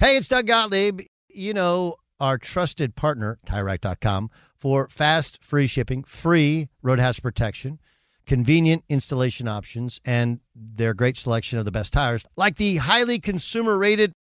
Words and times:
Hey, 0.00 0.16
it's 0.16 0.28
Doug 0.28 0.46
Gottlieb. 0.46 1.02
You 1.28 1.54
know, 1.54 1.96
our 2.20 2.36
trusted 2.36 2.96
partner, 2.96 3.38
TireRack.com, 3.46 4.28
for 4.56 4.88
fast, 4.88 5.42
free 5.42 5.66
shipping, 5.66 6.02
free 6.04 6.68
road 6.82 6.98
hazard 6.98 7.22
protection, 7.22 7.78
convenient 8.26 8.84
installation 8.88 9.46
options, 9.46 10.00
and 10.04 10.40
their 10.54 10.94
great 10.94 11.16
selection 11.16 11.58
of 11.58 11.64
the 11.64 11.70
best 11.70 11.92
tires, 11.92 12.26
like 12.36 12.56
the 12.56 12.78
highly 12.78 13.18
consumer 13.18 13.78
rated 13.78 14.12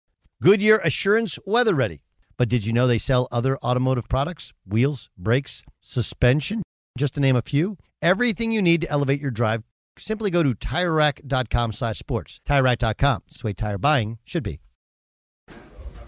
Goodyear 0.41 0.77
Assurance 0.77 1.39
Weather 1.45 1.73
Ready. 1.73 2.01
But 2.37 2.49
did 2.49 2.65
you 2.65 2.73
know 2.73 2.87
they 2.87 2.97
sell 2.97 3.27
other 3.31 3.57
automotive 3.57 4.07
products? 4.07 4.53
Wheels, 4.67 5.09
brakes, 5.17 5.63
suspension, 5.81 6.61
just 6.97 7.15
to 7.15 7.19
name 7.19 7.35
a 7.35 7.41
few. 7.41 7.77
Everything 8.01 8.51
you 8.51 8.61
need 8.61 8.81
to 8.81 8.89
elevate 8.91 9.21
your 9.21 9.31
drive. 9.31 9.63
Simply 9.97 10.29
go 10.29 10.43
to 10.43 10.53
TireRack.com 10.53 11.73
slash 11.73 11.99
sports. 11.99 12.41
TireRack.com. 12.47 13.23
It's 13.27 13.41
the 13.41 13.47
way 13.47 13.53
tire 13.53 13.77
buying 13.77 14.17
should 14.23 14.43
be. 14.43 14.59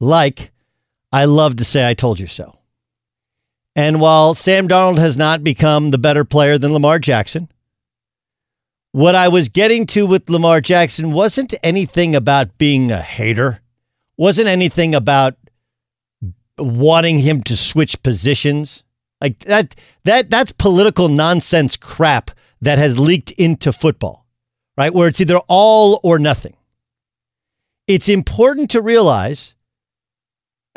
like, 0.00 0.52
I 1.12 1.24
love 1.24 1.56
to 1.56 1.64
say 1.64 1.88
I 1.88 1.94
told 1.94 2.20
you 2.20 2.26
so. 2.26 2.58
And 3.74 4.00
while 4.00 4.34
Sam 4.34 4.66
Darnold 4.66 4.98
has 4.98 5.16
not 5.16 5.44
become 5.44 5.90
the 5.90 5.98
better 5.98 6.24
player 6.24 6.58
than 6.58 6.72
Lamar 6.72 6.98
Jackson, 6.98 7.48
what 8.92 9.14
I 9.14 9.28
was 9.28 9.48
getting 9.48 9.86
to 9.86 10.06
with 10.06 10.30
Lamar 10.30 10.60
Jackson 10.60 11.12
wasn't 11.12 11.54
anything 11.62 12.16
about 12.16 12.58
being 12.58 12.90
a 12.90 13.00
hater, 13.00 13.60
wasn't 14.16 14.48
anything 14.48 14.94
about 14.94 15.36
wanting 16.58 17.18
him 17.18 17.42
to 17.44 17.56
switch 17.56 18.02
positions. 18.02 18.82
Like 19.20 19.38
that 19.40 19.74
that 20.04 20.30
that's 20.30 20.52
political 20.52 21.08
nonsense 21.08 21.76
crap 21.76 22.30
that 22.60 22.78
has 22.78 22.98
leaked 22.98 23.30
into 23.32 23.72
football. 23.72 24.26
Right? 24.76 24.94
Where 24.94 25.08
it's 25.08 25.20
either 25.20 25.40
all 25.48 26.00
or 26.02 26.18
nothing. 26.18 26.54
It's 27.86 28.08
important 28.08 28.70
to 28.70 28.82
realize 28.82 29.54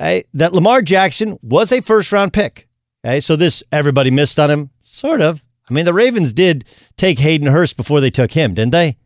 okay, 0.02 0.24
that 0.34 0.54
Lamar 0.54 0.82
Jackson 0.82 1.38
was 1.42 1.72
a 1.72 1.82
first 1.82 2.12
round 2.12 2.34
pick. 2.34 2.68
Okay, 3.06 3.20
so 3.20 3.36
this 3.36 3.64
everybody 3.72 4.12
missed 4.12 4.40
on 4.40 4.50
him, 4.50 4.70
sort 4.84 5.22
of. 5.22 5.44
I 5.70 5.74
mean, 5.74 5.86
the 5.86 5.94
Ravens 5.94 6.34
did 6.34 6.66
take 6.98 7.20
Hayden 7.20 7.48
Hurst 7.48 7.78
before 7.78 8.02
they 8.02 8.10
took 8.10 8.32
him, 8.32 8.54
didn't 8.54 8.72
they? 8.72 8.98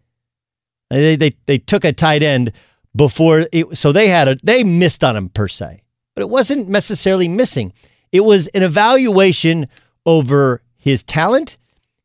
They 0.90 1.16
they 1.16 1.36
they 1.46 1.58
took 1.58 1.84
a 1.84 1.94
tight 1.94 2.24
end 2.24 2.52
before 2.96 3.48
it, 3.52 3.78
so 3.78 3.92
they 3.92 4.08
had 4.08 4.28
a 4.28 4.38
they 4.44 4.64
missed 4.64 5.04
on 5.04 5.16
him 5.16 5.30
per 5.30 5.48
se, 5.48 5.82
but 6.16 6.22
it 6.22 6.30
wasn't 6.30 6.70
necessarily 6.70 7.28
missing. 7.28 7.74
It 8.12 8.22
was 8.22 8.48
an 8.50 8.64
evaluation 8.64 9.68
over 10.06 10.62
his 10.78 11.04
talent, 11.04 11.58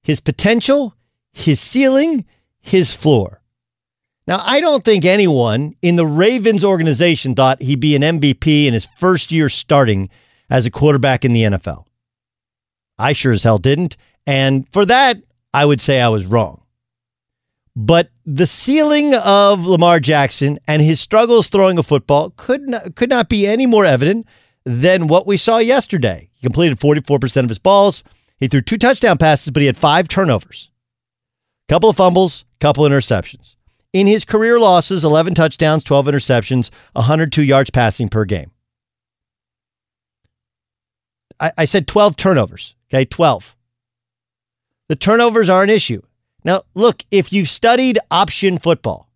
his 0.02 0.20
potential, 0.20 0.94
his 1.32 1.60
ceiling, 1.60 2.24
his 2.60 2.92
floor. 2.92 3.39
Now, 4.30 4.40
I 4.44 4.60
don't 4.60 4.84
think 4.84 5.04
anyone 5.04 5.74
in 5.82 5.96
the 5.96 6.06
Ravens 6.06 6.64
organization 6.64 7.34
thought 7.34 7.60
he'd 7.60 7.80
be 7.80 7.96
an 7.96 8.02
MVP 8.02 8.66
in 8.66 8.74
his 8.74 8.86
first 8.86 9.32
year 9.32 9.48
starting 9.48 10.08
as 10.48 10.66
a 10.66 10.70
quarterback 10.70 11.24
in 11.24 11.32
the 11.32 11.42
NFL. 11.42 11.86
I 12.96 13.12
sure 13.12 13.32
as 13.32 13.42
hell 13.42 13.58
didn't. 13.58 13.96
And 14.28 14.68
for 14.72 14.86
that, 14.86 15.16
I 15.52 15.64
would 15.64 15.80
say 15.80 16.00
I 16.00 16.10
was 16.10 16.26
wrong. 16.26 16.62
But 17.74 18.10
the 18.24 18.46
ceiling 18.46 19.16
of 19.16 19.66
Lamar 19.66 19.98
Jackson 19.98 20.60
and 20.68 20.80
his 20.80 21.00
struggles 21.00 21.48
throwing 21.48 21.76
a 21.76 21.82
football 21.82 22.32
could 22.36 22.68
not, 22.68 22.94
could 22.94 23.10
not 23.10 23.28
be 23.28 23.48
any 23.48 23.66
more 23.66 23.84
evident 23.84 24.28
than 24.64 25.08
what 25.08 25.26
we 25.26 25.36
saw 25.36 25.58
yesterday. 25.58 26.30
He 26.34 26.42
completed 26.42 26.78
44% 26.78 27.42
of 27.42 27.48
his 27.48 27.58
balls. 27.58 28.04
He 28.38 28.46
threw 28.46 28.60
two 28.60 28.78
touchdown 28.78 29.18
passes, 29.18 29.50
but 29.50 29.60
he 29.60 29.66
had 29.66 29.76
five 29.76 30.06
turnovers, 30.06 30.70
couple 31.68 31.90
of 31.90 31.96
fumbles, 31.96 32.44
couple 32.60 32.84
interceptions. 32.84 33.56
In 33.92 34.06
his 34.06 34.24
career 34.24 34.58
losses 34.58 35.04
11 35.04 35.34
touchdowns, 35.34 35.84
12 35.84 36.06
interceptions, 36.06 36.70
102 36.92 37.42
yards 37.42 37.70
passing 37.70 38.08
per 38.08 38.24
game. 38.24 38.50
I, 41.38 41.52
I 41.58 41.64
said 41.64 41.86
12 41.86 42.16
turnovers. 42.16 42.76
Okay, 42.88 43.04
12. 43.04 43.56
The 44.88 44.96
turnovers 44.96 45.48
are 45.48 45.62
an 45.62 45.70
issue. 45.70 46.02
Now, 46.44 46.62
look, 46.74 47.04
if 47.10 47.32
you've 47.32 47.48
studied 47.48 47.98
option 48.10 48.58
football, 48.58 49.08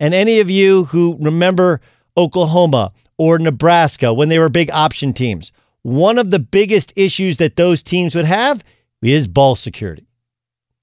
and 0.00 0.14
any 0.14 0.40
of 0.40 0.50
you 0.50 0.84
who 0.86 1.16
remember 1.20 1.80
Oklahoma 2.16 2.92
or 3.16 3.38
Nebraska 3.38 4.12
when 4.12 4.28
they 4.28 4.38
were 4.38 4.48
big 4.48 4.70
option 4.70 5.12
teams, 5.12 5.52
one 5.82 6.18
of 6.18 6.30
the 6.30 6.38
biggest 6.38 6.92
issues 6.96 7.36
that 7.38 7.56
those 7.56 7.82
teams 7.82 8.14
would 8.14 8.24
have 8.24 8.64
is 9.02 9.28
ball 9.28 9.54
security. 9.56 10.06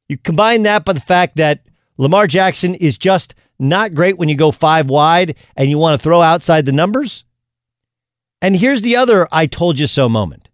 You 0.07 0.17
combine 0.17 0.63
that 0.63 0.85
by 0.85 0.93
the 0.93 0.99
fact 0.99 1.35
that 1.35 1.61
Lamar 1.99 2.27
Jackson 2.27 2.75
is 2.75 2.97
just 2.97 3.35
not 3.59 3.93
great 3.93 4.17
when 4.17 4.29
you 4.29 4.35
go 4.35 4.51
five 4.51 4.89
wide 4.89 5.35
and 5.57 5.69
you 5.69 5.77
want 5.77 5.99
to 5.99 6.03
throw 6.03 6.21
outside 6.21 6.65
the 6.65 6.71
numbers. 6.71 7.25
And 8.41 8.55
here's 8.55 8.81
the 8.81 8.95
other 8.95 9.27
I 9.33 9.47
told 9.47 9.77
you 9.77 9.85
so 9.85 10.07
moment. 10.07 10.47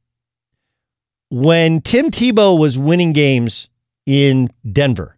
When 1.29 1.81
Tim 1.81 2.09
Tebow 2.09 2.59
was 2.59 2.79
winning 2.79 3.13
games 3.13 3.69
in 4.07 4.49
Denver, 4.69 5.17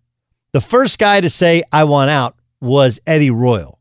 the 0.51 0.59
first 0.59 0.99
guy 0.99 1.21
to 1.21 1.29
say, 1.29 1.63
I 1.71 1.85
want 1.85 2.09
out 2.09 2.35
was 2.59 2.99
Eddie 3.07 3.31
Royal. 3.31 3.79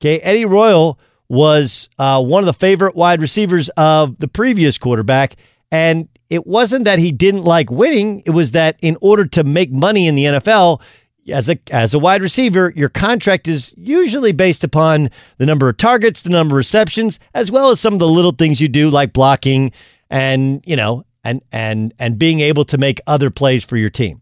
Okay. 0.00 0.18
Eddie 0.20 0.46
Royal 0.46 0.98
was 1.28 1.90
uh, 1.98 2.22
one 2.22 2.42
of 2.42 2.46
the 2.46 2.54
favorite 2.54 2.96
wide 2.96 3.20
receivers 3.20 3.68
of 3.76 4.18
the 4.18 4.28
previous 4.28 4.78
quarterback. 4.78 5.36
And 5.70 6.08
it 6.30 6.46
wasn't 6.46 6.86
that 6.86 6.98
he 6.98 7.12
didn't 7.12 7.44
like 7.44 7.70
winning, 7.70 8.22
it 8.24 8.30
was 8.30 8.52
that 8.52 8.76
in 8.80 8.96
order 9.02 9.26
to 9.26 9.44
make 9.44 9.70
money 9.70 10.06
in 10.06 10.14
the 10.14 10.24
NFL, 10.24 10.80
as 11.28 11.48
a 11.48 11.58
as 11.70 11.94
a 11.94 11.98
wide 11.98 12.22
receiver, 12.22 12.72
your 12.74 12.88
contract 12.88 13.48
is 13.48 13.72
usually 13.76 14.32
based 14.32 14.64
upon 14.64 15.10
the 15.38 15.46
number 15.46 15.68
of 15.68 15.76
targets, 15.76 16.22
the 16.22 16.30
number 16.30 16.54
of 16.54 16.58
receptions, 16.58 17.18
as 17.34 17.50
well 17.50 17.70
as 17.70 17.80
some 17.80 17.92
of 17.92 18.00
the 18.00 18.08
little 18.08 18.32
things 18.32 18.60
you 18.60 18.68
do 18.68 18.90
like 18.90 19.12
blocking 19.12 19.72
and, 20.10 20.62
you 20.66 20.76
know, 20.76 21.04
and 21.24 21.42
and 21.52 21.94
and 21.98 22.18
being 22.18 22.40
able 22.40 22.64
to 22.64 22.78
make 22.78 23.00
other 23.06 23.30
plays 23.30 23.64
for 23.64 23.76
your 23.76 23.90
team. 23.90 24.20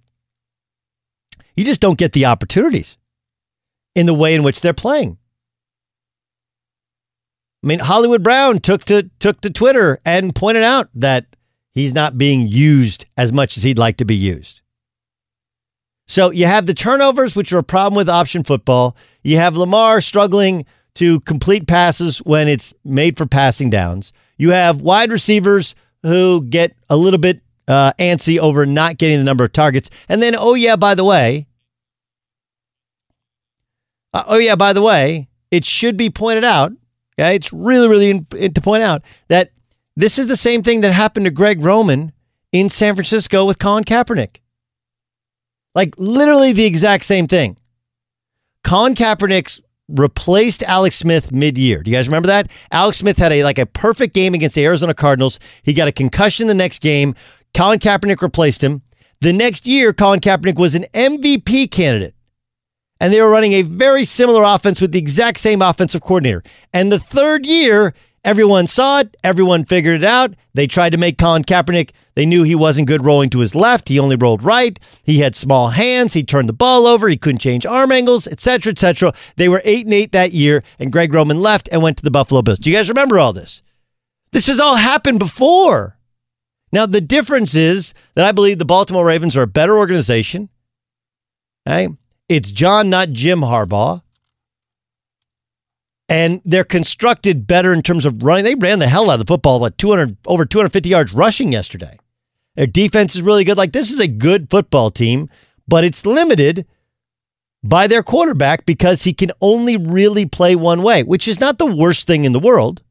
You 1.57 1.65
just 1.65 1.81
don't 1.81 1.99
get 1.99 2.13
the 2.13 2.27
opportunities 2.27 2.97
in 3.95 4.07
the 4.07 4.15
way 4.15 4.35
in 4.35 4.43
which 4.43 4.61
they're 4.61 4.73
playing. 4.73 5.19
I 7.63 7.67
mean, 7.67 7.81
Hollywood 7.81 8.23
Brown 8.23 8.61
took 8.61 8.85
to 8.87 9.11
took 9.19 9.41
to 9.43 9.51
Twitter 9.51 10.01
and 10.05 10.35
pointed 10.35 10.63
out 10.63 10.89
that 10.95 11.27
he's 11.73 11.93
not 11.93 12.19
being 12.19 12.47
used 12.47 13.05
as 13.17 13.33
much 13.33 13.57
as 13.57 13.63
he'd 13.63 13.79
like 13.79 13.99
to 13.99 14.05
be 14.05 14.17
used. 14.17 14.63
So 16.11 16.33
you 16.33 16.47
have 16.47 16.67
the 16.67 16.75
turnovers, 16.75 17.37
which 17.37 17.53
are 17.53 17.59
a 17.59 17.63
problem 17.63 17.95
with 17.95 18.09
option 18.09 18.43
football. 18.43 18.97
You 19.23 19.37
have 19.37 19.57
Lamar 19.57 20.01
struggling 20.01 20.67
to 20.95 21.21
complete 21.21 21.69
passes 21.69 22.19
when 22.19 22.49
it's 22.49 22.75
made 22.85 23.17
for 23.17 23.27
passing 23.27 23.71
downs. 23.71 24.13
You 24.37 24.51
have 24.51 24.81
wide 24.81 25.13
receivers 25.13 25.77
who 26.03 26.43
get 26.43 26.75
a 26.89 26.97
little 26.97 27.21
bit 27.21 27.43
uh, 27.69 27.93
antsy 28.01 28.39
over 28.39 28.67
not 28.67 28.99
getting 28.99 29.19
the 29.19 29.25
number 29.25 29.45
of 29.45 29.53
targets. 29.53 29.89
And 30.09 30.21
then, 30.21 30.35
oh, 30.37 30.55
yeah, 30.55 30.75
by 30.75 30.97
the 30.97 31.05
way, 31.05 31.47
uh, 34.13 34.25
oh, 34.27 34.39
yeah, 34.39 34.57
by 34.57 34.73
the 34.73 34.83
way, 34.83 35.29
it 35.53 35.65
should 35.65 35.97
be 35.97 36.11
pointed 36.11 36.43
out. 36.43 36.73
Okay, 37.21 37.37
it's 37.37 37.53
really, 37.53 37.87
really 37.87 38.11
in, 38.11 38.27
in, 38.37 38.53
to 38.55 38.61
point 38.61 38.83
out 38.83 39.05
that 39.29 39.53
this 39.95 40.19
is 40.19 40.27
the 40.27 40.37
same 40.37 40.65
thing 40.65 40.81
that 40.81 40.93
happened 40.93 41.27
to 41.27 41.31
Greg 41.31 41.63
Roman 41.63 42.11
in 42.51 42.69
San 42.69 42.97
Francisco 42.97 43.45
with 43.45 43.61
Colin 43.61 43.85
Kaepernick. 43.85 44.40
Like 45.75 45.95
literally 45.99 46.53
the 46.53 46.67
exact 46.67 47.05
same 47.05 47.27
thing. 47.27 47.57
Colin 48.65 48.95
Kaepernick 48.95 49.61
replaced 49.89 50.63
Alex 50.63 50.97
Smith 50.97 51.33
mid-year. 51.33 51.83
Do 51.83 51.91
you 51.91 51.97
guys 51.97 52.09
remember 52.09 52.29
that? 52.29 52.51
Alex 52.71 52.99
Smith 52.99 53.19
had 53.19 53.33
a 53.33 53.45
like 53.45 53.59
a 53.59 53.67
perfect 53.67 54.15
game 54.15 54.35
against 54.35 54.55
the 54.55 54.65
Arizona 54.65 54.95
Cardinals. 54.95 55.39
He 55.63 55.73
got 55.73 55.89
a 55.89 55.93
concussion 55.93 56.47
the 56.47 56.55
next 56.55 56.81
game. 56.81 57.15
Colin 57.55 57.79
Kaepernick 57.79 58.23
replaced 58.23 58.63
him. 58.63 58.83
The 59.21 59.33
next 59.33 59.67
year, 59.67 59.93
Colin 59.93 60.21
Kaepernick 60.21 60.59
was 60.59 60.75
an 60.75 60.85
MVP 60.95 61.71
candidate. 61.71 62.15
And 63.01 63.13
they 63.13 63.21
were 63.21 63.31
running 63.31 63.53
a 63.53 63.63
very 63.63 64.05
similar 64.05 64.43
offense 64.43 64.81
with 64.81 64.93
the 64.93 64.99
exact 64.99 65.41
same 65.41 65.63
offensive 65.63 66.03
coordinator. 66.03 66.43
And 66.73 66.93
the 66.93 66.99
third 66.99 67.47
year, 67.47 67.95
Everyone 68.23 68.67
saw 68.67 69.01
it. 69.01 69.17
Everyone 69.25 69.65
figured 69.65 70.03
it 70.03 70.07
out. 70.07 70.35
They 70.53 70.67
tried 70.67 70.91
to 70.91 70.99
make 70.99 71.17
Colin 71.17 71.43
Kaepernick. 71.43 71.93
They 72.15 72.27
knew 72.27 72.43
he 72.43 72.55
wasn't 72.55 72.87
good 72.87 73.03
rolling 73.05 73.31
to 73.31 73.39
his 73.39 73.55
left. 73.55 73.89
He 73.89 73.99
only 73.99 74.17
rolled 74.17 74.43
right. 74.43 74.79
He 75.05 75.21
had 75.21 75.35
small 75.35 75.71
hands. 75.71 76.13
He 76.13 76.23
turned 76.23 76.49
the 76.49 76.55
ball 76.55 76.87
over. 76.87 77.09
He 77.09 77.17
couldn't 77.17 77.39
change 77.39 77.65
arm 77.65 77.91
angles, 77.91 78.27
etc., 78.27 78.73
etc. 78.73 79.15
They 79.37 79.49
were 79.49 79.63
eight 79.65 79.87
and 79.87 79.95
eight 79.95 80.13
that 80.13 80.33
year, 80.33 80.63
and 80.79 80.93
Greg 80.93 81.15
Roman 81.15 81.41
left 81.41 81.71
and 81.73 81.83
went 81.83 81.97
to 81.97 82.03
the 82.03 82.11
Buffalo 82.11 82.43
Bills. 82.43 82.59
Do 82.59 82.71
you 82.71 82.77
guys 82.77 82.91
remember 82.91 83.19
all 83.19 83.33
this? 83.33 83.63
This 84.33 84.49
has 84.49 84.61
all 84.61 84.77
happened 84.77 85.19
before. 85.19 85.97
Now 86.73 86.85
the 86.85 87.01
difference 87.01 87.55
is 87.55 87.95
that 88.15 88.27
I 88.27 88.33
believe 88.33 88.59
the 88.59 88.65
Baltimore 88.67 89.07
Ravens 89.07 89.37
are 89.37 89.43
a 89.43 89.47
better 89.47 89.79
organization. 89.79 90.51
Okay? 91.67 91.89
It's 92.29 92.53
John, 92.53 92.91
not 92.91 93.11
Jim 93.11 93.41
Harbaugh 93.41 94.03
and 96.11 96.43
they're 96.45 96.65
constructed 96.65 97.47
better 97.47 97.73
in 97.73 97.83
terms 97.83 98.05
of 98.05 98.25
running. 98.25 98.45
They 98.45 98.57
ran 98.57 98.81
the 98.81 98.89
hell 98.89 99.09
out 99.11 99.21
of 99.21 99.27
the 99.27 99.33
football, 99.33 99.61
what 99.61 99.79
200 99.79 100.17
over 100.27 100.45
250 100.45 100.89
yards 100.89 101.15
rushing 101.15 101.53
yesterday. 101.53 101.97
Their 102.57 102.67
defense 102.67 103.15
is 103.15 103.23
really 103.23 103.45
good. 103.45 103.57
Like 103.57 103.73
this 103.73 103.91
is 103.91 104.01
a 104.01 104.09
good 104.09 104.51
football 104.51 104.91
team, 104.91 105.31
but 105.69 105.85
it's 105.85 106.05
limited 106.05 106.67
by 107.63 107.87
their 107.87 108.03
quarterback 108.03 108.67
because 108.67 109.05
he 109.05 109.13
can 109.13 109.31
only 109.41 109.77
really 109.77 110.27
play 110.27 110.57
one 110.57 110.83
way, 110.83 111.05
which 111.05 111.29
is 111.29 111.39
not 111.39 111.59
the 111.59 111.75
worst 111.75 112.09
thing 112.09 112.25
in 112.25 112.33
the 112.33 112.41
world. 112.41 112.83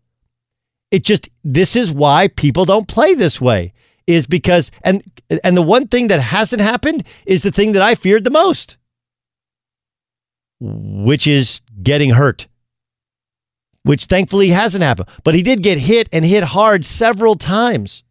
It 0.89 1.03
just 1.03 1.29
this 1.43 1.75
is 1.75 1.91
why 1.91 2.29
people 2.29 2.63
don't 2.63 2.87
play 2.87 3.13
this 3.15 3.41
way 3.41 3.73
is 4.07 4.27
because 4.27 4.71
and 4.81 5.03
and 5.43 5.57
the 5.57 5.61
one 5.61 5.87
thing 5.87 6.07
that 6.07 6.21
hasn't 6.21 6.61
happened 6.61 7.05
is 7.25 7.41
the 7.41 7.51
thing 7.51 7.73
that 7.73 7.83
I 7.83 7.95
feared 7.95 8.23
the 8.23 8.31
most, 8.31 8.77
which 10.61 11.27
is 11.27 11.61
getting 11.83 12.11
hurt 12.11 12.47
which 13.89 14.05
thankfully 14.05 14.49
hasn't 14.49 14.83
happened. 14.83 15.09
But 15.23 15.33
he 15.33 15.41
did 15.41 15.63
get 15.63 15.79
hit 15.79 16.09
and 16.13 16.23
hit 16.23 16.43
hard 16.43 16.85
several 16.85 17.33
times. 17.33 18.03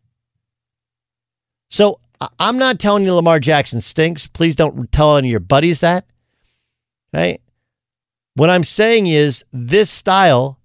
So 1.71 2.01
I'm 2.41 2.59
not 2.59 2.81
telling 2.81 3.05
you 3.05 3.15
Lamar 3.15 3.39
Jackson 3.39 3.81
stinks. 3.81 4.27
Please 4.27 4.57
don't 4.57 4.91
tell 4.91 5.17
any 5.17 5.29
of 5.29 5.31
your 5.31 5.39
buddies 5.39 5.79
that. 5.79 6.05
Okay. 7.15 7.39
What 8.35 8.51
I'm 8.51 8.65
saying 8.65 9.07
is 9.07 9.45
this 9.53 9.89
style 9.89 10.59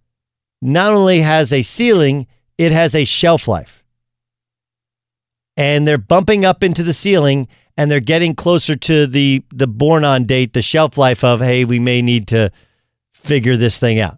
not 0.63 0.95
only 0.95 1.19
has 1.19 1.53
a 1.53 1.61
ceiling, 1.61 2.25
it 2.57 2.71
has 2.71 2.95
a 2.95 3.05
shelf 3.05 3.47
life. 3.47 3.83
And 5.55 5.87
they're 5.87 5.99
bumping 5.99 6.43
up 6.43 6.63
into 6.63 6.81
the 6.81 6.91
ceiling 6.91 7.47
and 7.77 7.91
they're 7.91 7.99
getting 7.99 8.33
closer 8.33 8.75
to 8.75 9.05
the 9.05 9.43
the 9.51 9.67
born 9.67 10.05
on 10.05 10.23
date, 10.23 10.53
the 10.53 10.63
shelf 10.63 10.97
life 10.97 11.23
of, 11.23 11.39
hey, 11.39 11.65
we 11.65 11.77
may 11.77 12.01
need 12.01 12.29
to 12.29 12.51
figure 13.11 13.57
this 13.57 13.77
thing 13.77 13.99
out. 13.99 14.17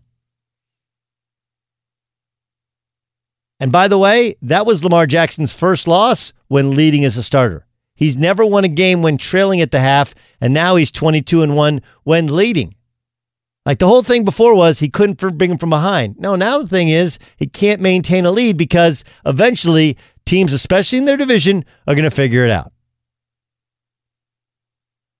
And 3.59 3.71
by 3.71 3.87
the 3.87 3.97
way, 3.97 4.35
that 4.41 4.65
was 4.65 4.83
Lamar 4.83 5.07
Jackson's 5.07 5.53
first 5.53 5.87
loss 5.87 6.33
when 6.47 6.75
leading 6.75 7.05
as 7.05 7.17
a 7.17 7.23
starter. 7.23 7.65
He's 7.95 8.17
never 8.17 8.45
won 8.45 8.65
a 8.65 8.69
game 8.69 9.01
when 9.01 9.17
trailing 9.17 9.61
at 9.61 9.71
the 9.71 9.79
half, 9.79 10.13
and 10.41 10.53
now 10.53 10.75
he's 10.75 10.91
22 10.91 11.41
and 11.41 11.55
1 11.55 11.81
when 12.03 12.35
leading. 12.35 12.75
Like 13.65 13.79
the 13.79 13.87
whole 13.87 14.03
thing 14.03 14.25
before 14.25 14.53
was 14.55 14.79
he 14.79 14.89
couldn't 14.89 15.17
bring 15.17 15.49
him 15.49 15.57
from 15.57 15.71
behind. 15.71 16.19
No, 16.19 16.35
now 16.35 16.59
the 16.59 16.67
thing 16.67 16.89
is 16.89 17.17
he 17.37 17.47
can't 17.47 17.81
maintain 17.81 18.25
a 18.25 18.31
lead 18.31 18.57
because 18.57 19.03
eventually 19.25 19.97
teams, 20.25 20.53
especially 20.53 20.99
in 20.99 21.05
their 21.05 21.17
division, 21.17 21.65
are 21.87 21.95
going 21.95 22.03
to 22.03 22.11
figure 22.11 22.45
it 22.45 22.51
out. 22.51 22.73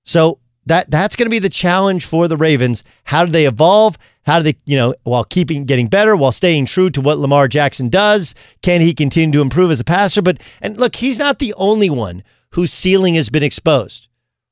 So 0.06 0.40
that 0.66 0.90
that's 0.90 1.16
going 1.16 1.28
to 1.28 1.32
be 1.32 1.40
the 1.40 1.50
challenge 1.50 2.06
for 2.06 2.28
the 2.28 2.38
Ravens. 2.38 2.84
How 3.04 3.26
do 3.26 3.32
they 3.32 3.46
evolve? 3.46 3.98
How 4.26 4.40
do 4.40 4.44
they, 4.44 4.58
you 4.66 4.76
know, 4.76 4.96
while 5.04 5.24
keeping 5.24 5.66
getting 5.66 5.88
better, 5.88 6.16
while 6.16 6.32
staying 6.32 6.66
true 6.66 6.90
to 6.92 7.02
what 7.02 7.20
Lamar 7.20 7.48
Jackson 7.48 7.90
does? 7.90 8.34
Can 8.62 8.82
he 8.82 8.94
continue 8.94 9.32
to 9.34 9.42
improve 9.42 9.72
as 9.72 9.80
a 9.80 9.84
passer? 9.84 10.22
But 10.22 10.42
and 10.62 10.78
look, 10.78 10.96
he's 10.96 11.20
not 11.20 11.40
the 11.40 11.54
only 11.56 11.90
one 11.90 12.24
whose 12.52 12.74
ceiling 12.74 13.14
has 13.16 13.30
been 13.30 13.44
exposed, 13.44 14.08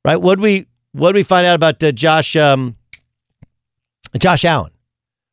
right? 0.06 0.18
What 0.18 0.40
we 0.40 0.68
what 0.92 1.14
do 1.14 1.16
we 1.18 1.24
find 1.24 1.46
out 1.48 1.56
about 1.56 1.82
uh, 1.82 1.92
Josh 1.92 2.36
um, 2.36 2.76
Josh 4.18 4.46
Allen? 4.46 4.72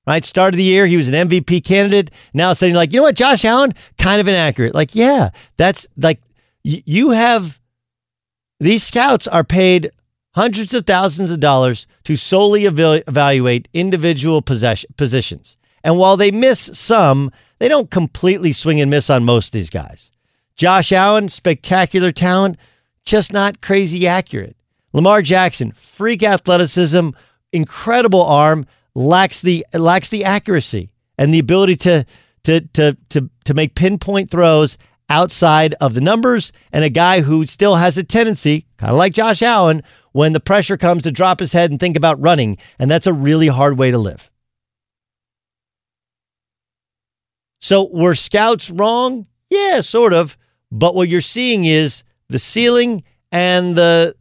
Right, 0.07 0.25
start 0.25 0.55
of 0.55 0.59
the 0.59 0.65
year, 0.65 0.87
he 0.87 0.97
was 0.97 1.09
an 1.09 1.29
MVP 1.29 1.63
candidate. 1.65 2.11
Now 2.33 2.55
suddenly, 2.55 2.79
like, 2.79 2.93
you 2.93 2.97
know 2.97 3.05
what, 3.05 3.15
Josh 3.15 3.45
Allen, 3.45 3.75
kind 3.99 4.21
of 4.21 4.27
inaccurate. 4.27 4.75
Like, 4.75 4.95
yeah, 4.95 5.29
that's 5.57 5.87
like 5.97 6.21
y- 6.65 6.83
you 6.87 7.11
have 7.11 7.61
these 8.59 8.83
scouts 8.83 9.29
are 9.29 9.45
paid 9.45 9.91
hundreds 10.35 10.73
of 10.75 10.87
thousands 10.87 11.31
of 11.31 11.41
dollars 11.41 11.87
to 12.05 12.17
solely 12.17 12.67
ev- 12.67 13.03
evaluate 13.07 13.69
individual 13.73 14.43
positions. 14.43 15.57
And 15.83 15.99
while 15.99 16.17
they 16.17 16.31
miss 16.31 16.71
some, 16.73 17.31
they 17.59 17.69
don't 17.69 17.91
completely 17.91 18.53
swing 18.53 18.81
and 18.81 18.91
miss 18.91 19.11
on 19.11 19.25
most 19.25 19.49
of 19.49 19.53
these 19.53 19.71
guys. 19.71 20.11
Josh 20.57 20.93
Allen, 20.93 21.29
spectacular 21.29 22.13
talent, 22.13 22.59
just 23.05 23.33
not 23.33 23.61
crazy 23.61 24.07
accurate. 24.07 24.57
Lamar 24.93 25.23
Jackson, 25.23 25.73
freak 25.73 26.23
athleticism, 26.23 27.11
incredible 27.53 28.23
arm 28.23 28.67
lacks 28.95 29.41
the 29.41 29.65
lacks 29.73 30.09
the 30.09 30.25
accuracy 30.25 30.91
and 31.17 31.33
the 31.33 31.39
ability 31.39 31.77
to 31.77 32.05
to 32.45 32.61
to 32.61 32.97
to 33.09 33.31
to 33.45 33.55
make 33.55 33.75
pinpoint 33.75 34.31
throws 34.31 34.77
outside 35.09 35.75
of 35.81 35.95
the 35.95 36.01
numbers 36.01 36.53
and 36.73 36.85
a 36.85 36.91
guy 36.91 37.21
who 37.21 37.45
still 37.47 37.77
has 37.77 37.99
a 37.99 38.03
tendency, 38.03 38.67
kind 38.77 38.93
of 38.93 38.99
like 38.99 39.13
Josh 39.13 39.43
Allen, 39.43 39.83
when 40.13 40.33
the 40.33 40.41
pressure 40.41 40.77
comes 40.77 41.03
to 41.05 41.13
drop 41.13 41.41
his 41.41 41.53
head 41.53 41.71
and 41.71 41.79
think 41.79 41.97
about 41.97 42.21
running, 42.21 42.57
and 42.79 42.91
that's 42.91 43.07
a 43.07 43.13
really 43.13 43.49
hard 43.49 43.79
way 43.79 43.91
to 43.91 43.99
live. 43.99 44.31
So 47.61 47.89
were 47.93 48.15
scouts 48.15 48.71
wrong? 48.71 49.27
Yeah, 49.51 49.81
sort 49.81 50.13
of. 50.13 50.37
But 50.73 50.95
what 50.95 51.09
you're 51.09 51.21
seeing 51.21 51.65
is 51.65 52.05
the 52.29 52.39
ceiling 52.39 53.03
and 53.33 53.77
the 53.77 54.15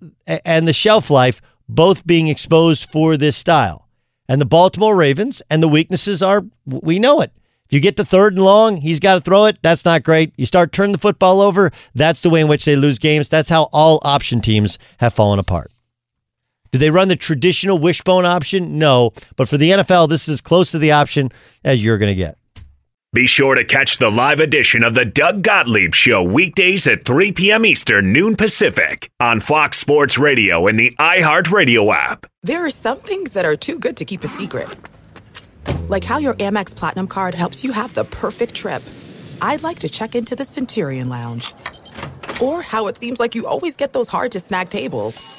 and 0.45 0.67
the 0.67 0.73
shelf 0.73 1.09
life 1.09 1.41
both 1.67 2.05
being 2.05 2.27
exposed 2.27 2.89
for 2.89 3.15
this 3.15 3.37
style. 3.37 3.87
And 4.27 4.39
the 4.41 4.45
Baltimore 4.45 4.95
Ravens 4.95 5.41
and 5.49 5.63
the 5.63 5.67
weaknesses 5.67 6.21
are 6.21 6.43
we 6.65 6.99
know 6.99 7.21
it. 7.21 7.31
If 7.65 7.73
you 7.73 7.79
get 7.79 7.97
to 7.97 8.05
third 8.05 8.33
and 8.33 8.43
long, 8.43 8.77
he's 8.77 8.99
got 8.99 9.15
to 9.15 9.21
throw 9.21 9.45
it. 9.45 9.59
That's 9.61 9.85
not 9.85 10.03
great. 10.03 10.33
You 10.37 10.47
start 10.47 10.71
turning 10.71 10.91
the 10.91 10.97
football 10.97 11.39
over, 11.39 11.71
that's 11.93 12.23
the 12.23 12.29
way 12.31 12.41
in 12.41 12.47
which 12.47 12.65
they 12.65 12.75
lose 12.75 12.97
games. 12.97 13.29
That's 13.29 13.49
how 13.49 13.69
all 13.71 13.99
option 14.03 14.41
teams 14.41 14.79
have 14.97 15.13
fallen 15.13 15.37
apart. 15.37 15.71
Do 16.71 16.79
they 16.79 16.89
run 16.89 17.07
the 17.07 17.15
traditional 17.15 17.79
wishbone 17.79 18.25
option? 18.25 18.77
No. 18.77 19.11
But 19.35 19.49
for 19.49 19.57
the 19.57 19.71
NFL, 19.71 20.09
this 20.09 20.27
is 20.27 20.33
as 20.33 20.41
close 20.41 20.71
to 20.71 20.79
the 20.79 20.91
option 20.91 21.29
as 21.63 21.83
you're 21.83 21.97
going 21.97 22.11
to 22.11 22.15
get. 22.15 22.37
Be 23.11 23.25
sure 23.25 23.55
to 23.55 23.65
catch 23.65 23.97
the 23.97 24.11
live 24.11 24.39
edition 24.39 24.83
of 24.83 24.93
the 24.93 25.03
Doug 25.03 25.41
Gottlieb 25.41 25.95
Show 25.95 26.21
weekdays 26.21 26.87
at 26.87 27.03
3 27.05 27.31
p.m. 27.31 27.65
Eastern, 27.65 28.13
noon 28.13 28.35
Pacific 28.35 29.09
on 29.19 29.39
Fox 29.39 29.79
Sports 29.79 30.19
Radio 30.19 30.67
and 30.67 30.79
the 30.79 30.91
iHeartRadio 30.99 31.91
app. 31.91 32.27
There 32.43 32.63
are 32.63 32.69
some 32.69 32.99
things 32.99 33.33
that 33.33 33.45
are 33.45 33.55
too 33.55 33.79
good 33.79 33.97
to 33.97 34.05
keep 34.05 34.23
a 34.23 34.27
secret. 34.27 34.69
Like 35.87 36.03
how 36.03 36.19
your 36.19 36.35
Amex 36.35 36.75
Platinum 36.75 37.07
card 37.07 37.33
helps 37.33 37.63
you 37.63 37.71
have 37.71 37.95
the 37.95 38.05
perfect 38.05 38.53
trip. 38.53 38.83
I'd 39.41 39.63
like 39.63 39.79
to 39.79 39.89
check 39.89 40.13
into 40.13 40.35
the 40.35 40.45
Centurion 40.45 41.09
Lounge. 41.09 41.51
Or 42.39 42.61
how 42.61 42.85
it 42.85 42.97
seems 42.97 43.19
like 43.19 43.33
you 43.33 43.47
always 43.47 43.75
get 43.75 43.91
those 43.91 44.07
hard 44.07 44.33
to 44.33 44.39
snag 44.39 44.69
tables. 44.69 45.38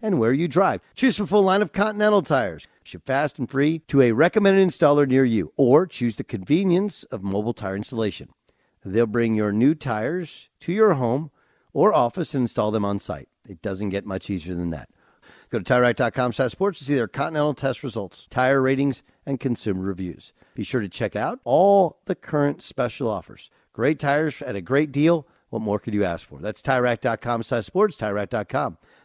and 0.00 0.18
where 0.18 0.32
you 0.32 0.48
drive. 0.48 0.80
Choose 0.94 1.16
from 1.16 1.24
a 1.24 1.26
full 1.28 1.42
line 1.42 1.62
of 1.62 1.72
Continental 1.72 2.22
tires. 2.22 2.66
Ship 2.82 3.04
fast 3.04 3.38
and 3.38 3.50
free 3.50 3.80
to 3.88 4.00
a 4.00 4.12
recommended 4.12 4.66
installer 4.66 5.06
near 5.06 5.24
you, 5.24 5.52
or 5.56 5.86
choose 5.86 6.16
the 6.16 6.24
convenience 6.24 7.04
of 7.04 7.22
mobile 7.22 7.54
tire 7.54 7.76
installation. 7.76 8.28
They'll 8.84 9.06
bring 9.06 9.34
your 9.34 9.52
new 9.52 9.74
tires 9.74 10.48
to 10.60 10.72
your 10.72 10.94
home 10.94 11.30
or 11.72 11.92
office 11.92 12.34
and 12.34 12.42
install 12.42 12.70
them 12.70 12.84
on 12.84 12.98
site. 12.98 13.28
It 13.48 13.60
doesn't 13.62 13.90
get 13.90 14.06
much 14.06 14.30
easier 14.30 14.54
than 14.54 14.70
that. 14.70 14.88
Go 15.50 15.58
to 15.58 15.64
TireRack.com 15.64 16.32
slash 16.32 16.52
sports 16.52 16.78
to 16.78 16.84
see 16.84 16.94
their 16.94 17.08
Continental 17.08 17.54
test 17.54 17.82
results, 17.82 18.26
tire 18.30 18.60
ratings, 18.60 19.02
and 19.24 19.40
consumer 19.40 19.82
reviews. 19.82 20.32
Be 20.54 20.62
sure 20.62 20.80
to 20.80 20.88
check 20.88 21.16
out 21.16 21.40
all 21.44 22.00
the 22.04 22.14
current 22.14 22.62
special 22.62 23.08
offers. 23.08 23.50
Great 23.72 23.98
tires 23.98 24.42
at 24.42 24.56
a 24.56 24.60
great 24.60 24.92
deal. 24.92 25.26
What 25.48 25.62
more 25.62 25.78
could 25.78 25.94
you 25.94 26.04
ask 26.04 26.28
for? 26.28 26.40
That's 26.40 26.60
TireRack.com 26.60 27.42
slash 27.42 27.64
sports, 27.64 27.96
TireRack.com, 27.96 28.76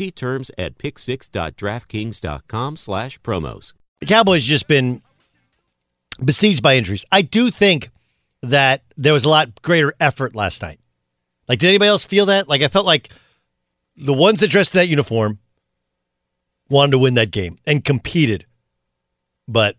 See 0.00 0.10
terms 0.10 0.50
at 0.56 0.78
pick6.draftkings.com 0.78 2.76
slash 2.76 3.20
promos. 3.20 3.74
The 4.00 4.06
Cowboys 4.06 4.44
just 4.44 4.66
been 4.66 5.02
besieged 6.24 6.62
by 6.62 6.78
injuries. 6.78 7.04
I 7.12 7.20
do 7.20 7.50
think 7.50 7.90
that 8.40 8.82
there 8.96 9.12
was 9.12 9.26
a 9.26 9.28
lot 9.28 9.60
greater 9.60 9.92
effort 10.00 10.34
last 10.34 10.62
night. 10.62 10.80
Like, 11.50 11.58
did 11.58 11.68
anybody 11.68 11.90
else 11.90 12.06
feel 12.06 12.24
that? 12.24 12.48
Like, 12.48 12.62
I 12.62 12.68
felt 12.68 12.86
like 12.86 13.10
the 13.94 14.14
ones 14.14 14.40
that 14.40 14.48
dressed 14.50 14.74
in 14.74 14.78
that 14.78 14.86
uniform 14.86 15.38
wanted 16.70 16.92
to 16.92 16.98
win 16.98 17.12
that 17.12 17.30
game 17.30 17.58
and 17.66 17.84
competed, 17.84 18.46
but 19.46 19.76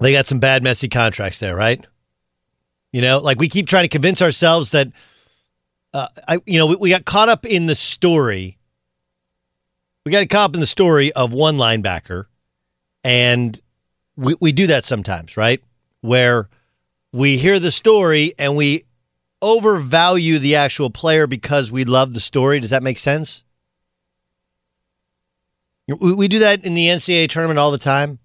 They 0.00 0.12
got 0.12 0.24
some 0.26 0.38
bad, 0.40 0.62
messy 0.62 0.88
contracts 0.88 1.38
there, 1.38 1.54
right? 1.54 1.86
You 2.92 3.02
know, 3.02 3.18
like 3.18 3.38
we 3.38 3.50
keep 3.50 3.66
trying 3.66 3.84
to 3.84 3.88
convince 3.88 4.22
ourselves 4.22 4.70
that, 4.70 4.88
uh, 5.94 6.08
I, 6.26 6.38
you 6.46 6.58
know, 6.58 6.66
we, 6.66 6.76
we 6.76 6.90
got 6.90 7.04
caught 7.04 7.28
up 7.28 7.46
in 7.46 7.66
the 7.66 7.74
story. 7.74 8.58
We 10.04 10.12
got 10.12 10.28
caught 10.28 10.50
up 10.50 10.54
in 10.54 10.60
the 10.60 10.66
story 10.66 11.12
of 11.12 11.32
one 11.32 11.56
linebacker, 11.56 12.26
and 13.04 13.58
we 14.16 14.34
we 14.40 14.52
do 14.52 14.66
that 14.68 14.84
sometimes, 14.84 15.36
right? 15.36 15.62
Where 16.00 16.48
we 17.12 17.38
hear 17.38 17.58
the 17.58 17.72
story 17.72 18.32
and 18.38 18.56
we 18.56 18.84
overvalue 19.40 20.38
the 20.38 20.56
actual 20.56 20.90
player 20.90 21.26
because 21.26 21.70
we 21.70 21.84
love 21.84 22.14
the 22.14 22.20
story. 22.20 22.60
Does 22.60 22.70
that 22.70 22.82
make 22.82 22.98
sense? 22.98 23.44
We, 25.86 26.14
we 26.14 26.28
do 26.28 26.40
that 26.40 26.64
in 26.64 26.74
the 26.74 26.86
NCAA 26.86 27.30
tournament 27.30 27.58
all 27.58 27.70
the 27.70 27.78
time 27.78 28.18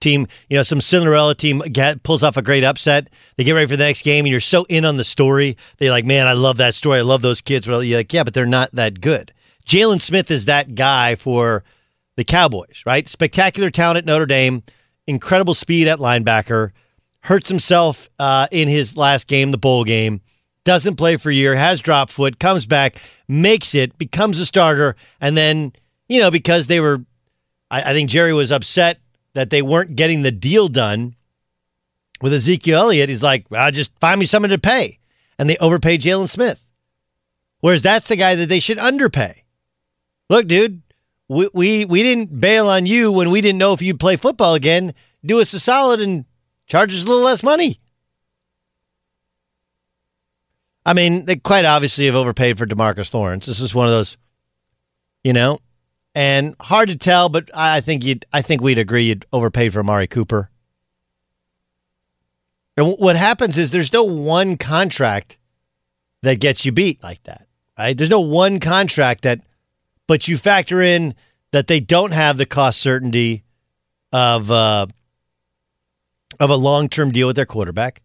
team, 0.00 0.26
you 0.48 0.56
know, 0.56 0.62
some 0.62 0.80
Cinderella 0.80 1.34
team 1.34 1.58
get, 1.58 2.02
pulls 2.02 2.22
off 2.22 2.36
a 2.36 2.42
great 2.42 2.64
upset. 2.64 3.10
They 3.36 3.44
get 3.44 3.52
ready 3.52 3.66
for 3.66 3.76
the 3.76 3.84
next 3.84 4.02
game, 4.02 4.24
and 4.24 4.30
you're 4.30 4.40
so 4.40 4.64
in 4.68 4.84
on 4.84 4.96
the 4.96 5.04
story. 5.04 5.56
They're 5.78 5.90
like, 5.90 6.06
man, 6.06 6.26
I 6.26 6.32
love 6.32 6.56
that 6.58 6.74
story. 6.74 6.98
I 6.98 7.02
love 7.02 7.22
those 7.22 7.40
kids. 7.40 7.66
Well, 7.66 7.82
you're 7.82 7.98
like, 7.98 8.12
yeah, 8.12 8.24
but 8.24 8.34
they're 8.34 8.46
not 8.46 8.72
that 8.72 9.00
good. 9.00 9.32
Jaylon 9.66 10.00
Smith 10.00 10.30
is 10.30 10.46
that 10.46 10.74
guy 10.74 11.14
for 11.14 11.64
the 12.16 12.24
Cowboys, 12.24 12.82
right? 12.86 13.06
Spectacular 13.08 13.70
talent 13.70 13.98
at 13.98 14.04
Notre 14.04 14.26
Dame, 14.26 14.62
incredible 15.06 15.54
speed 15.54 15.88
at 15.88 15.98
linebacker, 15.98 16.70
hurts 17.20 17.48
himself 17.48 18.08
uh, 18.18 18.48
in 18.50 18.68
his 18.68 18.96
last 18.96 19.28
game, 19.28 19.50
the 19.50 19.58
bowl 19.58 19.84
game, 19.84 20.20
doesn't 20.64 20.96
play 20.96 21.16
for 21.16 21.30
a 21.30 21.34
year, 21.34 21.54
has 21.54 21.80
drop 21.80 22.10
foot, 22.10 22.38
comes 22.38 22.66
back, 22.66 23.00
makes 23.28 23.74
it, 23.74 23.96
becomes 23.98 24.38
a 24.40 24.46
starter, 24.46 24.96
and 25.20 25.36
then, 25.36 25.72
you 26.08 26.18
know, 26.18 26.30
because 26.30 26.66
they 26.66 26.80
were, 26.80 27.04
I, 27.70 27.90
I 27.90 27.92
think 27.92 28.10
Jerry 28.10 28.32
was 28.32 28.50
upset 28.50 29.00
that 29.34 29.50
they 29.50 29.62
weren't 29.62 29.96
getting 29.96 30.22
the 30.22 30.30
deal 30.30 30.68
done 30.68 31.14
with 32.20 32.32
Ezekiel 32.32 32.78
Elliott, 32.80 33.08
he's 33.08 33.22
like, 33.22 33.46
well, 33.50 33.70
just 33.70 33.92
find 34.00 34.18
me 34.18 34.26
someone 34.26 34.50
to 34.50 34.58
pay. 34.58 34.98
And 35.38 35.48
they 35.48 35.56
overpaid 35.58 36.00
Jaylon 36.00 36.28
Smith. 36.28 36.68
Whereas 37.60 37.82
that's 37.82 38.08
the 38.08 38.16
guy 38.16 38.34
that 38.34 38.48
they 38.48 38.60
should 38.60 38.78
underpay. 38.78 39.44
Look, 40.28 40.46
dude, 40.46 40.82
we, 41.28 41.48
we, 41.52 41.84
we 41.84 42.02
didn't 42.02 42.40
bail 42.40 42.68
on 42.68 42.86
you 42.86 43.12
when 43.12 43.30
we 43.30 43.40
didn't 43.40 43.58
know 43.58 43.72
if 43.72 43.82
you'd 43.82 44.00
play 44.00 44.16
football 44.16 44.54
again. 44.54 44.94
Do 45.24 45.40
us 45.40 45.52
a 45.54 45.60
solid 45.60 46.00
and 46.00 46.24
charge 46.66 46.92
us 46.92 47.04
a 47.04 47.06
little 47.06 47.24
less 47.24 47.42
money. 47.42 47.80
I 50.86 50.94
mean, 50.94 51.26
they 51.26 51.36
quite 51.36 51.64
obviously 51.64 52.06
have 52.06 52.14
overpaid 52.14 52.56
for 52.56 52.66
Demarcus 52.66 53.12
Lawrence. 53.12 53.46
This 53.46 53.60
is 53.60 53.74
one 53.74 53.86
of 53.86 53.92
those, 53.92 54.16
you 55.22 55.32
know, 55.32 55.58
and 56.18 56.56
hard 56.58 56.88
to 56.88 56.96
tell, 56.96 57.28
but 57.28 57.48
I 57.54 57.80
think 57.80 58.02
you'd 58.02 58.26
I 58.32 58.42
think 58.42 58.60
we'd 58.60 58.76
agree 58.76 59.04
you'd 59.04 59.24
overpay 59.32 59.68
for 59.68 59.78
Amari 59.78 60.08
Cooper. 60.08 60.50
And 62.76 62.96
what 62.98 63.14
happens 63.14 63.56
is 63.56 63.70
there's 63.70 63.92
no 63.92 64.02
one 64.02 64.56
contract 64.56 65.38
that 66.22 66.40
gets 66.40 66.66
you 66.66 66.72
beat 66.72 67.00
like 67.04 67.22
that. 67.22 67.46
Right? 67.78 67.96
There's 67.96 68.10
no 68.10 68.18
one 68.18 68.58
contract 68.58 69.22
that 69.22 69.42
but 70.08 70.26
you 70.26 70.36
factor 70.36 70.82
in 70.82 71.14
that 71.52 71.68
they 71.68 71.78
don't 71.78 72.10
have 72.10 72.36
the 72.36 72.46
cost 72.46 72.80
certainty 72.80 73.44
of 74.12 74.50
uh, 74.50 74.88
of 76.40 76.50
a 76.50 76.56
long-term 76.56 77.12
deal 77.12 77.28
with 77.28 77.36
their 77.36 77.46
quarterback. 77.46 78.02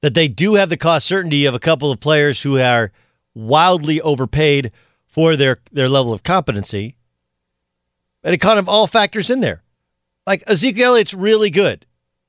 That 0.00 0.14
they 0.14 0.28
do 0.28 0.54
have 0.54 0.70
the 0.70 0.78
cost 0.78 1.04
certainty 1.04 1.44
of 1.44 1.54
a 1.54 1.58
couple 1.58 1.92
of 1.92 2.00
players 2.00 2.42
who 2.42 2.58
are 2.58 2.90
wildly 3.34 4.00
overpaid 4.00 4.72
for 5.04 5.36
their 5.36 5.58
their 5.70 5.90
level 5.90 6.14
of 6.14 6.22
competency 6.22 6.96
and 8.22 8.34
it 8.34 8.38
kind 8.38 8.58
of 8.58 8.68
all 8.68 8.86
factors 8.86 9.30
in 9.30 9.40
there. 9.40 9.62
Like 10.26 10.42
Ezekiel 10.46 10.92
Elliott's 10.92 11.14
really 11.14 11.50
good. 11.50 11.86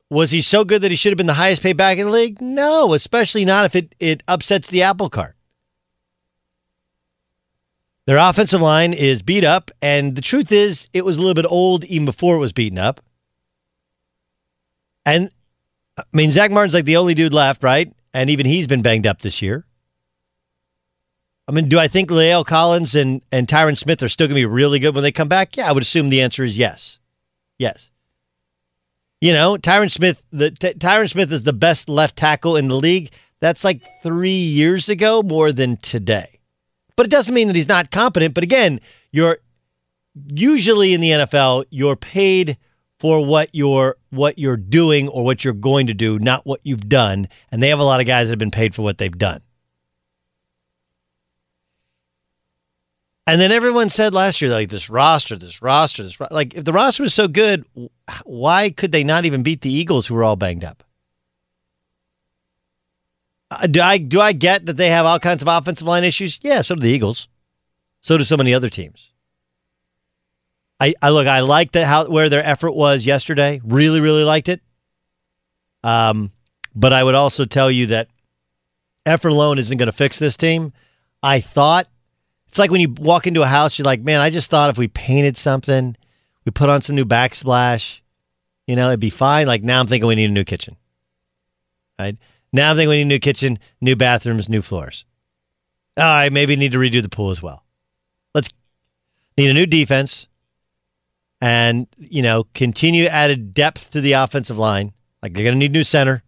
Was 0.10 0.32
he 0.32 0.42
so 0.42 0.66
good 0.66 0.82
that 0.82 0.92
he 0.92 0.98
should 0.98 1.12
have 1.12 1.18
been 1.18 1.26
the 1.26 1.36
highest 1.36 1.64
paid 1.64 1.78
back 1.78 1.98
in 1.98 2.06
the 2.06 2.12
league? 2.12 2.42
No, 2.42 2.94
especially 2.94 3.46
not 3.46 3.66
if 3.66 3.76
it, 3.76 3.96
it 4.00 4.24
upsets 4.28 4.70
the 4.70 4.84
apple 4.84 5.10
cart. 5.10 5.36
Their 8.08 8.18
offensive 8.18 8.62
line 8.62 8.94
is 8.94 9.22
beat 9.22 9.46
up, 9.46 9.72
and 9.82 10.16
the 10.16 10.22
truth 10.22 10.52
is, 10.52 10.90
it 10.92 11.06
was 11.06 11.18
a 11.18 11.22
little 11.22 11.36
bit 11.36 11.46
old 11.50 11.86
even 11.86 12.06
before 12.06 12.36
it 12.36 12.40
was 12.40 12.52
beaten 12.52 12.78
up. 12.78 13.00
And 15.06 15.30
I 15.98 16.04
mean, 16.12 16.32
Zack 16.32 16.52
Martin's 16.52 16.74
like 16.74 16.86
the 16.86 16.98
only 16.98 17.14
dude 17.14 17.34
left, 17.34 17.64
right? 17.64 17.94
And 18.14 18.30
even 18.30 18.46
he's 18.46 18.68
been 18.68 18.82
banged 18.82 19.08
up 19.08 19.22
this 19.22 19.42
year. 19.42 19.66
I 21.52 21.54
mean, 21.54 21.68
do 21.68 21.78
I 21.78 21.90
think 21.90 22.10
La'el 22.10 22.46
Collins 22.46 22.96
and, 22.96 23.22
and 23.30 23.46
Tyron 23.46 23.78
Smith 23.78 24.02
are 24.02 24.08
still 24.08 24.26
going 24.28 24.36
to 24.36 24.42
be 24.42 24.46
really 24.46 24.80
good 24.80 24.96
when 24.96 25.04
they 25.04 25.12
come 25.12 25.28
back? 25.28 25.58
Yeah, 25.58 25.68
I 25.68 25.74
would 25.74 25.84
assume 25.84 26.08
the 26.08 26.22
answer 26.22 26.46
is 26.46 26.58
yes. 26.58 26.98
Yes. 27.60 27.92
You 29.20 29.34
know, 29.34 29.58
Tyron 29.58 29.92
Smith, 29.92 30.24
the 30.32 30.52
T- 30.52 30.76
Tyron 30.76 31.10
Smith 31.10 31.30
is 31.34 31.44
the 31.44 31.52
best 31.52 31.90
left 31.90 32.16
tackle 32.16 32.56
in 32.56 32.70
the 32.70 32.78
league. 32.78 33.12
That's 33.42 33.66
like 33.66 33.82
three 34.02 34.32
years 34.32 34.88
ago, 34.88 35.22
more 35.24 35.52
than 35.52 35.76
today. 35.76 36.40
But 36.96 37.08
it 37.08 37.10
doesn't 37.10 37.36
mean 37.36 37.48
that 37.48 37.56
he's 37.58 37.68
not 37.68 37.92
competent. 37.92 38.34
But 38.34 38.46
again, 38.46 38.80
you're 39.12 39.40
usually 40.34 40.94
in 40.94 41.02
the 41.02 41.10
NFL, 41.10 41.66
you're 41.70 41.98
paid 41.98 42.58
for 42.98 43.26
what 43.26 43.50
you're 43.52 43.98
what 44.10 44.40
you're 44.40 44.56
doing 44.56 45.10
or 45.10 45.26
what 45.26 45.44
you're 45.44 45.54
going 45.54 45.88
to 45.88 45.94
do, 45.94 46.18
not 46.18 46.46
what 46.46 46.62
you've 46.64 46.88
done. 46.88 47.28
And 47.52 47.62
they 47.62 47.70
have 47.70 47.80
a 47.80 47.84
lot 47.84 48.00
of 48.00 48.06
guys 48.06 48.28
that 48.28 48.34
have 48.34 48.40
been 48.40 48.52
paid 48.52 48.74
for 48.74 48.84
what 48.84 49.00
they've 49.00 49.18
done. 49.18 49.42
And 53.28 53.40
then 53.40 53.52
everyone 53.52 53.90
said 53.90 54.14
last 54.14 54.42
year, 54.42 54.50
like 54.52 54.70
this 54.70 54.90
roster, 54.90 55.36
this 55.36 55.62
roster, 55.62 56.04
this 56.04 56.20
like 56.32 56.56
if 56.56 56.66
the 56.66 56.74
roster 56.74 57.04
was 57.04 57.14
so 57.14 57.28
good, 57.28 57.66
why 58.26 58.72
could 58.72 58.92
they 58.92 59.04
not 59.04 59.26
even 59.26 59.44
beat 59.44 59.62
the 59.62 59.72
Eagles, 59.72 60.08
who 60.08 60.16
were 60.16 60.24
all 60.24 60.36
banged 60.36 60.64
up? 60.64 60.84
Uh, 63.52 63.68
do 63.68 63.82
I 63.82 63.98
do 63.98 64.20
I 64.20 64.32
get 64.32 64.66
that 64.66 64.78
they 64.78 64.90
have 64.90 65.06
all 65.06 65.20
kinds 65.20 65.42
of 65.42 65.48
offensive 65.48 65.88
line 65.88 66.04
issues? 66.04 66.40
Yeah, 66.42 66.62
so 66.62 66.76
do 66.76 66.82
the 66.82 66.90
Eagles. 66.90 67.28
So 68.02 68.18
do 68.18 68.24
so 68.24 68.38
many 68.38 68.54
other 68.54 68.70
teams. 68.70 69.12
I, 70.80 70.96
I 71.00 71.10
look, 71.12 71.28
I 71.28 71.42
liked 71.42 71.74
that 71.74 71.86
how 71.86 72.10
where 72.10 72.28
their 72.28 72.44
effort 72.44 72.72
was 72.72 73.06
yesterday. 73.06 73.62
Really, 73.64 74.00
really 74.00 74.24
liked 74.24 74.50
it. 74.50 74.62
Um, 75.84 76.32
but 76.74 76.92
I 76.92 77.04
would 77.04 77.14
also 77.14 77.46
tell 77.46 77.70
you 77.70 77.86
that 77.88 78.08
effort 79.06 79.30
alone 79.30 79.60
isn't 79.60 79.78
going 79.78 79.88
to 79.88 79.92
fix 79.92 80.18
this 80.18 80.36
team. 80.36 80.74
I 81.22 81.40
thought 81.40 81.88
it's 82.52 82.60
like 82.60 82.70
when 82.70 82.82
you 82.82 82.94
walk 83.00 83.28
into 83.28 83.44
a 83.44 83.48
house, 83.48 83.80
you're 83.80 83.86
like, 83.86 84.02
man, 84.02 84.20
I 84.20 84.30
just 84.30 84.52
thought 84.52 84.70
if 84.70 84.78
we 84.78 84.90
painted 84.90 85.38
something, 85.38 85.96
we 86.44 86.52
put 86.52 86.68
on 86.68 86.82
some 86.82 86.98
new 86.98 87.06
backsplash, 87.06 88.02
you 88.68 88.76
know, 88.76 88.90
it'd 88.90 89.00
be 89.00 89.10
fine. 89.10 89.48
Like 89.48 89.64
now 89.64 89.80
I'm 89.80 89.88
thinking 89.88 90.06
we 90.06 90.16
need 90.16 90.30
a 90.30 90.34
new 90.34 90.44
kitchen. 90.44 90.76
Right? 91.98 92.18
Now 92.52 92.72
I'm 92.72 92.76
thinking 92.76 92.90
we 92.90 92.96
need 92.98 93.02
a 93.04 93.06
new 93.06 93.20
kitchen, 93.20 93.58
new 93.80 93.96
bathrooms, 93.96 94.50
new 94.50 94.62
floors. 94.62 95.06
All 95.96 96.04
right, 96.04 96.34
maybe 96.34 96.58
need 96.58 96.74
to 96.74 96.78
redo 96.78 97.02
the 97.02 97.08
pool 97.08 97.30
as 97.30 97.42
well. 97.42 97.64
Let's 98.36 98.50
need 99.38 99.50
a 99.50 99.54
new 99.54 99.66
defense 99.66 100.28
and, 101.40 101.88
you 101.98 102.22
know, 102.22 102.48
continue 102.54 103.06
added 103.06 103.54
depth 103.54 103.92
to 103.92 104.02
the 104.02 104.12
offensive 104.12 104.60
line. 104.60 104.92
Like 105.24 105.32
they're 105.34 105.46
going 105.46 105.56
to 105.56 105.60
need 105.60 105.72
new 105.72 105.86
center 105.86 106.22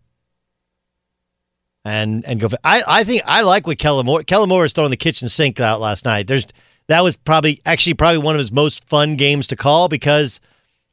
and 1.85 2.25
and 2.25 2.39
go. 2.39 2.49
For, 2.49 2.57
I 2.63 2.81
I 2.87 3.03
think 3.03 3.21
I 3.25 3.41
like 3.41 3.67
what 3.67 3.77
Kellen 3.77 4.05
Moore. 4.05 4.23
Kellen 4.23 4.49
Moore 4.49 4.65
is 4.65 4.73
throwing 4.73 4.91
the 4.91 4.97
kitchen 4.97 5.29
sink 5.29 5.59
out 5.59 5.79
last 5.79 6.05
night. 6.05 6.27
There's 6.27 6.45
that 6.87 7.01
was 7.01 7.15
probably 7.17 7.59
actually 7.65 7.93
probably 7.93 8.19
one 8.19 8.35
of 8.35 8.39
his 8.39 8.51
most 8.51 8.87
fun 8.87 9.15
games 9.15 9.47
to 9.47 9.55
call 9.55 9.87
because 9.87 10.39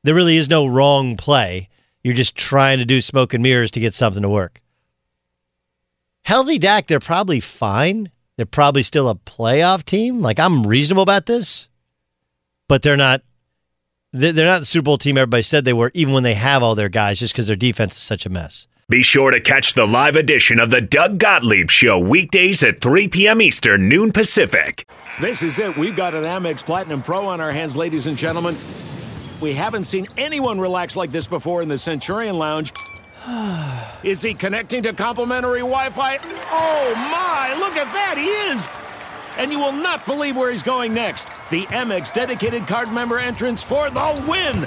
there 0.05 0.15
really 0.15 0.37
is 0.37 0.49
no 0.49 0.67
wrong 0.67 1.17
play. 1.17 1.69
You're 2.03 2.15
just 2.15 2.37
trying 2.37 2.79
to 2.79 2.85
do 2.85 3.01
smoke 3.01 3.35
and 3.35 3.43
mirrors 3.43 3.71
to 3.73 3.81
get 3.81 3.95
something 3.95 4.23
to 4.23 4.29
work. 4.29 4.61
Healthy 6.23 6.59
Dak, 6.59 6.87
they're 6.87 7.01
probably 7.01 7.41
fine. 7.41 8.11
They're 8.37 8.47
probably 8.47 8.83
still 8.83 9.09
a 9.09 9.15
playoff 9.15 9.85
team. 9.85 10.21
Like 10.21 10.39
I'm 10.39 10.67
reasonable 10.67 11.03
about 11.03 11.27
this, 11.27 11.69
but 12.69 12.83
they're 12.83 12.97
not. 12.97 13.23
They're 14.13 14.33
not 14.33 14.59
the 14.59 14.67
Super 14.67 14.87
Bowl 14.87 14.99
team 14.99 15.17
everybody 15.17 15.45
said 15.45 15.65
they 15.65 15.73
were, 15.73 15.93
even 15.95 16.13
when 16.13 16.25
they 16.25 16.35
have 16.35 16.65
all 16.65 16.75
their 16.75 16.89
guys, 16.89 17.21
just 17.21 17.33
because 17.33 17.47
their 17.47 17.55
defense 17.55 17.95
is 17.95 18.03
such 18.03 18.27
a 18.27 18.29
mess. 18.29 18.67
Be 18.91 19.05
sure 19.05 19.31
to 19.31 19.39
catch 19.39 19.75
the 19.75 19.87
live 19.87 20.17
edition 20.17 20.59
of 20.59 20.71
the 20.71 20.81
Doug 20.81 21.19
Gottlieb 21.19 21.71
Show 21.71 21.97
weekdays 21.97 22.65
at 22.65 22.81
3 22.81 23.07
p.m. 23.07 23.41
Eastern, 23.41 23.89
noon 23.89 24.11
Pacific. 24.11 24.85
This 25.21 25.45
is 25.45 25.61
it. 25.61 25.77
We've 25.77 25.95
got 25.95 26.13
an 26.13 26.25
Amex 26.25 26.67
Platinum 26.67 27.01
Pro 27.01 27.25
on 27.27 27.41
our 27.41 27.53
hands, 27.53 27.77
ladies 27.77 28.09
and 28.09 28.19
gentlemen. 28.19 28.59
We 29.41 29.55
haven't 29.55 29.85
seen 29.85 30.09
anyone 30.17 30.61
relax 30.61 30.97
like 30.97 31.13
this 31.13 31.29
before 31.29 31.63
in 31.63 31.69
the 31.69 31.79
Centurion 31.79 32.37
Lounge. 32.37 32.73
Is 34.03 34.23
he 34.23 34.35
connecting 34.35 34.83
to 34.83 34.93
complimentary 34.93 35.61
Wi 35.61 35.91
Fi? 35.91 36.19
Oh 36.51 36.93
my, 36.97 37.55
look 37.61 37.77
at 37.77 37.93
that! 37.93 38.19
He 38.19 38.27
is! 38.53 38.69
and 39.37 39.53
you 39.53 39.61
will 39.61 39.73
not 39.73 40.05
believe 40.05 40.37
where 40.37 40.51
he's 40.51 40.65
going 40.65 40.93
next. 40.93 41.29
The 41.51 41.65
Amex 41.67 42.13
dedicated 42.13 42.67
card 42.67 42.93
member 42.93 43.19
entrance 43.19 43.63
for 43.63 43.89
the 43.89 44.25
win. 44.29 44.67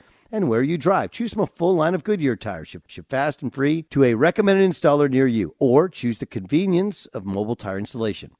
and 0.31 0.47
where 0.47 0.63
you 0.63 0.77
drive. 0.77 1.11
Choose 1.11 1.33
from 1.33 1.43
a 1.43 1.47
full 1.47 1.75
line 1.75 1.93
of 1.93 2.03
Goodyear 2.03 2.35
tires. 2.35 2.69
Ship, 2.69 2.83
ship 2.87 3.09
fast 3.09 3.41
and 3.41 3.53
free 3.53 3.83
to 3.83 4.03
a 4.03 4.13
recommended 4.13 4.69
installer 4.69 5.09
near 5.09 5.27
you, 5.27 5.55
or 5.59 5.89
choose 5.89 6.19
the 6.19 6.25
convenience 6.25 7.05
of 7.07 7.25
mobile 7.25 7.55
tire 7.55 7.77
installation. 7.77 8.31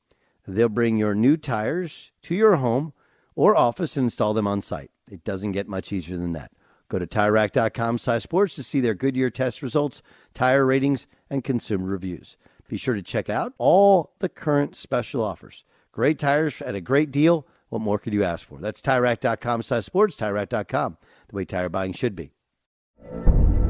They'll 0.47 0.69
bring 0.69 0.97
your 0.97 1.13
new 1.15 1.37
tires 1.37 2.11
to 2.23 2.35
your 2.35 2.57
home 2.57 2.93
or 3.35 3.55
office 3.55 3.97
and 3.97 4.05
install 4.05 4.33
them 4.33 4.47
on 4.47 4.61
site. 4.61 4.91
It 5.09 5.23
doesn't 5.23 5.51
get 5.51 5.67
much 5.67 5.91
easier 5.91 6.17
than 6.17 6.33
that. 6.33 6.51
Go 6.89 6.99
to 6.99 7.07
TireRack.com 7.07 7.99
slash 7.99 8.23
sports 8.23 8.55
to 8.55 8.63
see 8.63 8.81
their 8.81 8.93
Goodyear 8.93 9.29
test 9.29 9.61
results, 9.61 10.01
tire 10.33 10.65
ratings, 10.65 11.07
and 11.29 11.43
consumer 11.43 11.85
reviews. 11.85 12.35
Be 12.67 12.77
sure 12.77 12.95
to 12.95 13.01
check 13.01 13.29
out 13.29 13.53
all 13.57 14.11
the 14.19 14.29
current 14.29 14.75
special 14.75 15.23
offers. 15.23 15.63
Great 15.91 16.19
tires 16.19 16.61
at 16.61 16.75
a 16.75 16.81
great 16.81 17.11
deal. 17.11 17.45
What 17.69 17.81
more 17.81 17.99
could 17.99 18.13
you 18.13 18.23
ask 18.23 18.45
for? 18.45 18.59
That's 18.59 18.81
TireRack.com 18.81 19.63
slash 19.63 19.85
sports, 19.85 20.17
TireRack.com, 20.17 20.97
the 21.31 21.37
way 21.37 21.45
tire 21.45 21.69
buying 21.69 21.93
should 21.93 22.15
be. 22.15 22.31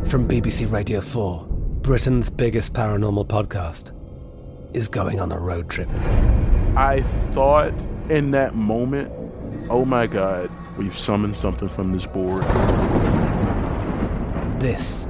From 0.06 0.28
BBC 0.28 0.70
Radio 0.72 1.00
4, 1.00 1.46
Britain's 1.82 2.30
biggest 2.30 2.74
paranormal 2.74 3.28
podcast 3.28 3.96
is 4.76 4.88
going 4.88 5.20
on 5.20 5.32
a 5.32 5.40
road 5.40 5.70
trip. 5.70 5.90
I 6.76 7.04
thought 7.32 7.74
in 8.10 8.32
that 8.32 8.56
moment, 8.56 9.12
oh 9.70 9.86
my 9.86 10.08
God, 10.08 10.50
we've 10.78 10.98
summoned 10.98 11.38
something 11.38 11.70
from 11.70 11.92
this 11.92 12.06
board. 12.06 12.44
This 14.60 15.10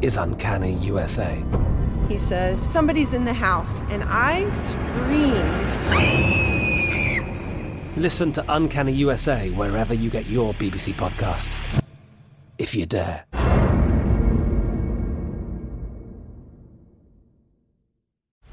is 0.00 0.16
Uncanny 0.16 0.74
USA. 0.74 1.42
He 2.08 2.16
says, 2.16 2.60
Somebody's 2.60 3.12
in 3.12 3.24
the 3.24 3.32
house, 3.32 3.80
and 3.82 4.02
I 4.04 4.50
screamed. 4.52 6.42
Listen 7.96 8.32
to 8.32 8.44
Uncanny 8.48 8.92
USA 8.92 9.50
wherever 9.50 9.94
you 9.94 10.10
get 10.10 10.26
your 10.26 10.54
BBC 10.54 10.94
podcasts, 10.94 11.81
if 12.62 12.76
you 12.76 12.86
dare. 12.86 13.61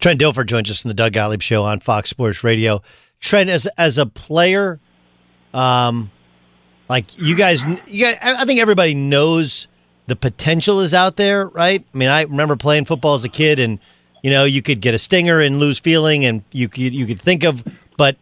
Trent 0.00 0.18
Dilfer 0.18 0.46
joins 0.46 0.70
us 0.70 0.84
in 0.84 0.88
the 0.88 0.94
Doug 0.94 1.12
Gottlieb 1.12 1.42
Show 1.42 1.62
on 1.62 1.78
Fox 1.78 2.08
Sports 2.08 2.42
Radio. 2.42 2.82
Trent, 3.20 3.50
as 3.50 3.66
as 3.76 3.98
a 3.98 4.06
player, 4.06 4.80
um, 5.52 6.10
like 6.88 7.18
you 7.18 7.36
guys, 7.36 7.66
you 7.86 8.06
guys, 8.06 8.16
I 8.22 8.46
think 8.46 8.60
everybody 8.60 8.94
knows 8.94 9.68
the 10.06 10.16
potential 10.16 10.80
is 10.80 10.94
out 10.94 11.16
there, 11.16 11.46
right? 11.46 11.84
I 11.94 11.96
mean, 11.98 12.08
I 12.08 12.22
remember 12.22 12.56
playing 12.56 12.86
football 12.86 13.14
as 13.14 13.24
a 13.24 13.28
kid, 13.28 13.58
and 13.58 13.78
you 14.22 14.30
know, 14.30 14.44
you 14.44 14.62
could 14.62 14.80
get 14.80 14.94
a 14.94 14.98
stinger 14.98 15.38
and 15.38 15.58
lose 15.58 15.78
feeling, 15.78 16.24
and 16.24 16.42
you 16.50 16.68
could 16.70 16.94
you 16.94 17.04
could 17.04 17.20
think 17.20 17.44
of, 17.44 17.62
but 17.98 18.16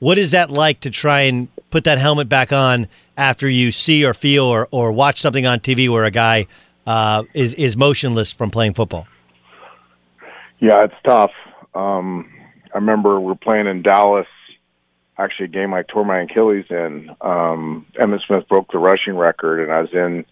what 0.00 0.18
is 0.18 0.32
that 0.32 0.50
like 0.50 0.80
to 0.80 0.90
try 0.90 1.22
and 1.22 1.48
put 1.70 1.84
that 1.84 1.96
helmet 1.96 2.28
back 2.28 2.52
on 2.52 2.86
after 3.16 3.48
you 3.48 3.72
see 3.72 4.04
or 4.04 4.12
feel 4.12 4.44
or 4.44 4.68
or 4.70 4.92
watch 4.92 5.22
something 5.22 5.46
on 5.46 5.58
TV 5.60 5.88
where 5.88 6.04
a 6.04 6.10
guy 6.10 6.46
uh, 6.86 7.22
is 7.32 7.54
is 7.54 7.78
motionless 7.78 8.30
from 8.30 8.50
playing 8.50 8.74
football? 8.74 9.06
Yeah, 10.64 10.84
it's 10.84 10.94
tough. 11.06 11.32
Um, 11.74 12.32
I 12.72 12.78
remember 12.78 13.20
we 13.20 13.32
are 13.32 13.34
playing 13.34 13.66
in 13.66 13.82
Dallas, 13.82 14.26
actually 15.18 15.44
a 15.44 15.48
game 15.48 15.74
I 15.74 15.82
tore 15.82 16.06
my 16.06 16.22
Achilles 16.22 16.64
in. 16.70 17.10
Um, 17.20 17.84
Emmitt 18.02 18.20
Smith 18.26 18.48
broke 18.48 18.72
the 18.72 18.78
rushing 18.78 19.14
record, 19.14 19.62
and 19.62 19.70
I 19.70 19.82
was 19.82 19.92
in 19.92 20.24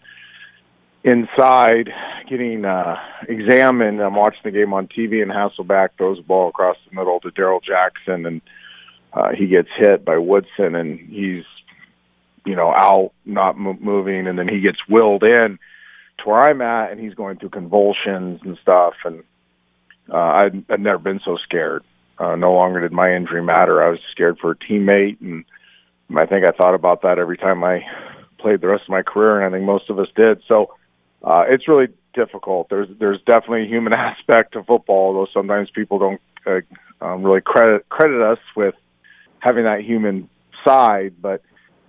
inside 1.04 1.90
getting 2.30 2.64
uh, 2.64 2.96
examined. 3.28 4.00
I'm 4.00 4.14
watching 4.14 4.40
the 4.42 4.52
game 4.52 4.72
on 4.72 4.88
TV, 4.88 5.20
and 5.20 5.30
Hasselbeck 5.30 5.90
throws 5.98 6.16
the 6.16 6.22
ball 6.22 6.48
across 6.48 6.78
the 6.88 6.96
middle 6.96 7.20
to 7.20 7.30
Darrell 7.32 7.60
Jackson, 7.60 8.24
and 8.24 8.40
uh, 9.12 9.32
he 9.36 9.48
gets 9.48 9.68
hit 9.76 10.02
by 10.02 10.16
Woodson, 10.16 10.74
and 10.74 10.98
he's 10.98 11.44
you 12.46 12.56
know 12.56 12.72
out, 12.72 13.12
not 13.26 13.56
m- 13.56 13.82
moving, 13.82 14.26
and 14.26 14.38
then 14.38 14.48
he 14.48 14.62
gets 14.62 14.78
willed 14.88 15.24
in 15.24 15.58
to 16.20 16.24
where 16.24 16.40
I'm 16.40 16.62
at, 16.62 16.90
and 16.90 16.98
he's 16.98 17.12
going 17.12 17.36
through 17.36 17.50
convulsions 17.50 18.40
and 18.42 18.56
stuff, 18.62 18.94
and 19.04 19.24
uh, 20.12 20.40
I'd, 20.68 20.80
never 20.80 20.98
been 20.98 21.20
so 21.24 21.36
scared. 21.42 21.84
Uh, 22.18 22.36
no 22.36 22.52
longer 22.52 22.80
did 22.80 22.92
my 22.92 23.14
injury 23.14 23.42
matter. 23.42 23.82
I 23.82 23.88
was 23.88 23.98
scared 24.10 24.38
for 24.38 24.52
a 24.52 24.56
teammate, 24.56 25.20
and 25.20 25.44
I 26.16 26.26
think 26.26 26.46
I 26.46 26.50
thought 26.50 26.74
about 26.74 27.02
that 27.02 27.18
every 27.18 27.38
time 27.38 27.64
I 27.64 27.80
played 28.38 28.60
the 28.60 28.68
rest 28.68 28.84
of 28.84 28.90
my 28.90 29.02
career, 29.02 29.40
and 29.40 29.46
I 29.46 29.56
think 29.56 29.66
most 29.66 29.88
of 29.88 29.98
us 29.98 30.08
did. 30.14 30.42
So 30.46 30.74
uh, 31.24 31.44
it's 31.48 31.66
really 31.66 31.88
difficult. 32.14 32.68
There's 32.68 32.88
there's 32.98 33.20
definitely 33.26 33.64
a 33.64 33.68
human 33.68 33.92
aspect 33.94 34.52
to 34.52 34.62
football, 34.62 35.14
though 35.14 35.26
sometimes 35.32 35.70
people 35.70 35.98
don't 35.98 36.20
uh, 36.46 37.04
um, 37.04 37.22
really 37.22 37.40
credit 37.40 37.88
credit 37.88 38.20
us 38.20 38.38
with 38.54 38.74
having 39.38 39.64
that 39.64 39.80
human 39.80 40.28
side. 40.66 41.14
But 41.20 41.42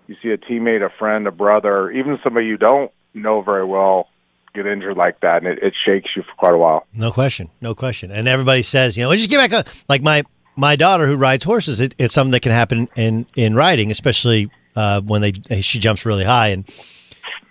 you 0.08 0.16
see 0.24 0.30
a 0.30 0.38
teammate, 0.38 0.86
a 0.86 0.90
friend, 0.98 1.28
a 1.28 1.32
brother, 1.32 1.92
even 1.92 2.20
somebody 2.24 2.46
you 2.46 2.58
don't 2.58 2.92
know 3.14 3.42
very 3.42 3.66
well 3.66 4.08
get 4.54 4.68
injured 4.68 4.98
like 4.98 5.20
that, 5.22 5.44
and 5.44 5.48
it, 5.48 5.60
it 5.62 5.74
shakes 5.86 6.12
you 6.16 6.24
for 6.24 6.34
quite 6.38 6.54
a 6.54 6.58
while. 6.58 6.86
No 6.94 7.12
question, 7.12 7.50
no 7.62 7.76
question. 7.76 8.12
And 8.12 8.28
everybody 8.28 8.62
says, 8.62 8.96
you 8.96 9.04
know, 9.04 9.16
just 9.16 9.30
get 9.30 9.38
back 9.38 9.54
up. 9.54 9.68
Like 9.90 10.02
my 10.02 10.24
my 10.56 10.76
daughter 10.76 11.08
who 11.08 11.16
rides 11.16 11.44
horses, 11.44 11.80
it, 11.80 11.96
it's 11.98 12.14
something 12.14 12.32
that 12.32 12.42
can 12.42 12.52
happen 12.52 12.88
in 12.96 13.26
in 13.36 13.56
riding, 13.56 13.92
especially 13.92 14.50
uh, 14.76 15.02
when 15.02 15.22
they 15.22 15.62
she 15.62 15.80
jumps 15.80 16.06
really 16.06 16.26
high 16.26 16.50
and. 16.50 16.70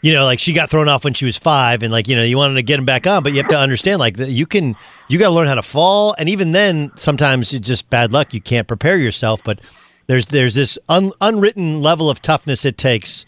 You 0.04 0.12
know, 0.12 0.24
like 0.24 0.40
she 0.40 0.52
got 0.52 0.68
thrown 0.68 0.88
off 0.88 1.04
when 1.04 1.14
she 1.14 1.24
was 1.24 1.38
five, 1.38 1.84
and 1.84 1.92
like 1.92 2.08
you 2.08 2.16
know, 2.16 2.24
you 2.24 2.36
wanted 2.36 2.54
to 2.54 2.64
get 2.64 2.76
him 2.76 2.84
back 2.84 3.06
on, 3.06 3.22
but 3.22 3.32
you 3.32 3.38
have 3.38 3.48
to 3.50 3.58
understand, 3.58 4.00
like 4.00 4.16
you 4.18 4.46
can, 4.46 4.74
you 5.06 5.16
got 5.16 5.28
to 5.28 5.34
learn 5.34 5.46
how 5.46 5.54
to 5.54 5.62
fall, 5.62 6.12
and 6.18 6.28
even 6.28 6.50
then, 6.50 6.90
sometimes 6.96 7.54
it's 7.54 7.64
just 7.64 7.88
bad 7.88 8.12
luck. 8.12 8.34
You 8.34 8.40
can't 8.40 8.66
prepare 8.66 8.96
yourself, 8.96 9.44
but 9.44 9.60
there's 10.08 10.26
there's 10.26 10.56
this 10.56 10.76
un, 10.88 11.12
unwritten 11.20 11.82
level 11.82 12.10
of 12.10 12.20
toughness 12.20 12.64
it 12.64 12.76
takes. 12.76 13.26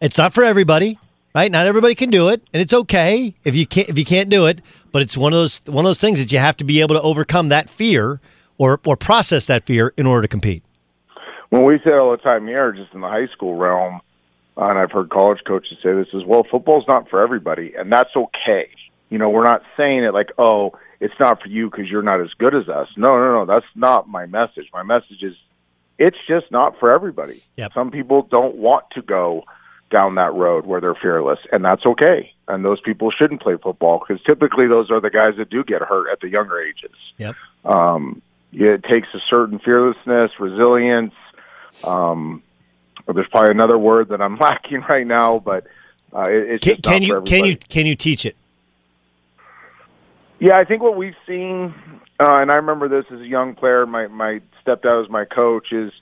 It's 0.00 0.16
not 0.16 0.32
for 0.32 0.44
everybody 0.44 0.98
right? 1.34 1.50
Not 1.50 1.66
everybody 1.66 1.94
can 1.94 2.10
do 2.10 2.28
it, 2.28 2.42
and 2.52 2.62
it's 2.62 2.72
okay 2.72 3.34
if 3.44 3.54
you 3.54 3.66
can't 3.66 3.88
if 3.88 3.98
you 3.98 4.04
can't 4.04 4.30
do 4.30 4.46
it. 4.46 4.60
But 4.92 5.02
it's 5.02 5.16
one 5.16 5.32
of 5.32 5.38
those 5.38 5.60
one 5.66 5.84
of 5.84 5.88
those 5.88 6.00
things 6.00 6.18
that 6.18 6.32
you 6.32 6.38
have 6.38 6.56
to 6.58 6.64
be 6.64 6.80
able 6.80 6.94
to 6.94 7.02
overcome 7.02 7.48
that 7.48 7.68
fear 7.68 8.20
or 8.58 8.80
or 8.86 8.96
process 8.96 9.46
that 9.46 9.66
fear 9.66 9.92
in 9.96 10.06
order 10.06 10.22
to 10.22 10.28
compete. 10.28 10.62
when 11.50 11.64
we 11.64 11.78
say 11.84 11.92
all 11.92 12.10
the 12.12 12.16
time 12.18 12.46
here, 12.46 12.72
just 12.72 12.92
in 12.94 13.00
the 13.00 13.08
high 13.08 13.26
school 13.28 13.56
realm, 13.56 14.00
and 14.56 14.78
I've 14.78 14.92
heard 14.92 15.10
college 15.10 15.40
coaches 15.46 15.78
say 15.82 15.92
this 15.92 16.08
as 16.14 16.24
well. 16.24 16.44
Football's 16.50 16.84
not 16.86 17.08
for 17.08 17.20
everybody, 17.20 17.74
and 17.76 17.90
that's 17.90 18.14
okay. 18.16 18.68
You 19.10 19.18
know, 19.18 19.28
we're 19.30 19.44
not 19.44 19.62
saying 19.76 20.04
it 20.04 20.14
like, 20.14 20.30
oh, 20.38 20.72
it's 21.00 21.14
not 21.20 21.42
for 21.42 21.48
you 21.48 21.70
because 21.70 21.88
you're 21.88 22.02
not 22.02 22.20
as 22.20 22.30
good 22.38 22.54
as 22.54 22.68
us. 22.68 22.88
No, 22.96 23.10
no, 23.10 23.32
no. 23.32 23.44
That's 23.44 23.66
not 23.74 24.08
my 24.08 24.26
message. 24.26 24.66
My 24.72 24.82
message 24.82 25.22
is, 25.22 25.34
it's 25.98 26.16
just 26.26 26.50
not 26.50 26.78
for 26.80 26.90
everybody. 26.90 27.40
Yep. 27.56 27.72
Some 27.74 27.90
people 27.90 28.22
don't 28.22 28.56
want 28.56 28.84
to 28.92 29.02
go 29.02 29.44
down 29.94 30.16
that 30.16 30.34
road 30.34 30.66
where 30.66 30.80
they're 30.80 30.96
fearless, 30.96 31.38
and 31.52 31.64
that's 31.64 31.86
okay. 31.86 32.32
And 32.48 32.64
those 32.64 32.80
people 32.80 33.12
shouldn't 33.12 33.40
play 33.40 33.56
football 33.62 34.00
because 34.00 34.20
typically 34.24 34.66
those 34.66 34.90
are 34.90 35.00
the 35.00 35.08
guys 35.08 35.34
that 35.38 35.50
do 35.50 35.62
get 35.62 35.82
hurt 35.82 36.10
at 36.10 36.18
the 36.20 36.28
younger 36.28 36.60
ages. 36.60 36.96
Yep. 37.18 37.36
Um, 37.64 38.20
it 38.52 38.82
takes 38.82 39.06
a 39.14 39.20
certain 39.30 39.60
fearlessness, 39.60 40.32
resilience. 40.40 41.14
Um, 41.86 42.42
there's 43.06 43.28
probably 43.28 43.52
another 43.52 43.78
word 43.78 44.08
that 44.08 44.20
I'm 44.20 44.36
lacking 44.40 44.80
right 44.88 45.06
now, 45.06 45.38
but 45.38 45.68
uh, 46.12 46.22
it, 46.28 46.62
it's 46.62 46.64
Can, 46.64 46.76
can 46.82 47.02
you 47.02 47.22
can 47.22 47.44
you 47.44 47.56
can 47.56 47.86
you 47.86 47.94
teach 47.94 48.26
it? 48.26 48.34
Yeah, 50.40 50.58
I 50.58 50.64
think 50.64 50.82
what 50.82 50.96
we've 50.96 51.16
seen, 51.24 51.72
uh, 52.20 52.42
and 52.42 52.50
I 52.50 52.56
remember 52.56 52.88
this 52.88 53.04
as 53.12 53.20
a 53.20 53.26
young 53.26 53.54
player. 53.54 53.86
My 53.86 54.08
my 54.08 54.40
stepdad 54.66 54.98
was 55.00 55.08
my 55.08 55.24
coach. 55.24 55.72
Is 55.72 55.92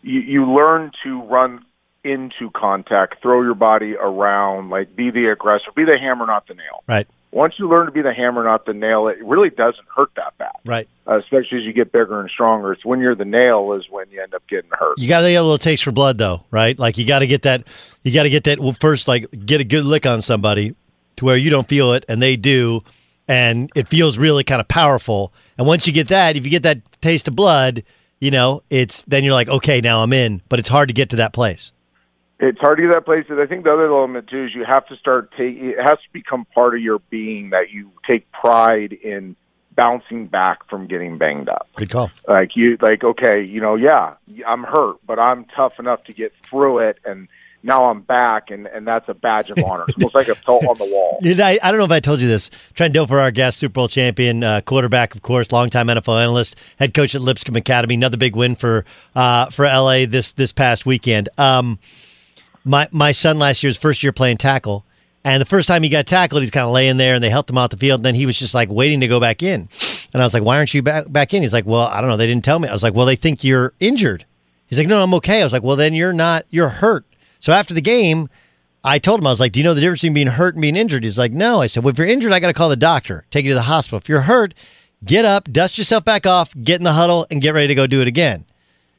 you, 0.00 0.20
you 0.20 0.50
learn 0.50 0.90
to 1.04 1.20
run 1.24 1.66
into 2.04 2.50
contact, 2.50 3.22
throw 3.22 3.42
your 3.42 3.54
body 3.54 3.94
around, 3.94 4.70
like 4.70 4.94
be 4.96 5.10
the 5.10 5.26
aggressor, 5.26 5.70
be 5.74 5.84
the 5.84 5.98
hammer, 5.98 6.26
not 6.26 6.46
the 6.48 6.54
nail. 6.54 6.82
Right. 6.88 7.06
Once 7.30 7.54
you 7.58 7.66
learn 7.66 7.86
to 7.86 7.92
be 7.92 8.02
the 8.02 8.12
hammer, 8.12 8.44
not 8.44 8.66
the 8.66 8.74
nail, 8.74 9.08
it 9.08 9.16
really 9.24 9.48
doesn't 9.48 9.86
hurt 9.94 10.10
that 10.16 10.36
bad. 10.36 10.52
Right. 10.66 10.86
Uh, 11.06 11.18
especially 11.18 11.58
as 11.58 11.64
you 11.64 11.72
get 11.72 11.90
bigger 11.90 12.20
and 12.20 12.28
stronger. 12.28 12.72
It's 12.72 12.84
when 12.84 13.00
you're 13.00 13.14
the 13.14 13.24
nail 13.24 13.72
is 13.72 13.88
when 13.88 14.10
you 14.10 14.22
end 14.22 14.34
up 14.34 14.46
getting 14.48 14.70
hurt. 14.70 14.98
You 14.98 15.08
got 15.08 15.22
to 15.22 15.28
get 15.28 15.36
a 15.36 15.42
little 15.42 15.58
taste 15.58 15.84
for 15.84 15.92
blood, 15.92 16.18
though, 16.18 16.44
right? 16.50 16.78
Like 16.78 16.98
you 16.98 17.06
got 17.06 17.20
to 17.20 17.26
get 17.26 17.42
that. 17.42 17.66
You 18.02 18.12
got 18.12 18.24
to 18.24 18.30
get 18.30 18.44
that. 18.44 18.60
Well, 18.60 18.72
first, 18.72 19.08
like 19.08 19.30
get 19.46 19.60
a 19.60 19.64
good 19.64 19.84
lick 19.84 20.04
on 20.04 20.20
somebody 20.20 20.74
to 21.16 21.24
where 21.24 21.36
you 21.36 21.50
don't 21.50 21.68
feel 21.68 21.94
it, 21.94 22.04
and 22.08 22.20
they 22.20 22.36
do, 22.36 22.82
and 23.28 23.70
it 23.74 23.88
feels 23.88 24.18
really 24.18 24.44
kind 24.44 24.60
of 24.60 24.68
powerful. 24.68 25.32
And 25.56 25.66
once 25.66 25.86
you 25.86 25.92
get 25.92 26.08
that, 26.08 26.36
if 26.36 26.44
you 26.44 26.50
get 26.50 26.64
that 26.64 26.80
taste 27.00 27.28
of 27.28 27.36
blood, 27.36 27.82
you 28.20 28.30
know, 28.30 28.62
it's 28.68 29.02
then 29.04 29.24
you're 29.24 29.34
like, 29.34 29.48
okay, 29.48 29.80
now 29.80 30.02
I'm 30.02 30.12
in. 30.12 30.42
But 30.50 30.58
it's 30.58 30.68
hard 30.68 30.88
to 30.88 30.94
get 30.94 31.10
to 31.10 31.16
that 31.16 31.32
place. 31.32 31.72
It's 32.42 32.58
hard 32.58 32.78
to 32.78 32.82
get 32.82 32.92
that 32.92 33.04
place. 33.04 33.24
And 33.28 33.40
I 33.40 33.46
think 33.46 33.64
the 33.64 33.72
other 33.72 33.86
element 33.86 34.28
too 34.28 34.44
is 34.44 34.54
you 34.54 34.64
have 34.64 34.86
to 34.88 34.96
start 34.96 35.30
take. 35.32 35.56
It 35.56 35.78
has 35.78 35.98
to 35.98 36.12
become 36.12 36.44
part 36.46 36.74
of 36.74 36.82
your 36.82 36.98
being 37.10 37.50
that 37.50 37.70
you 37.70 37.92
take 38.06 38.30
pride 38.32 38.92
in 38.92 39.36
bouncing 39.74 40.26
back 40.26 40.68
from 40.68 40.86
getting 40.86 41.18
banged 41.18 41.48
up. 41.48 41.68
Good 41.76 41.90
call. 41.90 42.10
Like 42.28 42.56
you, 42.56 42.76
like 42.82 43.04
okay, 43.04 43.42
you 43.42 43.60
know, 43.60 43.76
yeah, 43.76 44.14
I'm 44.46 44.64
hurt, 44.64 44.96
but 45.06 45.18
I'm 45.18 45.44
tough 45.56 45.78
enough 45.78 46.02
to 46.04 46.12
get 46.12 46.32
through 46.42 46.80
it, 46.80 46.98
and 47.04 47.28
now 47.62 47.84
I'm 47.84 48.00
back, 48.00 48.50
and 48.50 48.66
and 48.66 48.88
that's 48.88 49.08
a 49.08 49.14
badge 49.14 49.48
of 49.50 49.58
honor. 49.64 49.84
It's 49.86 49.96
almost 49.98 50.16
like 50.16 50.26
a 50.26 50.34
pelt 50.34 50.66
on 50.66 50.76
the 50.78 50.84
wall. 50.84 51.20
I, 51.24 51.60
I 51.62 51.70
don't 51.70 51.78
know 51.78 51.84
if 51.84 51.92
I 51.92 52.00
told 52.00 52.20
you 52.20 52.26
this. 52.26 52.50
Trent 52.74 52.92
Dilfer, 52.92 53.22
our 53.22 53.30
guest, 53.30 53.58
Super 53.58 53.74
Bowl 53.74 53.88
champion, 53.88 54.42
uh, 54.42 54.62
quarterback, 54.62 55.14
of 55.14 55.22
course, 55.22 55.52
longtime 55.52 55.86
NFL 55.86 56.20
analyst, 56.20 56.56
head 56.80 56.92
coach 56.92 57.14
at 57.14 57.20
Lipscomb 57.20 57.54
Academy. 57.54 57.94
Another 57.94 58.16
big 58.16 58.34
win 58.34 58.56
for 58.56 58.84
uh, 59.14 59.46
for 59.46 59.64
LA 59.64 60.06
this 60.06 60.32
this 60.32 60.52
past 60.52 60.86
weekend. 60.86 61.28
Um, 61.38 61.78
my 62.64 62.88
my 62.92 63.12
son 63.12 63.38
last 63.38 63.62
year's 63.62 63.76
first 63.76 64.02
year 64.02 64.12
playing 64.12 64.36
tackle, 64.38 64.84
and 65.24 65.40
the 65.40 65.46
first 65.46 65.68
time 65.68 65.82
he 65.82 65.88
got 65.88 66.06
tackled, 66.06 66.42
he's 66.42 66.50
kind 66.50 66.66
of 66.66 66.72
laying 66.72 66.96
there, 66.96 67.14
and 67.14 67.24
they 67.24 67.30
helped 67.30 67.50
him 67.50 67.58
out 67.58 67.70
the 67.70 67.76
field. 67.76 68.00
And 68.00 68.04
then 68.04 68.14
he 68.14 68.26
was 68.26 68.38
just 68.38 68.54
like 68.54 68.70
waiting 68.70 69.00
to 69.00 69.08
go 69.08 69.20
back 69.20 69.42
in, 69.42 69.68
and 70.12 70.22
I 70.22 70.26
was 70.26 70.34
like, 70.34 70.42
"Why 70.42 70.56
aren't 70.58 70.74
you 70.74 70.82
back 70.82 71.10
back 71.10 71.34
in?" 71.34 71.42
He's 71.42 71.52
like, 71.52 71.66
"Well, 71.66 71.82
I 71.82 72.00
don't 72.00 72.10
know. 72.10 72.16
They 72.16 72.26
didn't 72.26 72.44
tell 72.44 72.58
me." 72.58 72.68
I 72.68 72.72
was 72.72 72.82
like, 72.82 72.94
"Well, 72.94 73.06
they 73.06 73.16
think 73.16 73.44
you're 73.44 73.74
injured." 73.80 74.24
He's 74.66 74.78
like, 74.78 74.88
"No, 74.88 75.02
I'm 75.02 75.14
okay." 75.14 75.40
I 75.40 75.44
was 75.44 75.52
like, 75.52 75.62
"Well, 75.62 75.76
then 75.76 75.94
you're 75.94 76.12
not. 76.12 76.44
You're 76.50 76.68
hurt." 76.68 77.04
So 77.38 77.52
after 77.52 77.74
the 77.74 77.80
game, 77.80 78.28
I 78.84 78.98
told 78.98 79.20
him, 79.20 79.26
I 79.26 79.30
was 79.30 79.40
like, 79.40 79.52
Do 79.52 79.60
you 79.60 79.64
know 79.64 79.74
the 79.74 79.80
difference 79.80 80.00
between 80.00 80.14
being 80.14 80.26
hurt 80.28 80.54
and 80.54 80.62
being 80.62 80.76
injured? 80.76 81.04
He's 81.04 81.18
like, 81.18 81.32
No. 81.32 81.60
I 81.60 81.66
said, 81.66 81.84
Well, 81.84 81.92
if 81.92 81.98
you're 81.98 82.06
injured, 82.06 82.32
I 82.32 82.40
got 82.40 82.48
to 82.48 82.52
call 82.52 82.68
the 82.68 82.76
doctor, 82.76 83.24
take 83.30 83.44
you 83.44 83.50
to 83.50 83.54
the 83.54 83.62
hospital. 83.62 83.98
If 83.98 84.08
you're 84.08 84.22
hurt, 84.22 84.54
get 85.04 85.24
up, 85.24 85.50
dust 85.50 85.78
yourself 85.78 86.04
back 86.04 86.26
off, 86.26 86.54
get 86.62 86.80
in 86.80 86.84
the 86.84 86.92
huddle, 86.92 87.26
and 87.30 87.40
get 87.40 87.54
ready 87.54 87.68
to 87.68 87.74
go 87.74 87.86
do 87.86 88.00
it 88.00 88.08
again. 88.08 88.44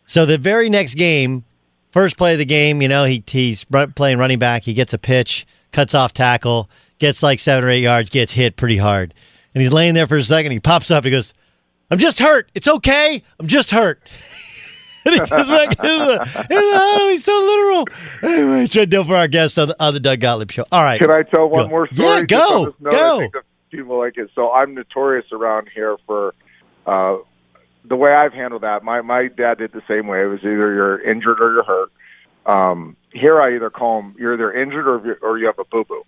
So 0.06 0.26
the 0.26 0.38
very 0.38 0.70
next 0.70 0.96
game, 0.96 1.46
first 1.94 2.18
play 2.18 2.34
of 2.34 2.40
the 2.40 2.46
game, 2.46 2.82
you 2.82 2.90
know, 2.90 3.06
he, 3.06 3.24
he's 3.26 3.66
playing 3.96 4.18
running 4.18 4.40
back. 4.40 4.64
He 4.64 4.74
gets 4.74 4.94
a 4.94 4.98
pitch, 4.98 5.46
cuts 5.72 5.96
off 5.96 6.12
tackle, 6.12 6.70
gets 7.00 7.24
like 7.24 7.40
seven 7.40 7.64
or 7.64 7.70
eight 7.70 7.84
yards, 7.84 8.10
gets 8.10 8.34
hit 8.34 8.58
pretty 8.58 8.78
hard. 8.78 9.14
And 9.54 9.62
he's 9.62 9.72
laying 9.72 9.94
there 9.94 10.08
for 10.08 10.18
a 10.18 10.24
second. 10.24 10.52
He 10.52 10.60
pops 10.60 10.92
up. 10.92 11.06
He 11.06 11.12
goes, 11.12 11.34
I'm 11.92 12.00
just 12.00 12.20
hurt. 12.20 12.50
It's 12.56 12.68
okay. 12.68 13.22
I'm 13.40 13.48
just 13.48 13.70
hurt. 13.70 14.02
and 15.06 15.14
he 15.14 15.20
goes 15.20 15.30
back 15.30 15.70
in 15.80 15.86
the, 15.86 16.48
in 16.50 16.58
the 16.58 16.74
huddle. 16.76 17.10
He's 17.10 17.24
so 17.24 17.40
literal. 17.40 17.88
Anyway, 18.24 18.68
Trent 18.68 18.90
Dilfer, 18.92 19.18
our 19.18 19.28
guest 19.28 19.60
on 19.60 19.68
the, 19.68 19.84
on 19.84 19.94
the 19.94 20.00
Doug 20.00 20.20
Gottlieb 20.20 20.50
Show. 20.50 20.66
All 20.72 20.84
right. 20.84 21.00
Can 21.00 21.12
I 21.12 21.22
tell 21.22 21.48
one 21.48 21.66
Go. 21.66 21.70
more 21.70 21.88
story? 21.94 22.10
Yeah, 22.10 22.24
go, 22.24 22.38
on 22.40 22.66
this 22.66 22.74
note? 22.80 23.32
go. 23.32 23.42
People 23.70 24.00
like 24.00 24.18
it. 24.18 24.30
So 24.34 24.52
I'm 24.52 24.74
notorious 24.74 25.26
around 25.32 25.70
here 25.74 25.98
for 26.08 26.34
uh, 26.88 27.18
the 27.86 27.96
way 27.96 28.12
I've 28.12 28.34
handled 28.34 28.64
that. 28.64 28.84
My 28.84 29.02
my 29.02 29.28
dad 29.28 29.58
did 29.60 29.72
the 29.72 29.84
same 29.88 30.08
way. 30.08 30.24
It 30.24 30.28
was 30.28 30.40
either 30.40 30.74
you're 30.74 31.02
injured 31.02 31.42
or 31.42 31.54
you're 31.54 31.64
hurt. 31.64 31.92
Um, 32.46 32.98
here 33.12 33.42
I 33.42 33.56
either 33.56 33.70
call 33.70 34.02
them 34.02 34.16
you're 34.18 34.34
either 34.34 34.52
injured 34.52 34.88
or 34.88 35.18
or 35.22 35.38
you 35.38 35.48
have 35.48 35.60
a 35.60 35.66
boo 35.66 35.84
boo. 35.84 36.04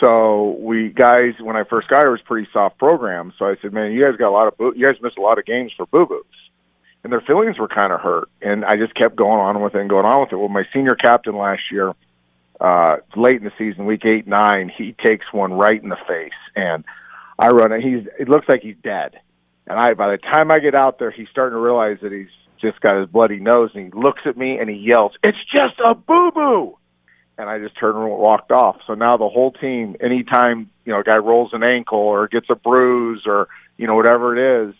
So 0.00 0.56
we 0.58 0.88
guys, 0.88 1.34
when 1.40 1.56
I 1.56 1.64
first 1.64 1.88
got 1.88 2.00
here, 2.00 2.08
it 2.08 2.12
was 2.12 2.22
pretty 2.22 2.48
soft 2.52 2.78
program. 2.78 3.32
So 3.38 3.46
I 3.46 3.56
said, 3.62 3.72
man, 3.72 3.92
you 3.92 4.04
guys 4.04 4.16
got 4.16 4.28
a 4.28 4.30
lot 4.30 4.48
of 4.48 4.56
boo- 4.56 4.74
you 4.76 4.86
guys 4.86 5.00
missed 5.00 5.18
a 5.18 5.22
lot 5.22 5.38
of 5.38 5.44
games 5.44 5.72
for 5.76 5.86
boo 5.86 6.06
boos 6.06 6.24
and 7.04 7.12
their 7.12 7.20
feelings 7.20 7.58
were 7.58 7.68
kind 7.68 7.92
of 7.92 8.00
hurt. 8.00 8.28
And 8.40 8.64
I 8.64 8.76
just 8.76 8.94
kept 8.94 9.16
going 9.16 9.40
on 9.40 9.60
with 9.62 9.74
it 9.74 9.80
and 9.80 9.90
going 9.90 10.06
on 10.06 10.20
with 10.20 10.32
it. 10.32 10.36
Well, 10.36 10.48
my 10.48 10.64
senior 10.72 10.94
captain 10.94 11.36
last 11.36 11.62
year, 11.70 11.94
uh, 12.60 12.98
late 13.16 13.36
in 13.36 13.44
the 13.44 13.52
season, 13.58 13.86
week 13.86 14.04
eight, 14.04 14.26
nine, 14.26 14.68
he 14.76 14.94
takes 15.04 15.26
one 15.32 15.52
right 15.52 15.82
in 15.82 15.88
the 15.88 15.98
face, 16.06 16.30
and 16.54 16.84
I 17.38 17.48
run 17.48 17.72
it. 17.72 17.82
He's 17.82 18.06
it 18.18 18.28
looks 18.28 18.48
like 18.48 18.62
he's 18.62 18.76
dead. 18.82 19.18
And 19.72 19.80
I, 19.80 19.94
by 19.94 20.10
the 20.10 20.18
time 20.18 20.50
I 20.50 20.58
get 20.58 20.74
out 20.74 20.98
there, 20.98 21.10
he's 21.10 21.28
starting 21.30 21.56
to 21.56 21.58
realize 21.58 21.96
that 22.02 22.12
he's 22.12 22.28
just 22.60 22.78
got 22.82 23.00
his 23.00 23.08
bloody 23.08 23.40
nose, 23.40 23.70
and 23.74 23.86
he 23.86 23.98
looks 23.98 24.20
at 24.26 24.36
me 24.36 24.58
and 24.58 24.68
he 24.68 24.76
yells, 24.76 25.12
"It's 25.24 25.38
just 25.50 25.80
a 25.82 25.94
boo 25.94 26.30
boo!" 26.30 26.76
And 27.38 27.48
I 27.48 27.58
just 27.58 27.78
turned 27.80 27.96
and 27.96 28.06
walked 28.06 28.52
off. 28.52 28.76
So 28.86 28.92
now 28.92 29.16
the 29.16 29.30
whole 29.30 29.50
team, 29.50 29.96
anytime 29.98 30.68
you 30.84 30.92
know 30.92 31.00
a 31.00 31.02
guy 31.02 31.16
rolls 31.16 31.54
an 31.54 31.62
ankle 31.62 32.00
or 32.00 32.28
gets 32.28 32.50
a 32.50 32.54
bruise 32.54 33.22
or 33.24 33.48
you 33.78 33.86
know 33.86 33.94
whatever 33.94 34.36
it 34.36 34.68
is, 34.68 34.74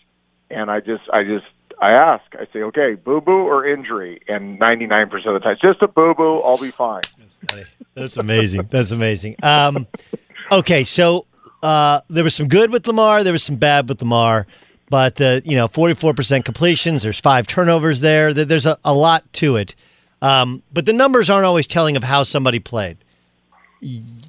and 0.51 0.69
I 0.69 0.79
just 0.79 1.09
I 1.11 1.23
just 1.23 1.47
I 1.81 1.93
ask, 1.93 2.23
I 2.35 2.45
say, 2.53 2.61
okay, 2.61 2.93
boo 2.93 3.19
boo 3.19 3.31
or 3.31 3.65
injury, 3.67 4.21
and 4.27 4.59
ninety 4.59 4.85
nine 4.85 5.09
percent 5.09 5.35
of 5.35 5.41
the 5.41 5.45
time, 5.47 5.57
just 5.59 5.81
a 5.81 5.87
boo 5.87 6.13
boo, 6.13 6.39
I'll 6.41 6.59
be 6.59 6.69
fine. 6.69 7.01
That's 7.95 8.17
amazing. 8.17 8.67
That's 8.69 8.91
amazing. 8.91 9.37
Um, 9.41 9.87
okay, 10.51 10.83
so 10.83 11.25
uh, 11.63 12.01
there 12.11 12.23
was 12.23 12.35
some 12.35 12.47
good 12.47 12.69
with 12.69 12.85
Lamar. 12.85 13.23
There 13.23 13.33
was 13.33 13.41
some 13.41 13.55
bad 13.55 13.89
with 13.89 13.99
Lamar. 13.99 14.45
But 14.93 15.19
uh, 15.19 15.41
you 15.43 15.55
know, 15.55 15.67
forty-four 15.67 16.13
percent 16.13 16.45
completions. 16.45 17.01
There's 17.01 17.19
five 17.19 17.47
turnovers 17.47 17.99
there. 18.01 18.31
There- 18.31 18.45
There's 18.45 18.67
a, 18.67 18.77
a 18.85 18.93
lot 18.93 19.23
to 19.41 19.55
it. 19.55 19.73
Um, 20.21 20.61
but 20.71 20.85
the 20.85 20.93
numbers 20.93 21.31
aren't 21.31 21.45
always 21.47 21.65
telling 21.65 21.97
of 21.97 22.03
how 22.03 22.21
somebody 22.21 22.59
played. 22.59 22.99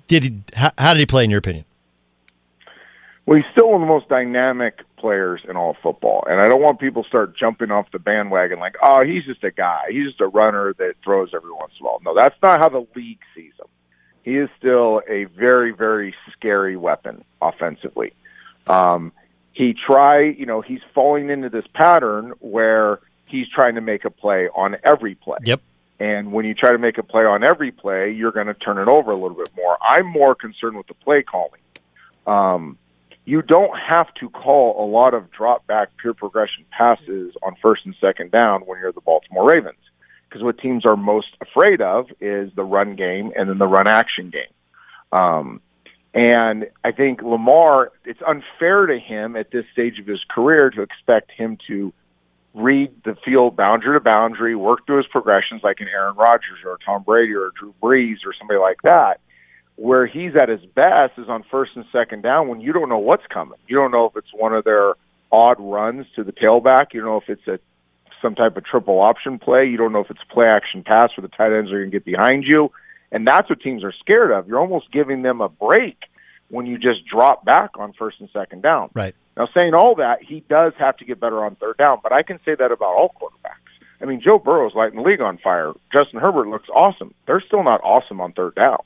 Did 0.09 0.25
he, 0.25 0.41
how, 0.55 0.71
how 0.79 0.95
did 0.95 1.01
he 1.01 1.05
play 1.07 1.23
in 1.23 1.29
your 1.29 1.37
opinion? 1.41 1.67
Well, 3.27 3.37
he's 3.37 3.45
still 3.53 3.73
one 3.73 3.83
of 3.83 3.87
the 3.87 3.93
most 3.93 4.09
dynamic 4.09 4.79
players 4.97 5.43
in 5.47 5.55
all 5.55 5.77
football, 5.83 6.25
and 6.31 6.41
I 6.41 6.49
don't 6.49 6.63
want 6.63 6.81
people 6.81 7.03
to 7.03 7.09
start 7.11 7.37
jumping 7.37 7.71
off 7.71 7.91
the 7.93 7.99
bandwagon 7.99 8.59
like, 8.59 8.77
"Oh, 8.83 9.05
he's 9.05 9.27
just 9.27 9.45
a 9.45 9.51
guy. 9.51 9.89
He's 9.91 10.07
just 10.07 10.23
a 10.23 10.29
runner 10.29 10.73
that 10.79 10.95
throws 11.05 11.29
every 11.35 11.53
once 11.53 11.73
in 11.79 11.85
a 11.85 11.91
while." 11.91 12.01
No, 12.03 12.15
that's 12.15 12.37
not 12.43 12.59
how 12.61 12.71
the 12.71 12.87
league 12.97 13.21
sees 13.37 13.53
him. 13.61 13.67
He 14.23 14.39
is 14.39 14.49
still 14.59 15.03
a 15.07 15.25
very, 15.25 15.73
very 15.73 16.15
scary 16.33 16.79
weapon 16.79 17.23
offensively. 17.43 18.15
Um, 18.67 19.13
he 19.55 19.73
try, 19.73 20.21
you 20.21 20.47
know, 20.47 20.61
he's 20.61 20.81
falling 20.95 21.31
into 21.31 21.49
this 21.49 21.67
pattern 21.69 22.33
where 22.41 22.99
he's 23.27 23.49
trying 23.49 23.77
to 23.77 23.81
make 23.81 24.05
a 24.05 24.11
play 24.11 24.49
on 24.49 24.77
every 24.85 25.15
play. 25.15 25.39
Yep. 25.45 25.63
And 26.01 26.33
when 26.33 26.45
you 26.45 26.55
try 26.55 26.73
to 26.73 26.79
make 26.79 26.99
a 26.99 27.05
play 27.05 27.23
on 27.23 27.45
every 27.45 27.71
play, 27.71 28.11
you're 28.11 28.33
going 28.33 28.49
to 28.49 28.55
turn 28.55 28.79
it 28.79 28.89
over 28.89 29.13
a 29.13 29.15
little 29.15 29.37
bit 29.37 29.51
more. 29.57 29.79
I'm 29.81 30.07
more 30.07 30.35
concerned 30.35 30.77
with 30.77 30.89
the 30.89 30.95
play 30.95 31.23
calling. 31.23 31.61
Um, 32.27 32.79
you 33.25 33.43
don't 33.43 33.79
have 33.79 34.13
to 34.15 34.29
call 34.29 34.85
a 34.85 34.87
lot 34.91 35.15
of 35.15 35.31
drop 35.31 35.67
back 35.69 35.91
pure 35.99 36.15
progression 36.15 36.65
passes 36.77 37.35
on 37.43 37.55
first 37.63 37.87
and 37.87 37.95
second 38.01 38.33
down 38.33 38.63
when 38.63 38.81
you're 38.81 38.93
the 38.93 39.01
Baltimore 39.01 39.49
Ravens. 39.49 39.79
Because 40.29 40.43
what 40.43 40.59
teams 40.59 40.85
are 40.85 40.97
most 40.97 41.29
afraid 41.41 41.81
of 41.81 42.09
is 42.21 42.51
the 42.57 42.65
run 42.65 42.97
game 42.97 43.33
and 43.37 43.49
then 43.49 43.59
the 43.59 43.69
run 43.69 43.87
action 43.87 44.31
game. 44.31 44.53
Um, 45.13 45.61
and 46.15 46.67
I 46.85 46.93
think 46.93 47.23
Lamar, 47.23 47.91
it's 48.05 48.21
unfair 48.27 48.87
to 48.87 48.99
him 48.99 49.35
at 49.35 49.51
this 49.51 49.65
stage 49.73 49.99
of 49.99 50.07
his 50.07 50.21
career 50.31 50.71
to 50.71 50.83
expect 50.83 51.33
him 51.33 51.59
to 51.67 51.93
read 52.55 52.93
the 53.05 53.17
field 53.25 53.57
boundary 53.57 53.99
to 53.99 54.01
boundary, 54.01 54.55
work 54.55 54.87
through 54.87 54.99
his 54.99 55.07
progressions 55.09 55.63
like 55.65 55.81
an 55.81 55.89
Aaron 55.89 56.15
Rodgers 56.15 56.61
or 56.65 56.79
Tom 56.87 57.03
Brady 57.03 57.35
or 57.35 57.51
Drew 57.59 57.75
Brees 57.83 58.19
or 58.25 58.33
somebody 58.39 58.61
like 58.61 58.81
that. 58.85 59.19
Where 59.75 60.07
he's 60.07 60.37
at 60.41 60.49
his 60.49 60.65
best 60.77 61.19
is 61.19 61.29
on 61.29 61.43
first 61.51 61.73
and 61.75 61.85
second 61.91 62.23
down 62.23 62.47
when 62.47 62.61
you 62.61 62.73
don't 62.73 62.89
know 62.89 62.99
what's 62.99 63.27
coming. 63.27 63.59
You 63.67 63.75
don't 63.77 63.91
know 63.91 64.07
if 64.07 64.17
it's 64.17 64.33
one 64.33 64.55
of 64.55 64.63
their 64.63 64.95
odd 65.33 65.57
runs 65.59 66.07
to 66.15 66.23
the 66.23 66.31
tailback. 66.31 66.93
You 66.93 67.01
don't 67.01 67.11
know 67.11 67.21
if 67.21 67.29
it's 67.29 67.49
a 67.49 67.59
some 68.23 68.37
type 68.37 68.57
of 68.57 68.65
triple 68.65 69.01
option 69.01 69.41
play. 69.41 69.67
You 69.67 69.77
don't 69.77 69.93
know 69.93 70.01
if 70.01 70.11
it's 70.11 70.21
a 70.23 70.33
play 70.33 70.47
action 70.47 70.85
pass 70.85 71.11
where 71.17 71.27
the 71.27 71.37
tight 71.37 71.53
ends 71.53 71.73
are 71.73 71.79
going 71.81 71.91
to 71.91 71.99
get 71.99 72.05
behind 72.05 72.45
you. 72.45 72.71
And 73.15 73.25
that's 73.25 73.49
what 73.49 73.61
teams 73.61 73.85
are 73.85 73.93
scared 73.93 74.33
of. 74.33 74.49
You're 74.49 74.59
almost 74.59 74.91
giving 74.91 75.23
them 75.23 75.41
a 75.41 75.49
break 75.49 75.97
when 76.49 76.67
you 76.67 76.79
just 76.79 77.07
drop 77.07 77.45
back 77.45 77.71
on 77.79 77.93
first 77.93 78.19
and 78.19 78.29
second 78.33 78.63
down. 78.63 78.91
Right. 78.93 79.15
Now, 79.37 79.49
saying 79.55 79.73
all 79.73 79.95
that, 79.95 80.21
he 80.21 80.41
does 80.49 80.73
have 80.79 80.97
to 80.97 81.05
get 81.05 81.21
better 81.21 81.45
on 81.45 81.55
third 81.55 81.77
down, 81.77 82.01
but 82.03 82.13
I 82.13 82.25
can 82.25 82.41
say 82.45 82.57
that 82.57 82.73
about 82.73 82.95
all 82.97 83.15
quarterbacks. 83.21 83.55
I 84.03 84.07
mean, 84.07 84.21
Joe 84.21 84.41
Burrow's 84.41 84.75
lighting 84.75 84.97
the 84.97 85.09
league 85.09 85.21
on 85.21 85.39
fire. 85.39 85.73
Justin 85.93 86.19
Herbert 86.19 86.49
looks 86.49 86.69
awesome. 86.75 87.15
They're 87.27 87.41
still 87.41 87.63
not 87.63 87.81
awesome 87.85 88.21
on 88.21 88.33
third 88.33 88.57
down. 88.57 88.83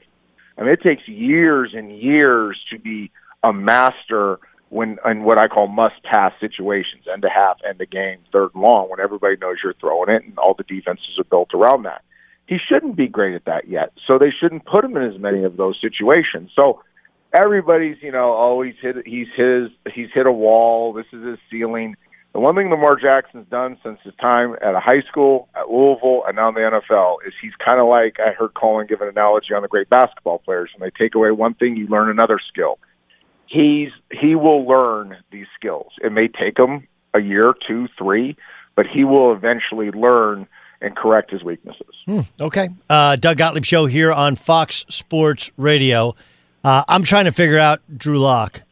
I 0.59 0.63
mean, 0.63 0.73
it 0.73 0.83
takes 0.83 1.09
years 1.09 1.73
and 1.75 1.99
years 1.99 2.61
to 2.71 2.79
be 2.79 3.11
a 3.43 3.55
master 3.55 4.41
when 4.69 4.99
in 5.07 5.25
what 5.25 5.39
I 5.39 5.49
call 5.49 5.69
must 5.69 6.03
pass 6.03 6.35
situations, 6.39 7.05
end 7.11 7.23
to 7.23 7.31
half, 7.31 7.59
end 7.67 7.81
of 7.81 7.89
game, 7.89 8.19
third 8.31 8.51
and 8.53 8.63
long, 8.63 8.91
when 8.91 9.01
everybody 9.01 9.37
knows 9.37 9.57
you're 9.65 9.73
throwing 9.73 10.11
it 10.11 10.23
and 10.25 10.39
all 10.39 10.53
the 10.53 10.65
defenses 10.65 11.19
are 11.19 11.25
built 11.25 11.55
around 11.55 11.85
that. 11.85 12.03
He 12.49 12.57
shouldn't 12.57 12.97
be 12.97 13.09
great 13.09 13.35
at 13.35 13.45
that 13.45 13.69
yet, 13.69 13.93
so 14.07 14.19
they 14.19 14.31
shouldn't 14.31 14.65
put 14.65 14.83
him 14.83 14.97
in 14.97 15.03
as 15.03 15.21
many 15.21 15.45
of 15.45 15.59
those 15.59 15.79
situations. 15.83 16.51
So 16.57 16.83
everybody's, 17.39 17.99
you 18.01 18.11
know, 18.11 18.63
he's 18.63 18.75
hit, 18.81 18.97
he's 19.07 19.27
his, 19.37 19.69
he's 19.95 20.09
hit 20.15 20.27
a 20.27 20.33
wall. 20.33 20.95
This 20.95 21.05
is 21.13 21.23
his 21.23 21.39
ceiling. 21.51 21.95
The 22.33 22.41
one 22.41 22.55
thing 22.55 22.71
Lamar 22.71 22.97
Jackson's 22.97 23.47
done 23.51 23.77
since 23.85 23.99
his 24.03 24.15
time 24.19 24.57
at 24.63 24.75
a 24.75 24.81
high 24.81 25.03
school, 25.11 25.49
at 25.55 25.69
Louisville, 25.69 26.23
and 26.27 26.37
now 26.37 26.49
in 26.49 26.55
the 26.55 26.61
NFL 26.61 27.17
is 27.27 27.35
he's 27.43 27.53
kind 27.63 27.81
of 27.81 27.87
like 27.87 28.17
I 28.19 28.33
heard 28.33 28.55
Colin 28.55 28.87
give 28.87 29.03
an 29.03 29.09
analogy 29.09 29.53
on 29.55 29.61
the 29.61 29.69
great 29.69 29.91
basketball 29.91 30.39
players. 30.39 30.71
When 30.75 30.89
they 30.89 31.05
take 31.05 31.15
away 31.15 31.31
one 31.31 31.53
thing, 31.53 31.77
you 31.77 31.87
learn 31.87 32.09
another 32.09 32.39
skill. 32.49 32.79
He's 33.47 33.91
he 34.11 34.35
will 34.35 34.67
learn 34.67 35.19
these 35.31 35.47
skills. 35.55 35.93
It 36.03 36.13
may 36.13 36.29
take 36.29 36.59
him 36.59 36.89
a 37.13 37.21
year, 37.21 37.55
two, 37.67 37.89
three, 37.99 38.37
but 38.75 38.87
he 38.87 39.05
will 39.05 39.35
eventually 39.35 39.91
learn 39.91 40.47
and 40.81 40.97
correct 40.97 41.31
his 41.31 41.43
weaknesses. 41.43 41.87
Hmm, 42.07 42.21
okay. 42.41 42.69
Uh, 42.89 43.17
Doug 43.17 43.39
Gottlieb 43.39 43.65
show 43.65 43.87
here 43.87 44.13
on 44.13 44.37
Fox 44.37 44.85
Sports 44.89 45.53
Radio. 45.57 46.15
Uh, 46.65 46.85
I'm 46.89 47.03
trying 47.03 47.25
to 47.27 47.33
figure 47.33 47.59
out 47.59 47.81
Drew 47.97 48.19
Lock 48.19 48.63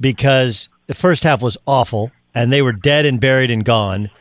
because 0.00 0.68
the 0.86 0.94
first 0.94 1.22
half 1.22 1.42
was 1.42 1.56
awful 1.66 2.10
and 2.34 2.52
they 2.52 2.62
were 2.62 2.72
dead 2.72 3.06
and 3.06 3.20
buried 3.20 3.50
and 3.50 3.64
gone. 3.64 4.10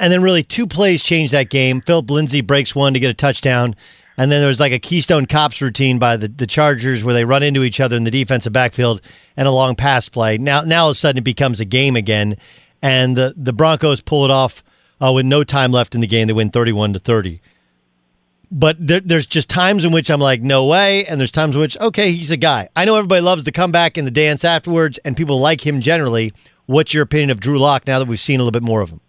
And 0.00 0.10
then 0.12 0.22
really 0.22 0.44
two 0.44 0.66
plays 0.66 1.02
changed 1.02 1.32
that 1.32 1.50
game. 1.50 1.80
Phillip 1.82 2.08
Lindsay 2.08 2.40
breaks 2.40 2.74
one 2.74 2.94
to 2.94 3.00
get 3.00 3.10
a 3.10 3.14
touchdown. 3.14 3.74
And 4.16 4.30
then 4.30 4.40
there 4.40 4.48
was 4.48 4.60
like 4.60 4.72
a 4.72 4.78
Keystone 4.78 5.26
Cops 5.26 5.60
routine 5.60 5.98
by 5.98 6.16
the, 6.16 6.28
the 6.28 6.46
Chargers 6.46 7.04
where 7.04 7.12
they 7.12 7.24
run 7.24 7.42
into 7.42 7.62
each 7.62 7.80
other 7.80 7.96
in 7.96 8.04
the 8.04 8.10
defensive 8.10 8.52
backfield 8.52 9.02
and 9.36 9.48
a 9.48 9.50
long 9.50 9.74
pass 9.74 10.08
play. 10.08 10.38
Now, 10.38 10.62
now 10.62 10.84
all 10.84 10.90
of 10.90 10.92
a 10.92 10.94
sudden 10.94 11.18
it 11.18 11.24
becomes 11.24 11.60
a 11.60 11.64
game 11.64 11.96
again. 11.96 12.36
And 12.80 13.16
the, 13.16 13.34
the 13.36 13.52
Broncos 13.52 14.00
pull 14.00 14.24
it 14.24 14.30
off 14.30 14.62
uh, 15.02 15.12
with 15.12 15.26
no 15.26 15.42
time 15.44 15.72
left 15.72 15.94
in 15.94 16.00
the 16.00 16.06
game. 16.06 16.28
They 16.28 16.32
win 16.32 16.50
31 16.50 16.92
to 16.92 16.98
30. 16.98 17.40
But 18.50 18.76
there, 18.78 19.00
there's 19.00 19.26
just 19.26 19.48
times 19.48 19.84
in 19.84 19.92
which 19.92 20.10
I'm 20.10 20.20
like, 20.20 20.42
no 20.42 20.66
way. 20.66 21.04
And 21.06 21.18
there's 21.18 21.30
times 21.30 21.54
in 21.54 21.60
which, 21.60 21.78
okay, 21.80 22.12
he's 22.12 22.30
a 22.30 22.36
guy. 22.36 22.68
I 22.76 22.84
know 22.84 22.96
everybody 22.96 23.22
loves 23.22 23.44
the 23.44 23.52
comeback 23.52 23.96
and 23.96 24.06
the 24.06 24.12
dance 24.12 24.44
afterwards, 24.44 24.98
and 24.98 25.16
people 25.16 25.40
like 25.40 25.66
him 25.66 25.80
generally. 25.80 26.32
What's 26.66 26.94
your 26.94 27.02
opinion 27.02 27.30
of 27.30 27.40
Drew 27.40 27.58
Lock 27.58 27.86
now 27.86 27.98
that 27.98 28.06
we've 28.06 28.20
seen 28.20 28.38
a 28.38 28.42
little 28.42 28.52
bit 28.52 28.62
more 28.62 28.82
of 28.82 28.90
him? 28.90 29.00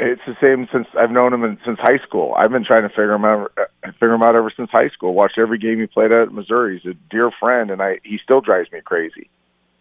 It's 0.00 0.22
the 0.26 0.36
same 0.40 0.66
since 0.72 0.88
I've 0.98 1.10
known 1.10 1.32
him 1.32 1.44
in, 1.44 1.58
since 1.64 1.78
high 1.78 1.98
school. 1.98 2.34
I've 2.36 2.50
been 2.50 2.64
trying 2.64 2.82
to 2.82 2.88
figure 2.88 3.12
him 3.12 3.24
out, 3.24 3.52
uh, 3.56 3.92
figure 3.92 4.14
him 4.14 4.22
out 4.22 4.34
ever 4.34 4.50
since 4.56 4.68
high 4.70 4.88
school. 4.88 5.14
Watched 5.14 5.38
every 5.38 5.58
game 5.58 5.78
he 5.78 5.86
played 5.86 6.10
at 6.10 6.32
Missouri. 6.32 6.80
He's 6.80 6.90
a 6.90 6.96
dear 7.10 7.30
friend, 7.38 7.70
and 7.70 7.80
I 7.80 8.00
he 8.02 8.18
still 8.22 8.40
drives 8.40 8.72
me 8.72 8.80
crazy. 8.80 9.28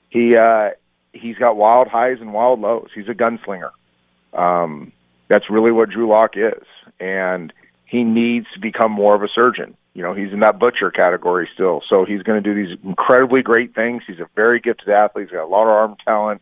He 0.09 0.35
uh, 0.35 0.71
he's 1.13 1.37
got 1.37 1.57
wild 1.57 1.87
highs 1.87 2.17
and 2.21 2.31
wild 2.31 2.59
lows. 2.59 2.89
He's 2.93 3.07
a 3.07 3.15
gunslinger. 3.15 3.71
Um, 4.33 4.91
that's 5.29 5.49
really 5.49 5.71
what 5.71 5.89
Drew 5.89 6.07
Lock 6.07 6.31
is, 6.35 6.63
and 6.99 7.53
he 7.85 8.03
needs 8.03 8.47
to 8.53 8.59
become 8.59 8.91
more 8.91 9.15
of 9.15 9.23
a 9.23 9.27
surgeon. 9.33 9.75
You 9.93 10.01
know, 10.01 10.13
he's 10.13 10.33
in 10.33 10.39
that 10.39 10.59
butcher 10.59 10.89
category 10.89 11.47
still, 11.53 11.83
so 11.87 12.05
he's 12.05 12.23
going 12.23 12.41
to 12.41 12.53
do 12.53 12.55
these 12.55 12.77
incredibly 12.83 13.41
great 13.43 13.75
things. 13.75 14.03
He's 14.07 14.19
a 14.19 14.27
very 14.35 14.59
gifted 14.59 14.89
athlete. 14.89 15.27
He's 15.27 15.35
got 15.35 15.45
a 15.45 15.47
lot 15.47 15.63
of 15.63 15.69
arm 15.69 15.95
talent 16.03 16.41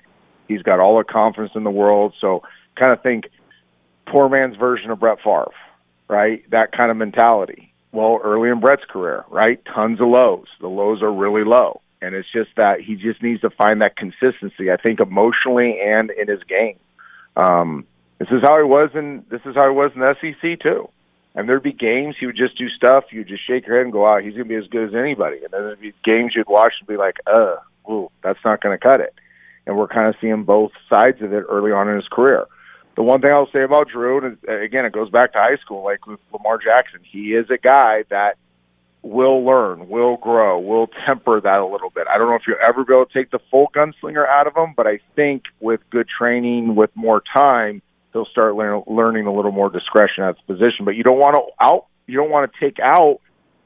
He's 0.52 0.62
got 0.62 0.80
all 0.80 0.98
the 0.98 1.06
confidence 1.06 1.54
in 1.56 1.63
the 1.63 1.72
world. 1.72 2.13
So 2.20 2.44
kind 2.76 2.91
of 2.91 3.02
think 3.02 3.26
poor 4.06 4.28
man's 4.28 4.58
version 4.58 4.91
of 4.91 5.00
Brett 5.00 5.20
Favre, 5.24 5.52
right? 6.10 6.44
That 6.52 6.74
kind 6.74 6.91
of 6.91 6.98
mentality. 6.98 7.74
Well, 7.94 8.20
early 8.24 8.50
in 8.50 8.60
Brett's 8.60 8.84
career, 8.89 9.24
right? 9.30 9.60
Tons 9.74 10.02
of 10.02 10.08
lows. 10.08 10.48
The 10.60 10.67
lows 10.67 11.02
are 11.02 11.12
really 11.12 11.44
low. 11.44 11.82
And 12.02 12.15
it's 12.15 12.28
just 12.32 12.50
that 12.58 12.82
he 12.82 12.96
just 12.96 13.22
needs 13.22 13.41
to 13.41 13.50
find 13.50 13.82
that 13.82 13.96
consistency, 13.96 14.72
I 14.72 14.78
think, 14.78 15.00
emotionally 15.00 15.80
and 15.80 16.10
in 16.10 16.28
his 16.28 16.41
game. 16.44 16.78
Um, 17.38 17.86
this 18.21 18.38
is 18.38 18.41
how 18.43 18.57
he 18.57 18.63
was 18.63 18.89
in 18.93 19.25
this 19.29 19.41
is 19.45 19.55
how 19.55 19.69
he 19.69 19.75
was 19.75 19.91
in 19.95 20.01
the 20.01 20.15
SEC 20.21 20.60
too. 20.62 20.89
And 21.34 21.47
there'd 21.47 21.63
be 21.63 21.71
games 21.73 22.15
he 22.19 22.25
would 22.25 22.36
just 22.36 22.57
do 22.57 22.67
stuff, 22.69 23.05
you'd 23.12 23.27
just 23.27 23.47
shake 23.47 23.65
your 23.65 23.77
head 23.77 23.86
and 23.86 23.93
go, 23.93 24.01
"Wow, 24.01 24.19
he's 24.19 24.34
gonna 24.34 24.45
be 24.45 24.55
as 24.55 24.67
good 24.67 24.89
as 24.89 24.95
anybody." 24.95 25.38
And 25.43 25.51
then 25.51 25.63
there'd 25.63 25.79
be 25.79 25.93
games 26.03 26.34
you'd 26.36 26.47
watch 26.47 26.73
and 26.79 26.88
be 26.88 26.97
like, 26.97 27.17
"Uh, 27.25 27.55
ooh, 27.89 28.12
that's 28.21 28.43
not 28.43 28.62
gonna 28.62 28.77
cut 28.77 29.01
it." 29.01 29.13
and 29.65 29.77
we're 29.77 29.88
kind 29.88 30.07
of 30.07 30.15
seeing 30.21 30.43
both 30.43 30.71
sides 30.93 31.21
of 31.21 31.34
it 31.34 31.45
early 31.49 31.71
on 31.71 31.88
in 31.89 31.95
his 31.95 32.07
career. 32.07 32.45
The 32.95 33.03
one 33.03 33.21
thing 33.21 33.31
I'll 33.31 33.49
say 33.51 33.63
about 33.63 33.88
Drew, 33.88 34.19
and 34.25 34.38
again, 34.49 34.86
it 34.86 34.91
goes 34.91 35.10
back 35.10 35.34
to 35.34 35.39
high 35.39 35.57
school, 35.57 35.84
like 35.84 36.05
with 36.05 36.19
Lamar 36.34 36.57
Jackson, 36.57 36.99
he 37.10 37.34
is 37.34 37.49
a 37.49 37.57
guy 37.57 38.03
that 38.10 38.38
will 39.01 39.43
learn, 39.43 39.88
will 39.88 40.17
grow, 40.17 40.60
will 40.60 40.88
temper 41.05 41.39
that 41.41 41.60
a 41.60 41.65
little 41.65 41.89
bit. 41.89 42.05
I 42.07 42.17
don't 42.17 42.29
know 42.29 42.36
if 42.36 42.43
you'll 42.45 42.57
ever 42.63 42.84
be 42.84 42.93
able 42.93 43.05
to 43.05 43.13
take 43.13 43.31
the 43.31 43.39
full 43.49 43.71
gunslinger 43.73 44.27
out 44.27 44.45
of 44.45 44.55
him, 44.55 44.73
but 44.75 44.88
I 44.88 44.99
think 45.15 45.43
with 45.60 45.79
good 45.89 46.07
training, 46.07 46.75
with 46.75 46.91
more 46.93 47.23
time, 47.34 47.81
he'll 48.13 48.26
start 48.26 48.56
learn, 48.56 48.84
learning 48.88 49.28
a 49.28 49.34
little 49.34 49.52
more 49.52 49.69
discretion 49.69 50.24
at 50.24 50.36
the 50.36 50.54
position. 50.54 50.86
But 50.86 50.95
you 50.95 51.04
don't 51.04 51.19
want 51.19 51.36
to 51.36 51.65
out, 51.65 51.88
you 52.08 52.17
don't 52.17 52.30
want 52.30 52.52
to 52.52 52.60
take 52.60 52.80
out 52.80 53.19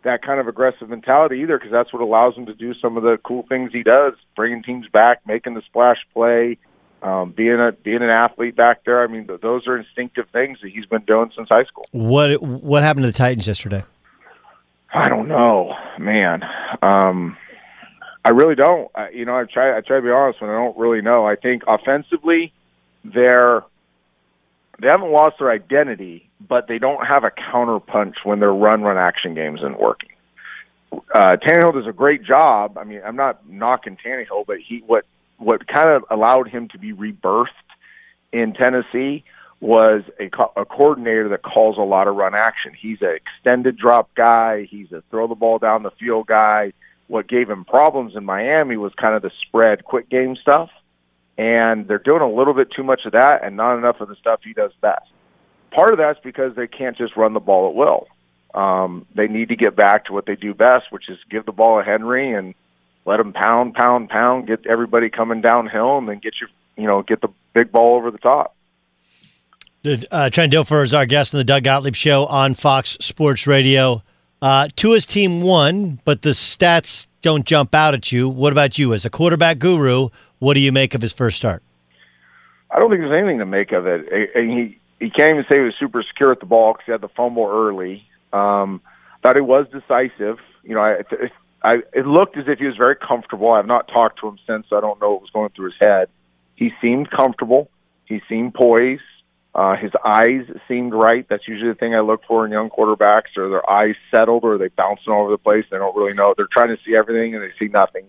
that 0.03 0.21
kind 0.21 0.39
of 0.39 0.47
aggressive 0.47 0.89
mentality 0.89 1.39
either 1.41 1.57
because 1.57 1.71
that's 1.71 1.91
what 1.91 2.01
allows 2.01 2.35
him 2.35 2.45
to 2.45 2.53
do 2.53 2.73
some 2.75 2.95
of 2.95 3.03
the 3.03 3.17
cool 3.23 3.43
things 3.49 3.71
he 3.73 3.83
does, 3.83 4.13
bringing 4.35 4.63
teams 4.63 4.87
back, 4.93 5.21
making 5.25 5.55
the 5.55 5.61
splash 5.65 5.97
play, 6.13 6.57
um, 7.01 7.31
being 7.35 7.59
a 7.59 7.71
being 7.71 8.01
an 8.01 8.09
athlete 8.09 8.55
back 8.55 8.85
there. 8.85 9.03
I 9.03 9.07
mean, 9.07 9.27
th- 9.27 9.41
those 9.41 9.67
are 9.67 9.77
instinctive 9.77 10.25
things 10.31 10.59
that 10.61 10.71
he's 10.71 10.85
been 10.85 11.03
doing 11.03 11.31
since 11.35 11.49
high 11.49 11.65
school. 11.65 11.85
What 11.91 12.41
what 12.41 12.83
happened 12.83 13.03
to 13.03 13.11
the 13.11 13.17
Titans 13.17 13.47
yesterday? 13.47 13.83
I 14.93 15.09
don't 15.09 15.27
know, 15.27 15.73
man. 15.99 16.41
Um, 16.81 17.35
I 18.23 18.29
really 18.29 18.55
don't. 18.55 18.89
I, 18.95 19.09
you 19.09 19.25
know, 19.25 19.35
I 19.35 19.43
try 19.43 19.77
I 19.77 19.81
try 19.81 19.97
to 19.97 20.01
be 20.01 20.09
honest 20.09 20.41
when 20.41 20.49
I 20.49 20.53
don't 20.53 20.77
really 20.77 21.01
know. 21.01 21.27
I 21.27 21.35
think 21.35 21.63
offensively, 21.67 22.53
they're 23.03 23.63
they 24.79 24.87
haven't 24.87 25.11
lost 25.11 25.35
their 25.39 25.51
identity, 25.51 26.29
but 26.45 26.67
they 26.67 26.79
don't 26.79 27.05
have 27.05 27.23
a 27.23 27.31
counterpunch 27.31 28.15
when 28.23 28.39
their 28.39 28.53
run 28.53 28.81
run 28.81 28.97
action 28.97 29.33
game 29.33 29.57
isn't 29.57 29.79
working. 29.79 30.09
Uh, 30.91 31.35
Tannehill 31.37 31.73
does 31.73 31.87
a 31.87 31.93
great 31.93 32.23
job. 32.23 32.77
I 32.77 32.83
mean, 32.83 33.01
I'm 33.05 33.15
not 33.15 33.49
knocking 33.49 33.97
Tannehill, 34.05 34.45
but 34.45 34.57
he 34.65 34.83
what 34.85 35.05
what 35.37 35.67
kind 35.67 35.89
of 35.89 36.03
allowed 36.09 36.49
him 36.49 36.69
to 36.69 36.77
be 36.77 36.93
rebirthed 36.93 37.47
in 38.31 38.53
Tennessee 38.53 39.23
was 39.61 40.03
a, 40.19 40.29
a 40.59 40.65
coordinator 40.65 41.29
that 41.29 41.41
calls 41.41 41.77
a 41.77 41.81
lot 41.81 42.07
of 42.07 42.15
run 42.15 42.35
action. 42.35 42.73
He's 42.79 43.01
an 43.01 43.15
extended 43.15 43.77
drop 43.77 44.13
guy. 44.15 44.67
He's 44.69 44.91
a 44.91 45.03
throw 45.09 45.27
the 45.27 45.35
ball 45.35 45.59
down 45.59 45.83
the 45.83 45.91
field 45.91 46.27
guy. 46.27 46.73
What 47.07 47.27
gave 47.27 47.49
him 47.49 47.65
problems 47.65 48.15
in 48.15 48.25
Miami 48.25 48.77
was 48.77 48.91
kind 48.99 49.15
of 49.15 49.21
the 49.21 49.31
spread 49.47 49.85
quick 49.85 50.09
game 50.09 50.35
stuff 50.35 50.69
and 51.37 51.87
they're 51.87 51.99
doing 51.99 52.21
a 52.21 52.29
little 52.29 52.53
bit 52.53 52.71
too 52.71 52.83
much 52.83 53.01
of 53.05 53.11
that 53.13 53.43
and 53.43 53.57
not 53.57 53.77
enough 53.77 53.99
of 53.99 54.07
the 54.07 54.15
stuff 54.15 54.39
he 54.43 54.53
does 54.53 54.71
best. 54.81 55.05
Part 55.71 55.91
of 55.91 55.97
that's 55.97 56.19
because 56.23 56.55
they 56.55 56.67
can't 56.67 56.97
just 56.97 57.15
run 57.17 57.33
the 57.33 57.39
ball 57.39 57.69
at 57.69 57.75
will. 57.75 58.07
Um, 58.53 59.05
they 59.13 59.27
need 59.27 59.49
to 59.49 59.55
get 59.55 59.75
back 59.75 60.05
to 60.05 60.13
what 60.13 60.25
they 60.25 60.35
do 60.35 60.53
best, 60.53 60.85
which 60.89 61.09
is 61.09 61.17
give 61.29 61.45
the 61.45 61.51
ball 61.51 61.79
to 61.79 61.83
Henry 61.83 62.31
and 62.31 62.55
let 63.03 63.19
him 63.19 63.33
pound, 63.33 63.73
pound, 63.73 64.09
pound, 64.09 64.47
get 64.47 64.65
everybody 64.65 65.09
coming 65.09 65.41
downhill, 65.41 65.97
and 65.97 66.07
then 66.07 66.19
get 66.19 66.35
your, 66.39 66.49
you 66.77 66.87
know, 66.87 67.01
get 67.01 67.19
the 67.21 67.27
big 67.53 67.71
ball 67.71 67.97
over 67.97 68.11
the 68.11 68.17
top. 68.17 68.55
Uh, 70.09 70.29
Trent 70.29 70.53
Dilfer 70.53 70.83
is 70.83 70.93
our 70.93 71.05
guest 71.05 71.33
on 71.33 71.37
the 71.37 71.43
Doug 71.43 71.63
Gottlieb 71.63 71.93
Show 71.93 72.25
on 72.25 72.55
Fox 72.55 72.97
Sports 73.01 73.45
Radio. 73.45 74.01
Uh, 74.41 74.67
Tua's 74.75 75.05
team 75.05 75.41
won, 75.41 75.99
but 76.05 76.23
the 76.23 76.31
stats 76.31 77.07
don't 77.25 77.43
jump 77.43 77.73
out 77.73 77.95
at 77.95 78.11
you. 78.11 78.29
What 78.29 78.53
about 78.53 78.77
you, 78.77 78.93
as 78.93 79.03
a 79.03 79.09
quarterback 79.09 79.57
guru? 79.57 80.09
What 80.37 80.53
do 80.53 80.59
you 80.59 80.71
make 80.71 80.93
of 80.93 81.01
his 81.01 81.11
first 81.11 81.37
start? 81.37 81.63
I 82.69 82.79
don't 82.79 82.91
think 82.91 83.01
there's 83.01 83.19
anything 83.19 83.39
to 83.39 83.47
make 83.47 83.71
of 83.71 83.87
it. 83.87 84.31
He 84.35 84.77
he 84.99 85.09
can't 85.09 85.31
even 85.31 85.45
say 85.49 85.57
he 85.57 85.63
was 85.63 85.73
super 85.79 86.03
secure 86.03 86.31
at 86.31 86.39
the 86.39 86.45
ball 86.45 86.73
because 86.73 86.85
he 86.85 86.91
had 86.91 87.01
the 87.01 87.07
fumble 87.09 87.49
early. 87.51 88.07
Um, 88.31 88.79
thought 89.23 89.37
it 89.37 89.41
was 89.41 89.65
decisive. 89.71 90.37
You 90.63 90.75
know, 90.75 90.81
I, 90.81 91.01
I 91.63 91.77
it 91.93 92.05
looked 92.05 92.37
as 92.37 92.45
if 92.47 92.59
he 92.59 92.65
was 92.65 92.77
very 92.77 92.95
comfortable. 92.95 93.53
I've 93.53 93.65
not 93.65 93.87
talked 93.87 94.19
to 94.19 94.27
him 94.27 94.37
since. 94.45 94.67
So 94.69 94.77
I 94.77 94.81
don't 94.81 95.01
know 95.01 95.13
what 95.13 95.21
was 95.21 95.31
going 95.31 95.49
through 95.49 95.71
his 95.71 95.79
head. 95.81 96.09
He 96.55 96.73
seemed 96.79 97.09
comfortable. 97.09 97.71
He 98.05 98.21
seemed 98.29 98.53
poised. 98.53 99.01
Uh, 99.55 99.77
his 99.77 99.91
eyes 100.03 100.45
seemed 100.67 100.93
right. 100.93 101.25
That's 101.29 101.47
usually 101.47 101.71
the 101.71 101.75
thing 101.75 101.95
I 101.95 102.01
look 102.01 102.23
for 102.27 102.45
in 102.45 102.51
young 102.51 102.69
quarterbacks. 102.69 103.37
Are 103.37 103.49
their 103.49 103.69
eyes 103.69 103.95
settled, 104.11 104.43
or 104.43 104.57
they 104.57 104.67
bouncing 104.67 105.13
all 105.13 105.21
over 105.21 105.31
the 105.31 105.37
place? 105.37 105.63
They 105.71 105.77
don't 105.77 105.95
really 105.95 106.13
know. 106.13 106.33
They're 106.35 106.49
trying 106.51 106.75
to 106.75 106.83
see 106.85 106.93
everything, 106.93 107.33
and 107.33 107.41
they 107.41 107.53
see 107.57 107.71
nothing. 107.71 108.05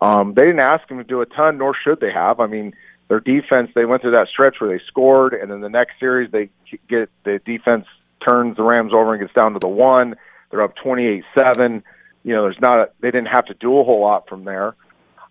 Um, 0.00 0.34
they 0.34 0.44
didn't 0.44 0.62
ask 0.62 0.88
him 0.88 0.98
to 0.98 1.04
do 1.04 1.22
a 1.22 1.26
ton, 1.26 1.58
nor 1.58 1.74
should 1.74 1.98
they 1.98 2.12
have. 2.12 2.38
I 2.38 2.46
mean, 2.46 2.72
their 3.08 3.18
defense. 3.18 3.72
They 3.74 3.84
went 3.84 4.02
through 4.02 4.12
that 4.12 4.28
stretch 4.28 4.60
where 4.60 4.70
they 4.70 4.84
scored, 4.86 5.34
and 5.34 5.50
then 5.50 5.60
the 5.60 5.68
next 5.68 5.98
series 5.98 6.30
they 6.30 6.50
get 6.88 7.10
the 7.24 7.40
defense 7.44 7.86
turns 8.26 8.56
the 8.56 8.62
Rams 8.62 8.92
over 8.94 9.12
and 9.12 9.20
gets 9.20 9.34
down 9.34 9.54
to 9.54 9.58
the 9.58 9.68
one. 9.68 10.14
They're 10.50 10.62
up 10.62 10.76
twenty-eight-seven. 10.76 11.82
You 12.22 12.32
know, 12.32 12.42
there's 12.42 12.60
not 12.60 12.78
a, 12.78 12.90
they 13.00 13.10
didn't 13.10 13.28
have 13.34 13.46
to 13.46 13.54
do 13.54 13.76
a 13.78 13.82
whole 13.82 14.00
lot 14.00 14.28
from 14.28 14.44
there. 14.44 14.76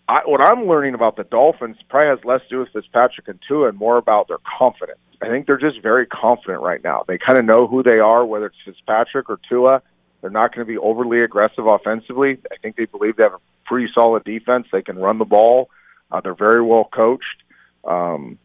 I, 0.08 0.22
what 0.26 0.42
I'm 0.42 0.68
learning 0.68 0.94
about 0.94 1.16
the 1.16 1.24
Dolphins 1.24 1.78
probably 1.90 2.10
has 2.10 2.26
less 2.26 2.42
to 2.44 2.50
do 2.50 2.60
with 2.60 2.70
Fitzpatrick 2.70 3.28
and 3.28 3.40
Tua 3.48 3.70
and 3.70 3.78
more 3.78 3.98
about 3.98 4.28
their 4.28 4.38
confidence. 4.58 5.00
I 5.22 5.28
think 5.28 5.48
they're 5.48 5.58
just 5.58 5.82
very 5.82 6.06
confident 6.06 6.62
right 6.62 6.84
now. 6.84 7.04
They 7.08 7.18
kind 7.18 7.40
of 7.40 7.46
know 7.46 7.68
who 7.68 7.82
they 7.82 8.00
are, 8.00 8.26
whether 8.26 8.48
it's 8.48 8.56
Fitzpatrick 8.64 9.30
or 9.30 9.40
Tua. 9.50 9.82
They're 10.22 10.30
not 10.30 10.54
going 10.54 10.66
to 10.66 10.72
be 10.72 10.78
overly 10.78 11.22
aggressive 11.22 11.66
offensively. 11.66 12.38
I 12.52 12.58
think 12.58 12.76
they 12.76 12.86
believe 12.86 13.16
they 13.16 13.24
have 13.24 13.34
a 13.34 13.40
pretty 13.66 13.92
solid 13.94 14.24
defense. 14.24 14.68
They 14.72 14.82
can 14.82 14.98
run 14.98 15.18
the 15.18 15.26
ball. 15.26 15.70
Uh, 16.12 16.22
they're 16.22 16.36
very 16.36 16.62
well 16.62 16.88
coached. 16.94 17.44
Um, 17.84 18.38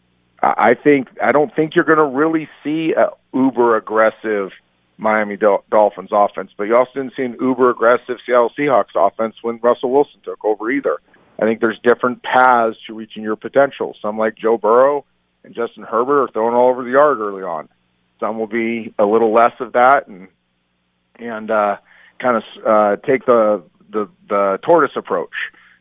I 0.43 0.75
think 0.75 1.09
I 1.23 1.33
don't 1.33 1.55
think 1.55 1.75
you're 1.77 1.85
going 1.85 1.99
to 1.99 2.17
really 2.17 2.49
see 2.65 2.95
a 2.97 3.11
uber 3.37 3.77
aggressive 3.77 4.53
Miami 4.97 5.37
Dolphins 5.37 6.11
offense, 6.13 6.51
but 6.57 6.65
you 6.65 6.77
also 6.77 6.91
didn't 6.95 7.13
see 7.15 7.25
an 7.25 7.37
uber 7.41 7.71
aggressive 7.71 8.17
Seattle 8.25 8.51
Seahawks 8.59 8.95
offense 8.95 9.35
when 9.43 9.59
Russell 9.63 9.91
Wilson 9.91 10.21
took 10.25 10.43
over 10.45 10.71
either. 10.71 10.99
I 11.41 11.45
think 11.45 11.61
there's 11.61 11.79
different 11.83 12.23
paths 12.23 12.77
to 12.87 12.95
reaching 12.95 13.23
your 13.23 13.37
potential. 13.37 13.97
Some 14.03 14.19
like 14.19 14.37
Joe 14.37 14.59
Burrow 14.59 15.05
and 15.43 15.55
Justin 15.55 15.85
Herbert 15.85 16.25
are 16.25 16.29
throwing 16.33 16.55
all 16.55 16.69
over 16.69 16.85
the 16.85 16.91
yard 16.91 17.19
early 17.19 17.43
on. 17.43 17.69
Some 18.19 18.39
will 18.39 18.47
be 18.47 18.95
a 18.99 19.07
little 19.07 19.33
less 19.33 19.55
of 19.61 19.73
that 19.73 20.07
and 20.07 20.29
and 21.19 21.51
uh, 21.51 21.77
kind 22.19 22.37
of 22.37 22.43
uh, 22.67 22.97
take 23.07 23.25
the, 23.27 23.63
the 23.91 24.09
the 24.29 24.59
tortoise 24.63 24.97
approach. 24.97 25.33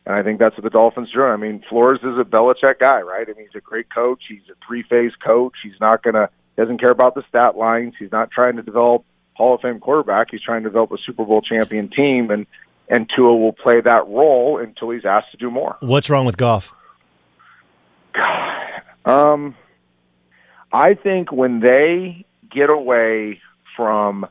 And 0.06 0.14
I 0.14 0.22
think 0.22 0.38
that's 0.38 0.56
what 0.56 0.64
the 0.64 0.70
Dolphins 0.70 1.10
do. 1.12 1.22
I 1.22 1.36
mean, 1.36 1.62
Flores 1.68 2.00
is 2.02 2.18
a 2.18 2.24
Belichick 2.24 2.78
guy, 2.80 3.02
right? 3.02 3.28
I 3.28 3.32
mean, 3.34 3.46
he's 3.46 3.54
a 3.54 3.60
great 3.60 3.92
coach. 3.94 4.22
He's 4.28 4.42
a 4.50 4.54
three 4.66 4.82
phase 4.82 5.12
coach. 5.22 5.54
He's 5.62 5.78
not 5.80 6.02
gonna 6.02 6.30
doesn't 6.56 6.78
care 6.78 6.90
about 6.90 7.14
the 7.14 7.22
stat 7.28 7.56
lines. 7.56 7.94
He's 7.98 8.12
not 8.12 8.30
trying 8.30 8.56
to 8.56 8.62
develop 8.62 9.04
Hall 9.34 9.54
of 9.54 9.60
Fame 9.60 9.80
quarterback. 9.80 10.28
He's 10.30 10.42
trying 10.42 10.62
to 10.62 10.68
develop 10.68 10.92
a 10.92 10.98
Super 11.04 11.24
Bowl 11.24 11.42
champion 11.42 11.88
team, 11.88 12.30
and 12.30 12.46
and 12.90 13.08
Tua 13.14 13.34
will 13.36 13.52
play 13.52 13.80
that 13.80 14.06
role 14.08 14.58
until 14.58 14.90
he's 14.90 15.04
asked 15.04 15.30
to 15.30 15.36
do 15.38 15.50
more. 15.50 15.76
What's 15.80 16.10
wrong 16.10 16.26
with 16.26 16.36
Goff? 16.36 16.74
Um, 19.02 19.56
I 20.70 20.92
think 20.92 21.32
when 21.32 21.60
they 21.60 22.26
get 22.52 22.68
away 22.68 23.40
from 23.74 24.26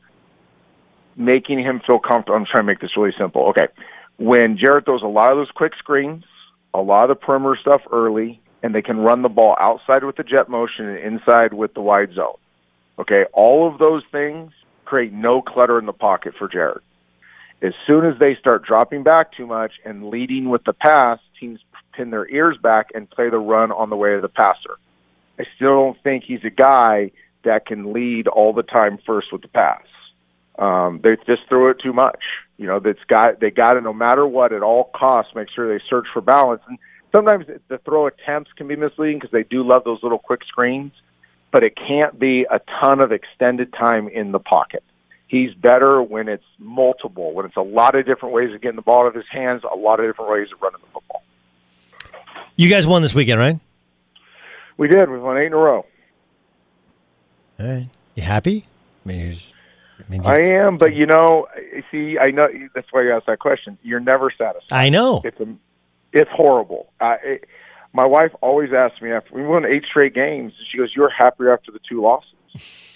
making 1.15 1.57
him 1.57 1.81
feel 1.87 1.97
comfortable, 1.97 2.35
I'm 2.37 2.45
trying 2.45 2.63
to 2.63 2.67
make 2.67 2.79
this 2.79 2.95
really 2.95 3.13
simple. 3.17 3.47
Okay, 3.49 3.67
when 4.17 4.59
Jared 4.63 4.85
throws 4.85 5.01
a 5.01 5.07
lot 5.07 5.31
of 5.31 5.39
those 5.39 5.49
quick 5.55 5.73
screens, 5.79 6.23
a 6.71 6.81
lot 6.81 7.09
of 7.09 7.17
the 7.17 7.25
perimeter 7.25 7.57
stuff 7.59 7.81
early, 7.91 8.39
and 8.61 8.75
they 8.75 8.83
can 8.83 8.97
run 8.97 9.23
the 9.23 9.27
ball 9.27 9.57
outside 9.59 10.03
with 10.03 10.17
the 10.17 10.23
jet 10.23 10.49
motion 10.49 10.85
and 10.85 10.99
inside 10.99 11.51
with 11.51 11.73
the 11.73 11.81
wide 11.81 12.13
zone. 12.13 12.37
Okay, 12.99 13.25
all 13.33 13.67
of 13.67 13.79
those 13.79 14.03
things 14.11 14.51
create 14.85 15.11
no 15.11 15.41
clutter 15.41 15.79
in 15.79 15.87
the 15.87 15.93
pocket 15.93 16.35
for 16.37 16.47
Jared. 16.47 16.81
As 17.61 17.73
soon 17.85 18.05
as 18.05 18.17
they 18.19 18.35
start 18.39 18.63
dropping 18.63 19.03
back 19.03 19.33
too 19.33 19.45
much 19.45 19.73
and 19.85 20.09
leading 20.09 20.49
with 20.49 20.63
the 20.63 20.73
pass, 20.73 21.19
teams 21.39 21.59
pin 21.93 22.09
their 22.09 22.29
ears 22.29 22.57
back 22.61 22.87
and 22.95 23.09
play 23.09 23.29
the 23.29 23.37
run 23.37 23.71
on 23.71 23.89
the 23.89 23.97
way 23.97 24.13
of 24.13 24.21
the 24.21 24.29
passer. 24.29 24.77
I 25.37 25.43
still 25.55 25.69
don't 25.69 26.03
think 26.03 26.23
he's 26.25 26.43
a 26.45 26.49
guy 26.49 27.11
that 27.43 27.65
can 27.65 27.93
lead 27.93 28.27
all 28.27 28.53
the 28.53 28.63
time 28.63 28.99
first 29.05 29.31
with 29.31 29.41
the 29.41 29.47
pass. 29.49 29.83
Um, 30.57 30.99
they 31.03 31.15
just 31.25 31.47
throw 31.47 31.69
it 31.69 31.77
too 31.81 31.93
much. 31.93 32.19
You 32.57 32.67
know, 32.67 32.79
that's 32.79 33.03
got 33.07 33.39
they 33.39 33.49
got 33.49 33.73
to 33.73 33.81
no 33.81 33.93
matter 33.93 34.27
what 34.27 34.51
at 34.51 34.61
all 34.61 34.91
costs 34.93 35.33
make 35.35 35.47
sure 35.53 35.71
they 35.71 35.83
search 35.89 36.07
for 36.13 36.21
balance. 36.21 36.61
And 36.67 36.77
sometimes 37.13 37.45
the 37.69 37.77
throw 37.79 38.07
attempts 38.07 38.51
can 38.57 38.67
be 38.67 38.75
misleading 38.75 39.17
because 39.17 39.31
they 39.31 39.43
do 39.43 39.63
love 39.63 39.83
those 39.85 40.03
little 40.03 40.19
quick 40.19 40.41
screens, 40.45 40.91
but 41.51 41.63
it 41.63 41.77
can't 41.77 42.19
be 42.19 42.45
a 42.49 42.59
ton 42.81 42.99
of 42.99 43.13
extended 43.13 43.73
time 43.73 44.09
in 44.09 44.33
the 44.33 44.39
pocket. 44.39 44.83
He's 45.29 45.53
better 45.53 46.01
when 46.01 46.27
it's 46.27 46.43
multiple, 46.57 47.33
when 47.33 47.45
it's 47.45 47.55
a 47.55 47.61
lot 47.61 47.93
of 47.93 48.03
different 48.07 48.33
ways 48.33 48.51
of 48.51 48.61
getting 48.61 48.77
the 48.77 48.81
ball 48.81 49.01
out 49.01 49.09
of 49.09 49.13
his 49.13 49.27
hands, 49.31 49.61
a 49.63 49.77
lot 49.77 49.99
of 49.99 50.07
different 50.07 50.31
ways 50.31 50.47
of 50.51 50.59
running 50.59 50.81
the 50.81 50.91
football. 50.91 51.23
You 52.55 52.67
guys 52.67 52.87
won 52.87 53.03
this 53.03 53.13
weekend, 53.13 53.39
right? 53.39 53.59
We 54.75 54.87
did. 54.87 55.07
We 55.07 55.19
won 55.19 55.37
eight 55.37 55.45
in 55.45 55.53
a 55.53 55.57
row. 55.57 55.85
All 57.59 57.67
right. 57.67 57.87
You 58.15 58.23
happy? 58.23 58.65
I 59.05 59.07
mean, 59.07 59.35
I, 59.99 60.11
mean, 60.11 60.25
I 60.25 60.41
am, 60.55 60.77
but 60.77 60.95
you 60.95 61.05
know, 61.05 61.47
see, 61.91 62.17
I 62.17 62.31
know 62.31 62.47
that's 62.73 62.91
why 62.91 63.03
you 63.03 63.13
asked 63.13 63.27
that 63.27 63.37
question. 63.37 63.77
You're 63.83 63.99
never 63.99 64.31
satisfied. 64.35 64.75
I 64.75 64.89
know. 64.89 65.21
It's 65.23 65.39
a, 65.39 65.47
it's 66.11 66.31
horrible. 66.31 66.91
Uh, 66.99 67.17
it, 67.23 67.45
my 67.93 68.05
wife 68.05 68.31
always 68.41 68.73
asks 68.73 68.99
me 68.99 69.11
after 69.11 69.35
we 69.35 69.43
won 69.43 69.63
eight 69.65 69.83
straight 69.87 70.15
games. 70.15 70.53
And 70.57 70.67
she 70.71 70.79
goes, 70.79 70.91
"You're 70.95 71.11
happier 71.11 71.53
after 71.53 71.71
the 71.71 71.79
two 71.87 72.01
losses." 72.01 72.88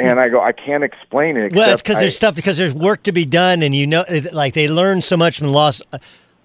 And 0.00 0.20
I 0.20 0.28
go, 0.28 0.40
I 0.40 0.52
can't 0.52 0.84
explain 0.84 1.36
it. 1.36 1.52
Well, 1.52 1.70
it's 1.70 1.82
because 1.82 2.00
there's 2.00 2.16
stuff 2.16 2.34
because 2.34 2.56
there's 2.56 2.74
work 2.74 3.02
to 3.04 3.12
be 3.12 3.24
done, 3.24 3.62
and 3.62 3.74
you 3.74 3.86
know, 3.86 4.04
like 4.32 4.54
they 4.54 4.68
learn 4.68 5.02
so 5.02 5.16
much 5.16 5.38
from 5.38 5.48
loss. 5.48 5.82
Uh, 5.92 5.98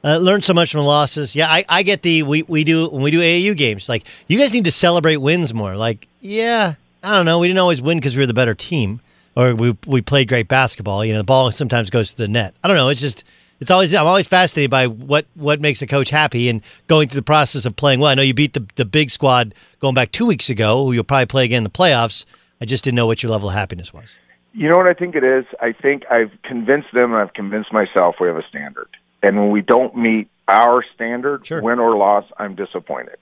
uh, 0.03 0.18
learn 0.18 0.41
so 0.43 0.53
much 0.53 0.72
from 0.72 0.82
losses. 0.82 1.36
Yeah, 1.36 1.47
I, 1.47 1.66
I 1.68 1.82
get 1.82 2.03
the 2.03 2.22
we, 2.22 2.43
we 2.43 2.64
do 2.64 2.88
when 2.89 3.01
we 3.01 3.10
do 3.10 3.20
AAU 3.20 3.58
games. 3.58 3.89
Like 3.89 4.06
you 4.28 4.38
guys 4.38 4.53
need 4.53 4.66
to 4.66 4.72
celebrate 4.72 5.18
wins 5.18 5.51
more. 5.51 5.76
Like 5.76 6.08
yeah, 6.22 6.76
I 7.01 7.16
don't 7.16 7.26
know. 7.26 7.39
We 7.39 7.47
didn't 7.47 7.60
always 7.60 7.82
win 7.82 7.97
because 7.97 8.16
we 8.16 8.22
were 8.22 8.28
the 8.28 8.34
better 8.34 8.53
team, 8.53 8.99
or 9.36 9.56
we 9.56 9.76
we 9.88 10.01
played 10.01 10.28
great 10.28 10.47
basketball. 10.47 11.03
You 11.03 11.14
know, 11.14 11.20
the 11.20 11.26
ball 11.26 11.51
sometimes 11.51 11.89
goes 11.89 12.12
to 12.12 12.18
the 12.18 12.28
net. 12.28 12.53
I 12.64 12.68
don't 12.68 12.78
know. 12.78 12.89
It's 12.89 13.01
just 13.01 13.24
it's 13.60 13.72
always 13.72 13.95
I'm 13.95 14.06
always 14.06 14.28
fascinated 14.28 14.70
by 14.70 14.88
what 14.88 15.26
what 15.34 15.62
makes 15.62 15.82
a 15.82 15.88
coach 15.88 16.10
happy 16.10 16.49
and 16.49 16.62
going 16.88 17.10
through 17.10 17.22
the 17.22 17.26
process 17.26 17.66
of 17.66 17.76
playing 17.76 17.99
well. 17.99 18.12
I 18.12 18.16
know 18.16 18.22
you 18.22 18.34
beat 18.34 18.53
the 18.53 18.66
the 18.76 18.86
big 18.86 19.10
squad 19.10 19.56
going 19.80 19.95
back 19.95 20.12
two 20.12 20.26
weeks 20.26 20.49
ago, 20.49 20.86
who 20.86 20.91
you'll 20.91 21.03
probably 21.03 21.26
play 21.26 21.45
again 21.45 21.58
in 21.58 21.64
the 21.64 21.70
playoffs. 21.70 22.26
I 22.62 22.66
just 22.66 22.84
didn't 22.84 22.95
know 22.95 23.08
what 23.08 23.24
your 23.24 23.32
level 23.32 23.49
of 23.49 23.56
happiness 23.56 23.93
was. 23.93 24.16
You 24.53 24.70
know 24.70 24.78
what 24.78 24.88
I 24.88 24.93
think 24.93 25.16
it 25.16 25.24
is? 25.24 25.45
I 25.60 25.74
think 25.74 26.03
I've 26.10 26.32
convinced 26.43 26.88
them 26.93 27.12
and 27.12 27.22
I've 27.22 27.34
convinced 27.34 27.74
myself 27.74 28.16
we 28.20 28.28
have 28.28 28.38
a 28.38 28.47
standard. 28.47 28.88
And 29.22 29.38
when 29.38 29.51
we 29.51 29.62
don't 29.62 29.95
meet 29.97 30.30
our 30.47 30.84
standard, 30.93 31.45
sure. 31.45 31.62
win 31.62 31.80
or 31.80 31.97
loss, 31.97 32.26
I'm 32.38 32.56
disappointed. 32.56 33.18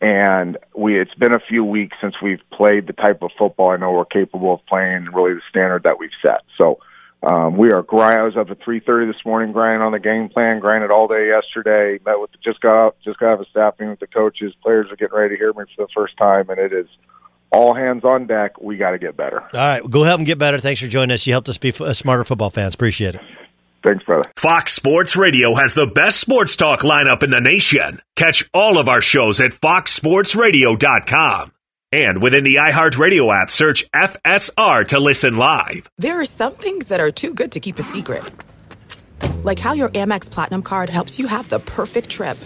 And 0.00 0.58
we 0.74 1.00
it's 1.00 1.14
been 1.14 1.32
a 1.32 1.40
few 1.40 1.64
weeks 1.64 1.96
since 2.00 2.14
we've 2.20 2.42
played 2.52 2.86
the 2.86 2.92
type 2.92 3.22
of 3.22 3.30
football 3.38 3.70
I 3.70 3.76
know 3.76 3.92
we're 3.92 4.04
capable 4.04 4.54
of 4.54 4.66
playing, 4.66 5.06
really 5.14 5.34
the 5.34 5.40
standard 5.48 5.84
that 5.84 5.98
we've 5.98 6.10
set. 6.24 6.42
So 6.60 6.80
um, 7.22 7.56
we 7.56 7.70
are 7.72 7.82
grinding. 7.82 8.20
I 8.20 8.24
was 8.24 8.36
up 8.36 8.50
at 8.50 8.62
three 8.62 8.80
thirty 8.80 9.06
this 9.06 9.24
morning, 9.24 9.52
grinding 9.52 9.82
on 9.82 9.92
the 9.92 9.98
game 9.98 10.28
plan. 10.28 10.60
Grinded 10.60 10.90
all 10.90 11.08
day 11.08 11.28
yesterday. 11.28 11.98
Met 12.04 12.20
with 12.20 12.30
the, 12.32 12.38
just 12.44 12.60
got 12.60 12.94
just 13.04 13.18
got 13.18 13.28
out 13.28 13.34
of 13.34 13.40
a 13.40 13.50
staff 13.50 13.74
meeting 13.78 13.90
with 13.90 14.00
the 14.00 14.06
coaches. 14.06 14.52
Players 14.62 14.90
are 14.90 14.96
getting 14.96 15.16
ready 15.16 15.34
to 15.34 15.38
hear 15.38 15.52
me 15.54 15.64
for 15.74 15.86
the 15.86 15.92
first 15.94 16.16
time, 16.18 16.50
and 16.50 16.58
it 16.58 16.72
is 16.74 16.86
all 17.50 17.74
hands 17.74 18.04
on 18.04 18.26
deck. 18.26 18.60
We 18.60 18.76
got 18.76 18.90
to 18.90 18.98
get 18.98 19.16
better. 19.16 19.40
All 19.40 19.48
right, 19.52 19.82
go 19.88 20.02
help 20.02 20.18
them 20.18 20.24
get 20.24 20.38
better. 20.38 20.58
Thanks 20.58 20.80
for 20.80 20.88
joining 20.88 21.14
us. 21.14 21.26
You 21.26 21.32
helped 21.32 21.48
us 21.48 21.58
be 21.58 21.72
uh, 21.78 21.92
smarter 21.92 22.24
football 22.24 22.50
fans. 22.50 22.74
Appreciate 22.74 23.14
it. 23.14 23.20
Thanks, 23.84 24.04
brother. 24.04 24.28
Fox 24.36 24.72
Sports 24.72 25.16
Radio 25.16 25.54
has 25.54 25.74
the 25.74 25.86
best 25.86 26.18
sports 26.18 26.56
talk 26.56 26.80
lineup 26.80 27.22
in 27.22 27.30
the 27.30 27.40
nation. 27.40 28.00
Catch 28.16 28.48
all 28.52 28.78
of 28.78 28.88
our 28.88 29.00
shows 29.00 29.40
at 29.40 29.52
foxsportsradio.com. 29.52 31.52
And 31.92 32.20
within 32.20 32.42
the 32.42 32.56
iHeartRadio 32.56 33.42
app, 33.42 33.48
search 33.48 33.88
FSR 33.92 34.88
to 34.88 34.98
listen 34.98 35.36
live. 35.36 35.88
There 35.98 36.20
are 36.20 36.24
some 36.24 36.54
things 36.54 36.88
that 36.88 36.98
are 36.98 37.12
too 37.12 37.32
good 37.32 37.52
to 37.52 37.60
keep 37.60 37.78
a 37.78 37.84
secret. 37.84 38.24
Like 39.44 39.60
how 39.60 39.72
your 39.72 39.90
Amex 39.90 40.28
Platinum 40.28 40.62
card 40.62 40.90
helps 40.90 41.20
you 41.20 41.28
have 41.28 41.48
the 41.48 41.60
perfect 41.60 42.10
trip. 42.10 42.38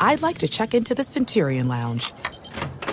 I'd 0.00 0.22
like 0.22 0.38
to 0.38 0.48
check 0.48 0.74
into 0.74 0.94
the 0.94 1.04
Centurion 1.04 1.68
Lounge 1.68 2.12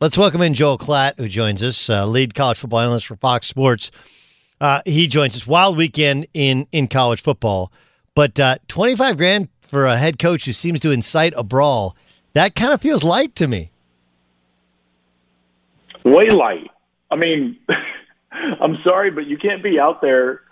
Let's 0.00 0.16
welcome 0.16 0.42
in 0.42 0.54
Joel 0.54 0.78
Klatt, 0.78 1.18
who 1.18 1.26
joins 1.26 1.60
us, 1.60 1.90
uh, 1.90 2.06
lead 2.06 2.32
college 2.32 2.56
football 2.56 2.78
analyst 2.78 3.06
for 3.06 3.16
Fox 3.16 3.48
Sports. 3.48 3.90
Uh, 4.60 4.80
he 4.86 5.08
joins 5.08 5.34
us. 5.34 5.44
Wild 5.44 5.76
weekend 5.76 6.28
in 6.32 6.68
in 6.70 6.86
college 6.86 7.20
football, 7.20 7.72
but 8.14 8.38
uh, 8.38 8.58
twenty 8.68 8.94
five 8.94 9.16
grand 9.16 9.48
for 9.60 9.86
a 9.86 9.96
head 9.96 10.20
coach 10.20 10.44
who 10.44 10.52
seems 10.52 10.78
to 10.80 10.92
incite 10.92 11.34
a 11.36 11.42
brawl. 11.42 11.96
That 12.34 12.54
kind 12.54 12.72
of 12.72 12.80
feels 12.80 13.02
light 13.02 13.34
to 13.36 13.48
me. 13.48 13.72
Way 16.04 16.28
light. 16.30 16.70
I 17.10 17.16
mean, 17.16 17.58
I'm 18.60 18.78
sorry, 18.84 19.10
but 19.10 19.26
you 19.26 19.36
can't 19.36 19.64
be 19.64 19.80
out 19.80 20.00
there 20.00 20.42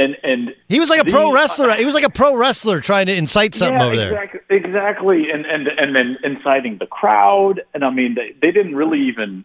and 0.00 0.16
and 0.22 0.54
he 0.68 0.80
was 0.80 0.88
like 0.88 1.00
a 1.00 1.04
pro 1.04 1.32
wrestler. 1.32 1.72
He 1.72 1.84
was 1.84 1.94
like 1.94 2.04
a 2.04 2.10
pro 2.10 2.34
wrestler 2.36 2.80
trying 2.80 3.06
to 3.06 3.14
incite 3.14 3.54
something 3.54 3.78
yeah, 3.78 3.86
over 3.86 3.96
there. 3.96 4.22
Exactly, 4.22 4.56
exactly, 4.56 5.30
and 5.30 5.44
and 5.44 5.68
and 5.68 5.94
then 5.94 6.16
inciting 6.24 6.78
the 6.78 6.86
crowd. 6.86 7.62
And 7.74 7.84
I 7.84 7.90
mean, 7.90 8.14
they 8.14 8.34
they 8.40 8.50
didn't 8.50 8.74
really 8.74 9.00
even. 9.08 9.44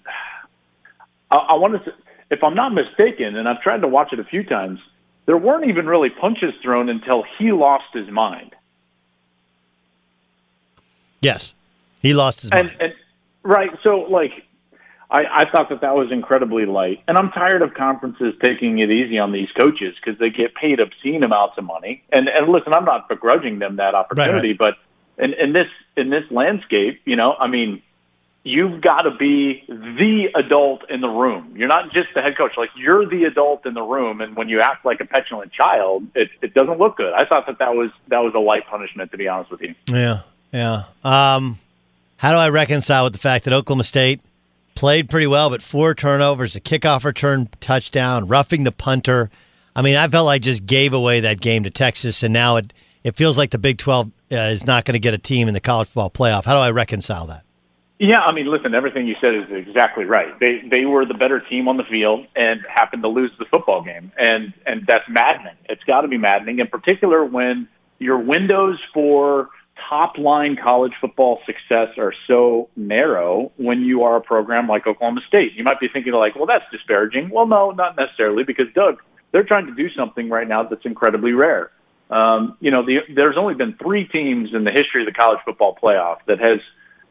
I, 1.32 1.36
I 1.36 1.54
want 1.56 1.84
to, 1.84 1.94
if 2.32 2.44
I'm 2.44 2.56
not 2.56 2.74
mistaken, 2.74 3.36
and 3.36 3.48
I've 3.50 3.62
tried 3.62 3.82
to 3.82 3.88
watch 3.88 4.14
it 4.14 4.20
a 4.20 4.24
few 4.24 4.44
times. 4.44 4.80
There 5.26 5.38
weren't 5.38 5.68
even 5.68 5.88
really 5.88 6.12
punches 6.12 6.54
thrown 6.62 6.88
until 6.88 7.24
he 7.38 7.52
lost 7.52 7.86
his 7.94 8.08
mind. 8.12 8.56
Yes, 11.20 11.56
he 12.00 12.14
lost 12.14 12.42
his 12.42 12.52
and, 12.52 12.68
mind. 12.68 12.78
And 12.80 12.94
right, 13.44 13.72
so 13.84 14.02
like 14.02 14.45
I, 15.10 15.22
I 15.32 15.52
thought 15.52 15.70
that 15.70 15.82
that 15.82 15.96
was 15.96 16.12
incredibly 16.12 16.66
light, 16.66 17.04
and 17.08 17.18
I'm 17.18 17.32
tired 17.32 17.62
of 17.62 17.74
conferences 17.74 18.34
taking 18.42 18.80
it 18.80 18.90
easy 18.90 19.20
on 19.20 19.32
these 19.32 19.50
coaches 19.58 19.96
because 20.04 20.20
they 20.20 20.30
get 20.30 20.56
paid 20.56 20.80
obscene 20.80 21.24
amounts 21.24 21.58
of 21.58 21.64
money. 21.64 22.04
And 22.12 22.28
and 22.28 22.52
listen, 22.52 22.74
I'm 22.74 22.86
not 22.86 23.08
begrudging 23.08 23.60
them 23.60 23.76
that 23.78 23.94
opportunity, 23.94 24.50
right, 24.50 24.60
right. 24.60 24.76
but 25.18 25.24
in, 25.24 25.34
in 25.34 25.54
this 25.54 25.68
in 25.96 26.10
this 26.10 26.24
landscape, 26.32 27.02
you 27.06 27.16
know, 27.16 27.34
I 27.40 27.48
mean, 27.48 27.84
you've 28.44 28.82
got 28.82 29.04
to 29.04 29.12
be 29.12 29.64
the 29.68 30.28
adult 30.36 30.90
in 30.90 31.02
the 31.02 31.08
room. 31.08 31.54
You're 31.56 31.68
not 31.68 31.92
just 31.94 32.08
the 32.16 32.22
head 32.22 32.38
coach; 32.38 32.54
like 32.58 32.70
you're 32.76 33.08
the 33.08 33.26
adult 33.26 33.66
in 33.66 33.76
the 33.76 33.84
room. 33.84 34.22
And 34.22 34.36
when 34.36 34.50
you 34.50 34.60
act 34.60 34.86
like 34.86 35.02
a 35.02 35.06
petulant 35.06 35.52
child, 35.52 36.04
it, 36.16 36.30
it 36.42 36.54
doesn't 36.56 36.80
look 36.80 36.98
good. 36.98 37.14
I 37.14 37.26
thought 37.26 37.46
that 37.48 37.60
that 37.60 37.76
was 37.76 37.92
that 38.08 38.20
was 38.20 38.34
a 38.36 38.40
light 38.40 38.68
punishment, 38.68 39.12
to 39.12 39.18
be 39.18 39.28
honest 39.28 39.52
with 39.52 39.62
you. 39.62 39.76
Yeah, 39.92 40.22
yeah. 40.52 40.84
Um, 41.04 41.58
how 42.18 42.32
do 42.32 42.38
I 42.38 42.50
reconcile 42.50 43.04
with 43.04 43.14
the 43.14 43.20
fact 43.20 43.46
that 43.46 43.54
Oklahoma 43.54 43.84
State? 43.84 44.22
Played 44.76 45.10
pretty 45.10 45.28
well, 45.28 45.50
but 45.50 45.62
four 45.62 45.96
turnovers, 45.96 46.56
a 46.56 46.62
kickoff 46.62 47.04
return 47.04 47.50
touchdown, 47.60 48.28
roughing 48.28 48.64
the 48.64 48.72
punter. 48.72 49.30
I 49.76 49.82
mean, 49.82 49.96
I 49.96 50.08
felt 50.08 50.26
like 50.26 50.42
just 50.42 50.66
gave 50.66 50.94
away 50.94 51.22
that 51.22 51.42
game 51.42 51.64
to 51.64 51.70
Texas, 51.70 52.22
and 52.24 52.34
now 52.34 52.58
it 52.58 52.74
it 53.04 53.16
feels 53.16 53.38
like 53.38 53.52
the 53.52 53.58
Big 53.58 53.78
Twelve 53.78 54.12
uh, 54.32 54.36
is 54.36 54.66
not 54.66 54.86
going 54.86 54.94
to 54.94 55.00
get 55.00 55.14
a 55.14 55.18
team 55.18 55.48
in 55.48 55.54
the 55.54 55.60
college 55.60 55.88
football 55.88 56.10
playoff. 56.10 56.46
How 56.46 56.54
do 56.54 56.60
I 56.60 56.72
reconcile 56.72 57.28
that? 57.28 57.44
Yeah, 57.98 58.20
I 58.20 58.34
mean, 58.34 58.48
listen, 58.52 58.76
everything 58.76 59.08
you 59.08 59.16
said 59.22 59.34
is 59.36 59.68
exactly 59.68 60.04
right. 60.04 60.38
They 60.40 60.62
they 60.70 60.86
were 60.86 61.06
the 61.06 61.14
better 61.14 61.40
team 61.40 61.68
on 61.68 61.78
the 61.78 61.86
field 61.90 62.26
and 62.36 62.60
happened 62.68 63.04
to 63.04 63.10
lose 63.10 63.32
the 63.40 63.46
football 63.46 63.84
game, 63.84 64.12
and 64.18 64.54
and 64.66 64.86
that's 64.88 65.06
maddening. 65.10 65.56
It's 65.70 65.84
got 65.86 66.02
to 66.02 66.08
be 66.08 66.18
maddening, 66.18 66.60
in 66.60 66.68
particular 66.68 67.24
when 67.24 67.70
your 68.00 68.18
windows 68.18 68.80
for 68.94 69.50
top 69.90 70.18
line 70.18 70.58
college 70.62 70.94
football 71.00 71.40
success 71.46 71.90
are 71.98 72.14
so 72.28 72.70
narrow 72.76 73.52
when 73.58 73.82
you 73.82 74.04
are 74.04 74.18
a 74.18 74.22
program 74.22 74.68
like 74.68 74.88
Oklahoma 74.88 75.22
State. 75.28 75.54
You 75.56 75.64
might 75.64 75.80
be 75.80 75.88
thinking 75.92 76.14
like, 76.14 76.36
well, 76.36 76.46
that's 76.46 76.66
disparaging. 76.72 77.30
Well, 77.30 77.48
no, 77.48 77.72
not 77.72 77.96
necessarily 77.96 78.44
because 78.44 78.68
Doug, 78.74 79.02
they're 79.32 79.44
trying 79.44 79.68
to 79.68 79.76
do 79.76 79.90
something 79.96 80.30
right 80.30 80.48
now 80.48 80.64
that's 80.64 80.86
incredibly 80.86 81.34
rare. 81.34 81.72
Um, 82.10 82.58
you 82.60 82.72
know, 82.72 82.86
the, 82.86 83.00
there's 83.14 83.38
only 83.38 83.56
been 83.56 83.76
three 83.82 84.08
teams 84.08 84.50
in 84.54 84.64
the 84.64 84.72
history 84.72 85.02
of 85.02 85.08
the 85.08 85.18
college 85.18 85.40
football 85.44 85.78
playoff 85.82 86.18
that 86.28 86.40
has 86.40 86.60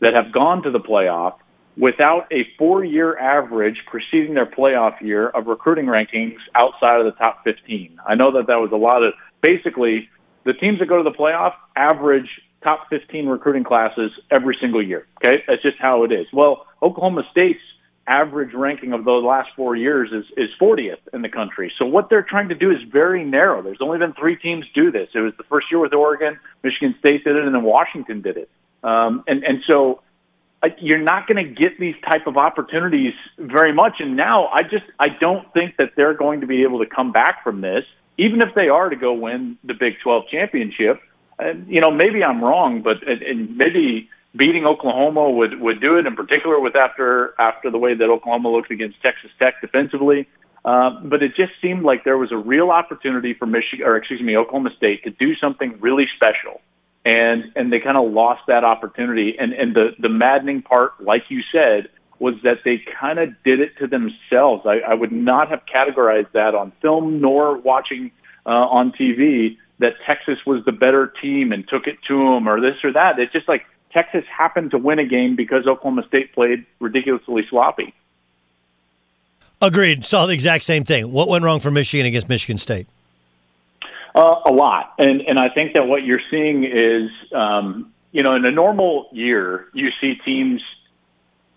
that 0.01 0.15
have 0.15 0.33
gone 0.33 0.63
to 0.63 0.71
the 0.71 0.81
playoff 0.81 1.35
without 1.77 2.27
a 2.33 2.47
four-year 2.59 3.17
average 3.19 3.77
preceding 3.87 4.35
their 4.35 4.47
playoff 4.47 5.01
year 5.01 5.29
of 5.29 5.47
recruiting 5.47 5.87
rankings 5.87 6.37
outside 6.55 7.01
of 7.01 7.07
the 7.07 7.19
top 7.19 7.43
15. 7.45 7.99
I 8.07 8.15
know 8.15 8.33
that 8.33 8.47
that 8.47 8.57
was 8.57 8.71
a 8.73 8.77
lot 8.77 9.03
of 9.03 9.15
basically 9.41 10.09
the 10.45 10.53
teams 10.53 10.79
that 10.79 10.87
go 10.87 11.03
to 11.03 11.03
the 11.03 11.17
playoff 11.17 11.55
average 11.75 12.29
top 12.65 12.89
15 12.91 13.27
recruiting 13.27 13.65
classes 13.65 14.11
every 14.31 14.57
single 14.61 14.83
year. 14.83 15.07
Okay, 15.25 15.43
that's 15.47 15.63
just 15.63 15.77
how 15.79 16.05
it 16.05 16.13
is. 16.13 16.27
Well, 16.33 16.67
Oklahoma 16.83 17.23
State's 17.31 17.61
average 18.07 18.53
ranking 18.55 18.93
of 18.93 19.05
the 19.05 19.13
last 19.13 19.49
four 19.57 19.77
years 19.77 20.11
is 20.13 20.25
is 20.37 20.51
40th 20.61 20.99
in 21.13 21.23
the 21.23 21.29
country. 21.29 21.73
So 21.79 21.87
what 21.87 22.11
they're 22.11 22.27
trying 22.29 22.49
to 22.49 22.55
do 22.55 22.71
is 22.71 22.79
very 22.91 23.25
narrow. 23.25 23.63
There's 23.63 23.79
only 23.81 23.99
been 23.99 24.13
three 24.15 24.37
teams 24.37 24.67
do 24.75 24.91
this. 24.91 25.09
It 25.15 25.21
was 25.21 25.33
the 25.39 25.45
first 25.45 25.67
year 25.71 25.81
with 25.81 25.95
Oregon, 25.95 26.39
Michigan 26.63 26.95
State 26.99 27.25
did 27.25 27.37
it, 27.37 27.45
and 27.45 27.55
then 27.55 27.63
Washington 27.63 28.21
did 28.23 28.37
it. 28.37 28.51
Um, 28.83 29.25
and 29.27 29.45
and 29.45 29.63
so 29.71 30.03
uh, 30.63 30.69
you're 30.81 31.03
not 31.03 31.27
going 31.27 31.45
to 31.45 31.51
get 31.51 31.79
these 31.79 31.95
type 32.11 32.27
of 32.27 32.37
opportunities 32.37 33.15
very 33.39 33.73
much. 33.73 33.95
And 34.01 34.17
now 34.17 34.49
I 34.49 34.63
just 34.63 34.85
I 34.99 35.09
don't 35.21 35.51
think 35.53 35.77
that 35.79 35.93
they're 35.97 36.15
going 36.15 36.41
to 36.41 36.47
be 36.47 36.63
able 36.63 36.81
to 36.81 36.87
come 36.87 37.13
back 37.13 37.43
from 37.43 37.61
this, 37.61 37.85
even 38.19 38.43
if 38.43 38.55
they 38.55 38.69
are 38.69 38.89
to 38.91 38.97
go 38.97 39.15
win 39.15 39.59
the 39.65 39.75
Big 39.75 39.95
12 40.03 40.25
championship 40.31 41.01
you 41.67 41.81
know 41.81 41.91
maybe 41.91 42.23
I'm 42.23 42.43
wrong, 42.43 42.83
but 42.83 42.97
and, 43.07 43.57
maybe 43.57 44.09
beating 44.37 44.67
Oklahoma 44.67 45.31
would 45.31 45.61
would 45.61 45.81
do 45.81 45.99
it. 45.99 46.07
In 46.07 46.17
particular, 46.17 46.61
with 46.61 46.77
after 46.77 47.35
after 47.39 47.71
the 47.71 47.79
way 47.79 47.95
that 47.95 48.09
Oklahoma 48.09 48.51
looked 48.51 48.71
against 48.71 49.03
Texas 49.03 49.31
Tech 49.41 49.61
defensively. 49.61 50.29
Uh, 50.65 50.99
but 51.03 51.23
it 51.23 51.33
just 51.37 51.53
seemed 51.61 51.83
like 51.83 52.05
there 52.05 52.17
was 52.17 52.33
a 52.33 52.39
real 52.39 52.71
opportunity 52.71 53.35
for 53.35 53.45
Michigan, 53.45 53.87
or 53.87 53.97
excuse 53.97 54.23
me, 54.23 54.35
Oklahoma 54.35 54.71
State 54.77 55.05
to 55.05 55.11
do 55.11 55.35
something 55.37 55.77
really 55.81 56.07
special, 56.17 56.63
and 57.05 57.53
and 57.55 57.71
they 57.71 57.81
kind 57.81 57.99
of 57.99 58.11
lost 58.11 58.43
that 58.49 58.65
opportunity. 58.65 59.37
And 59.39 59.53
and 59.53 59.75
the 59.75 59.91
the 59.99 60.09
maddening 60.09 60.63
part, 60.63 61.03
like 61.03 61.25
you 61.29 61.43
said, 61.53 61.91
was 62.19 62.35
that 62.45 62.59
they 62.65 62.83
kind 62.99 63.19
of 63.19 63.31
did 63.45 63.61
it 63.61 63.77
to 63.79 63.87
themselves. 63.87 64.65
I, 64.65 64.79
I 64.79 64.95
would 64.95 65.13
not 65.13 65.51
have 65.51 65.61
categorized 65.67 66.33
that 66.33 66.55
on 66.55 66.73
film 66.81 67.21
nor 67.21 67.59
watching 67.59 68.11
uh, 68.47 68.51
on 68.51 68.93
TV 68.93 69.59
that 69.79 69.95
Texas 70.07 70.39
was 70.47 70.65
the 70.65 70.73
better 70.73 71.13
team 71.21 71.53
and 71.53 71.67
took 71.69 71.87
it 71.87 71.99
to 72.09 72.17
them 72.17 72.49
or 72.49 72.61
this 72.61 72.77
or 72.85 72.93
that. 72.93 73.19
It's 73.19 73.33
just 73.33 73.49
like 73.49 73.67
Texas 73.93 74.25
happened 74.31 74.73
to 74.73 74.79
win 74.79 74.99
a 74.99 75.07
game 75.07 75.37
because 75.37 75.67
Oklahoma 75.67 76.05
State 76.07 76.33
played 76.33 76.65
ridiculously 76.81 77.47
sloppy. 77.49 77.95
Agreed. 79.61 80.05
Saw 80.05 80.27
the 80.27 80.35
exact 80.35 80.65
same 80.65 80.85
thing. 80.85 81.11
What 81.11 81.29
went 81.29 81.45
wrong 81.45 81.59
for 81.59 81.71
Michigan 81.71 82.07
against 82.07 82.29
Michigan 82.29 82.59
State? 82.59 82.87
Uh, 84.15 84.43
a 84.47 84.53
lot, 84.53 84.95
and 84.99 85.23
and 85.23 85.41
I 85.41 85.49
think 85.49 85.75
that 85.75 85.89
what 85.89 86.05
you're 86.05 86.21
seeing 86.31 86.63
is, 86.63 87.11
um, 87.33 87.93
you 88.13 88.23
know, 88.23 88.37
in 88.37 88.45
a 88.45 88.51
normal 88.53 89.09
year, 89.11 89.67
you 89.73 89.89
see 90.01 90.15
teams 90.25 90.63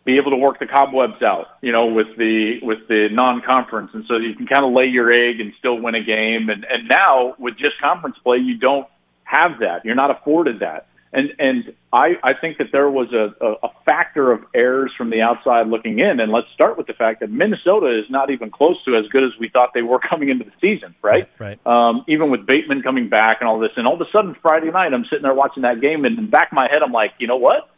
be 0.07 0.15
able 0.15 0.31
to 0.31 0.37
work 0.37 0.57
the 0.57 0.65
cobwebs 0.65 1.21
out, 1.21 1.47
you 1.61 1.73
know, 1.73 1.87
with 1.87 2.07
the 2.17 2.59
with 2.63 2.87
the 2.87 3.09
non-conference, 3.11 3.91
and 3.93 4.05
so 4.07 4.15
you 4.15 4.33
can 4.35 4.47
kind 4.47 4.63
of 4.63 4.71
lay 4.71 4.85
your 4.85 5.11
egg 5.11 5.41
and 5.41 5.51
still 5.59 5.77
win 5.79 5.95
a 5.95 6.03
game. 6.03 6.49
And 6.49 6.65
and 6.65 6.87
now 6.87 7.35
with 7.37 7.57
just 7.57 7.77
conference 7.81 8.15
play, 8.23 8.37
you 8.37 8.57
don't 8.57 8.87
have 9.25 9.59
that. 9.59 9.83
You're 9.83 9.95
not 9.95 10.09
afforded 10.09 10.61
that. 10.61 10.87
And 11.11 11.33
and 11.39 11.73
I 11.91 12.15
I 12.23 12.33
think 12.39 12.57
that 12.59 12.67
there 12.71 12.89
was 12.89 13.11
a, 13.11 13.35
a, 13.45 13.67
a 13.67 13.69
factor 13.85 14.31
of 14.31 14.45
errors 14.55 14.93
from 14.97 15.09
the 15.09 15.21
outside 15.21 15.67
looking 15.67 15.99
in. 15.99 16.21
And 16.21 16.31
let's 16.31 16.47
start 16.53 16.77
with 16.77 16.87
the 16.87 16.93
fact 16.93 17.19
that 17.19 17.29
Minnesota 17.29 17.99
is 17.99 18.09
not 18.09 18.29
even 18.29 18.49
close 18.49 18.81
to 18.85 18.95
as 18.95 19.09
good 19.09 19.25
as 19.25 19.31
we 19.37 19.49
thought 19.49 19.71
they 19.73 19.81
were 19.81 19.99
coming 20.09 20.29
into 20.29 20.45
the 20.45 20.53
season, 20.61 20.95
right? 21.03 21.29
Right. 21.37 21.59
Um, 21.67 22.05
even 22.07 22.31
with 22.31 22.45
Bateman 22.45 22.81
coming 22.81 23.09
back 23.09 23.41
and 23.41 23.49
all 23.49 23.59
this, 23.59 23.71
and 23.75 23.85
all 23.85 23.95
of 23.95 24.01
a 24.01 24.09
sudden 24.13 24.37
Friday 24.41 24.71
night, 24.71 24.93
I'm 24.93 25.03
sitting 25.09 25.23
there 25.23 25.33
watching 25.33 25.63
that 25.63 25.81
game, 25.81 26.05
and 26.05 26.17
in 26.17 26.25
the 26.27 26.31
back 26.31 26.53
of 26.53 26.55
my 26.55 26.69
head, 26.71 26.81
I'm 26.81 26.93
like, 26.93 27.11
you 27.19 27.27
know 27.27 27.35
what? 27.35 27.69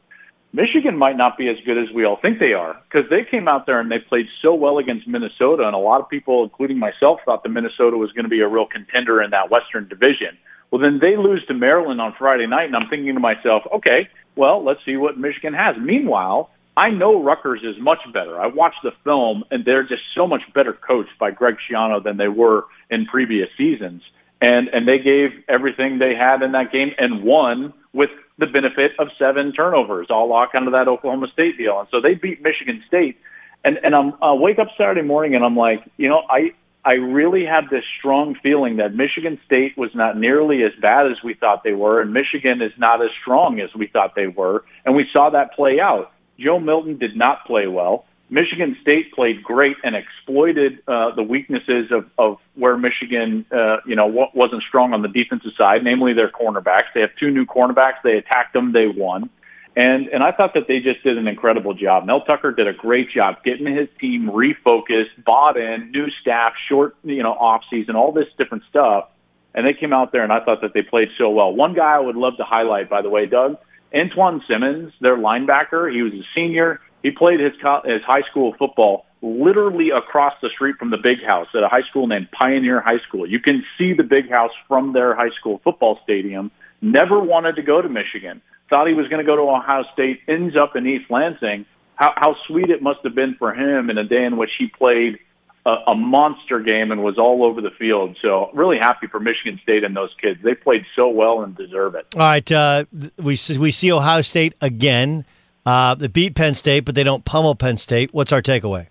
Michigan 0.51 0.97
might 0.97 1.15
not 1.15 1.37
be 1.37 1.47
as 1.47 1.57
good 1.63 1.77
as 1.77 1.93
we 1.93 2.05
all 2.05 2.17
think 2.19 2.39
they 2.39 2.53
are 2.53 2.81
because 2.89 3.07
they 3.09 3.23
came 3.29 3.47
out 3.47 3.67
there 3.67 3.79
and 3.79 3.91
they 3.91 3.99
played 3.99 4.25
so 4.41 4.55
well 4.55 4.79
against 4.79 5.07
Minnesota, 5.07 5.65
and 5.65 5.75
a 5.75 5.79
lot 5.79 6.01
of 6.01 6.09
people, 6.09 6.43
including 6.43 6.79
myself, 6.79 7.19
thought 7.23 7.43
that 7.43 7.49
Minnesota 7.49 7.97
was 7.97 8.11
going 8.13 8.23
to 8.23 8.29
be 8.29 8.41
a 8.41 8.47
real 8.47 8.65
contender 8.65 9.21
in 9.21 9.29
that 9.31 9.51
Western 9.51 9.87
Division. 9.87 10.37
Well, 10.71 10.81
then 10.81 10.99
they 10.99 11.17
lose 11.17 11.45
to 11.47 11.53
Maryland 11.53 12.01
on 12.01 12.15
Friday 12.17 12.47
night, 12.47 12.65
and 12.65 12.75
I'm 12.75 12.89
thinking 12.89 13.13
to 13.13 13.19
myself, 13.19 13.63
okay, 13.75 14.09
well, 14.35 14.63
let's 14.63 14.79
see 14.85 14.97
what 14.97 15.17
Michigan 15.17 15.53
has. 15.53 15.75
Meanwhile, 15.79 16.49
I 16.75 16.89
know 16.89 17.21
Rutgers 17.21 17.61
is 17.63 17.75
much 17.79 17.99
better. 18.13 18.39
I 18.39 18.47
watched 18.47 18.81
the 18.83 18.91
film, 19.03 19.43
and 19.51 19.65
they're 19.65 19.83
just 19.83 20.03
so 20.15 20.25
much 20.25 20.41
better 20.53 20.73
coached 20.73 21.17
by 21.19 21.31
Greg 21.31 21.57
Schiano 21.69 22.03
than 22.03 22.17
they 22.17 22.27
were 22.27 22.65
in 22.89 23.05
previous 23.05 23.49
seasons. 23.57 24.01
And 24.41 24.69
and 24.69 24.87
they 24.87 24.99
gave 24.99 25.31
everything 25.49 25.99
they 25.99 26.15
had 26.15 26.41
in 26.41 26.53
that 26.53 26.71
game 26.71 26.91
and 26.97 27.23
won 27.23 27.73
with 27.91 28.09
the 28.39 28.47
benefit 28.47 28.93
of 28.97 29.09
seven 29.19 29.51
turnovers, 29.51 30.07
all 30.09 30.33
kind 30.51 30.65
of 30.65 30.73
that 30.73 30.87
Oklahoma 30.87 31.27
State 31.33 31.57
deal. 31.57 31.79
And 31.79 31.87
so 31.91 32.01
they 32.01 32.15
beat 32.15 32.41
Michigan 32.41 32.83
State. 32.87 33.17
And 33.63 33.77
and 33.83 33.93
I'm 33.93 34.13
I 34.21 34.33
wake 34.33 34.57
up 34.57 34.69
Saturday 34.77 35.01
morning 35.01 35.35
and 35.35 35.43
I'm 35.43 35.57
like, 35.57 35.83
you 35.97 36.07
know, 36.07 36.21
I 36.29 36.53
I 36.85 36.93
really 36.93 37.45
had 37.45 37.69
this 37.69 37.83
strong 37.99 38.35
feeling 38.41 38.77
that 38.77 38.95
Michigan 38.95 39.37
State 39.45 39.77
was 39.77 39.91
not 39.93 40.17
nearly 40.17 40.63
as 40.63 40.71
bad 40.81 41.07
as 41.07 41.17
we 41.23 41.33
thought 41.33 41.63
they 41.63 41.73
were, 41.73 42.01
and 42.01 42.13
Michigan 42.13 42.61
is 42.61 42.71
not 42.77 43.03
as 43.03 43.09
strong 43.21 43.59
as 43.59 43.69
we 43.75 43.87
thought 43.87 44.15
they 44.15 44.27
were. 44.27 44.63
And 44.85 44.95
we 44.95 45.05
saw 45.11 45.29
that 45.31 45.53
play 45.53 45.79
out. 45.81 46.11
Joe 46.39 46.57
Milton 46.57 46.97
did 46.97 47.17
not 47.17 47.45
play 47.45 47.67
well. 47.67 48.05
Michigan 48.29 48.77
State 48.81 49.11
played 49.13 49.43
great 49.43 49.77
and 49.83 49.95
exploited 49.95 50.83
uh, 50.87 51.15
the 51.15 51.23
weaknesses 51.23 51.91
of, 51.91 52.05
of 52.17 52.37
where 52.55 52.77
Michigan, 52.77 53.45
uh, 53.51 53.77
you 53.85 53.95
know, 53.95 54.29
wasn't 54.33 54.61
strong 54.67 54.93
on 54.93 55.01
the 55.01 55.07
defensive 55.07 55.51
side, 55.59 55.83
namely 55.83 56.13
their 56.13 56.29
cornerbacks. 56.29 56.93
They 56.93 57.01
have 57.01 57.09
two 57.19 57.31
new 57.31 57.45
cornerbacks. 57.45 58.01
They 58.03 58.17
attacked 58.17 58.53
them. 58.53 58.71
They 58.71 58.87
won. 58.87 59.29
And 59.75 60.07
and 60.09 60.23
I 60.23 60.31
thought 60.31 60.53
that 60.55 60.67
they 60.67 60.79
just 60.79 61.03
did 61.03 61.17
an 61.17 61.27
incredible 61.27 61.73
job. 61.73 62.05
Mel 62.05 62.21
Tucker 62.21 62.51
did 62.51 62.67
a 62.67 62.73
great 62.73 63.11
job 63.11 63.43
getting 63.43 63.65
his 63.67 63.87
team 63.99 64.29
refocused, 64.29 65.23
bought 65.23 65.57
in, 65.57 65.91
new 65.91 66.09
staff, 66.21 66.53
short 66.67 66.95
you 67.03 67.23
know 67.23 67.33
off 67.33 67.61
season, 67.69 67.95
all 67.95 68.11
this 68.11 68.27
different 68.37 68.63
stuff. 68.69 69.09
And 69.53 69.65
they 69.65 69.73
came 69.73 69.93
out 69.93 70.11
there, 70.11 70.23
and 70.23 70.31
I 70.31 70.43
thought 70.43 70.61
that 70.61 70.73
they 70.73 70.81
played 70.81 71.09
so 71.17 71.29
well. 71.29 71.53
One 71.53 71.73
guy 71.73 71.95
I 71.95 71.99
would 71.99 72.15
love 72.15 72.37
to 72.37 72.43
highlight, 72.43 72.89
by 72.89 73.01
the 73.01 73.09
way, 73.09 73.25
Doug 73.25 73.57
Antjuan 73.93 74.41
Simmons, 74.47 74.93
their 75.01 75.17
linebacker. 75.17 75.91
He 75.91 76.01
was 76.01 76.13
a 76.13 76.23
senior. 76.35 76.81
He 77.03 77.11
played 77.11 77.39
his 77.39 77.53
his 77.85 78.01
high 78.05 78.23
school 78.29 78.55
football 78.57 79.05
literally 79.21 79.89
across 79.89 80.33
the 80.41 80.49
street 80.49 80.77
from 80.77 80.91
the 80.91 80.97
big 80.97 81.21
house 81.25 81.47
at 81.53 81.61
a 81.61 81.67
high 81.67 81.81
school 81.89 82.07
named 82.07 82.29
Pioneer 82.31 82.79
High 82.79 82.99
School. 83.07 83.29
You 83.29 83.41
can 83.41 83.65
see 83.77 83.93
the 83.93 84.03
big 84.03 84.29
house 84.29 84.51
from 84.67 84.93
their 84.93 85.13
high 85.13 85.31
school 85.37 85.59
football 85.63 85.99
stadium. 86.03 86.51
Never 86.81 87.19
wanted 87.19 87.57
to 87.57 87.61
go 87.61 87.81
to 87.81 87.89
Michigan 87.89 88.41
thought 88.69 88.87
he 88.87 88.93
was 88.93 89.07
going 89.07 89.23
to 89.23 89.25
go 89.25 89.35
to 89.35 89.41
Ohio 89.41 89.83
State, 89.93 90.21
ends 90.27 90.55
up 90.55 90.75
in 90.75 90.87
East 90.87 91.09
Lansing. 91.09 91.65
How, 91.95 92.13
how 92.15 92.35
sweet 92.47 92.69
it 92.69 92.81
must 92.81 92.99
have 93.03 93.15
been 93.15 93.35
for 93.37 93.53
him 93.53 93.89
in 93.89 93.97
a 93.97 94.03
day 94.03 94.23
in 94.23 94.37
which 94.37 94.51
he 94.57 94.67
played 94.67 95.19
a, 95.65 95.75
a 95.87 95.95
monster 95.95 96.59
game 96.59 96.91
and 96.91 97.03
was 97.03 97.17
all 97.17 97.43
over 97.43 97.61
the 97.61 97.71
field. 97.71 98.17
So 98.21 98.51
really 98.53 98.77
happy 98.77 99.07
for 99.07 99.19
Michigan 99.19 99.59
State 99.63 99.83
and 99.83 99.95
those 99.95 100.13
kids. 100.21 100.39
They 100.41 100.55
played 100.55 100.85
so 100.95 101.09
well 101.09 101.41
and 101.41 101.55
deserve 101.57 101.95
it. 101.95 102.07
All 102.15 102.21
right, 102.21 102.49
uh, 102.51 102.85
we 103.17 103.37
we 103.59 103.71
see 103.71 103.91
Ohio 103.91 104.21
State 104.21 104.55
again. 104.61 105.25
Uh, 105.69 105.93
they 105.93 106.07
beat 106.07 106.33
Penn 106.33 106.55
State, 106.55 106.83
but 106.83 106.95
they 106.95 107.03
don't 107.03 107.23
pummel 107.25 107.53
Penn 107.53 107.77
State. 107.77 108.11
What's 108.11 108.31
our 108.31 108.41
takeaway? 108.41 108.87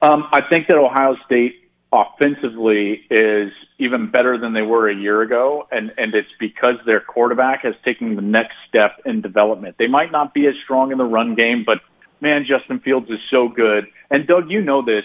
Um, 0.00 0.28
I 0.30 0.40
think 0.48 0.68
that 0.68 0.78
Ohio 0.78 1.16
State 1.26 1.68
offensively 1.92 3.02
is 3.10 3.50
even 3.80 4.08
better 4.08 4.38
than 4.38 4.52
they 4.52 4.62
were 4.62 4.88
a 4.88 4.94
year 4.94 5.20
ago, 5.20 5.66
and 5.72 5.92
and 5.98 6.14
it's 6.14 6.28
because 6.38 6.76
their 6.86 7.00
quarterback 7.00 7.64
has 7.64 7.74
taken 7.84 8.14
the 8.14 8.22
next 8.22 8.54
step 8.68 9.00
in 9.04 9.20
development. 9.20 9.74
They 9.80 9.88
might 9.88 10.12
not 10.12 10.32
be 10.32 10.46
as 10.46 10.54
strong 10.62 10.92
in 10.92 10.98
the 10.98 11.04
run 11.04 11.34
game, 11.34 11.64
but 11.66 11.80
man, 12.20 12.46
Justin 12.48 12.78
Fields 12.78 13.10
is 13.10 13.18
so 13.28 13.48
good. 13.48 13.88
And 14.12 14.28
Doug, 14.28 14.48
you 14.48 14.60
know 14.60 14.84
this 14.84 15.04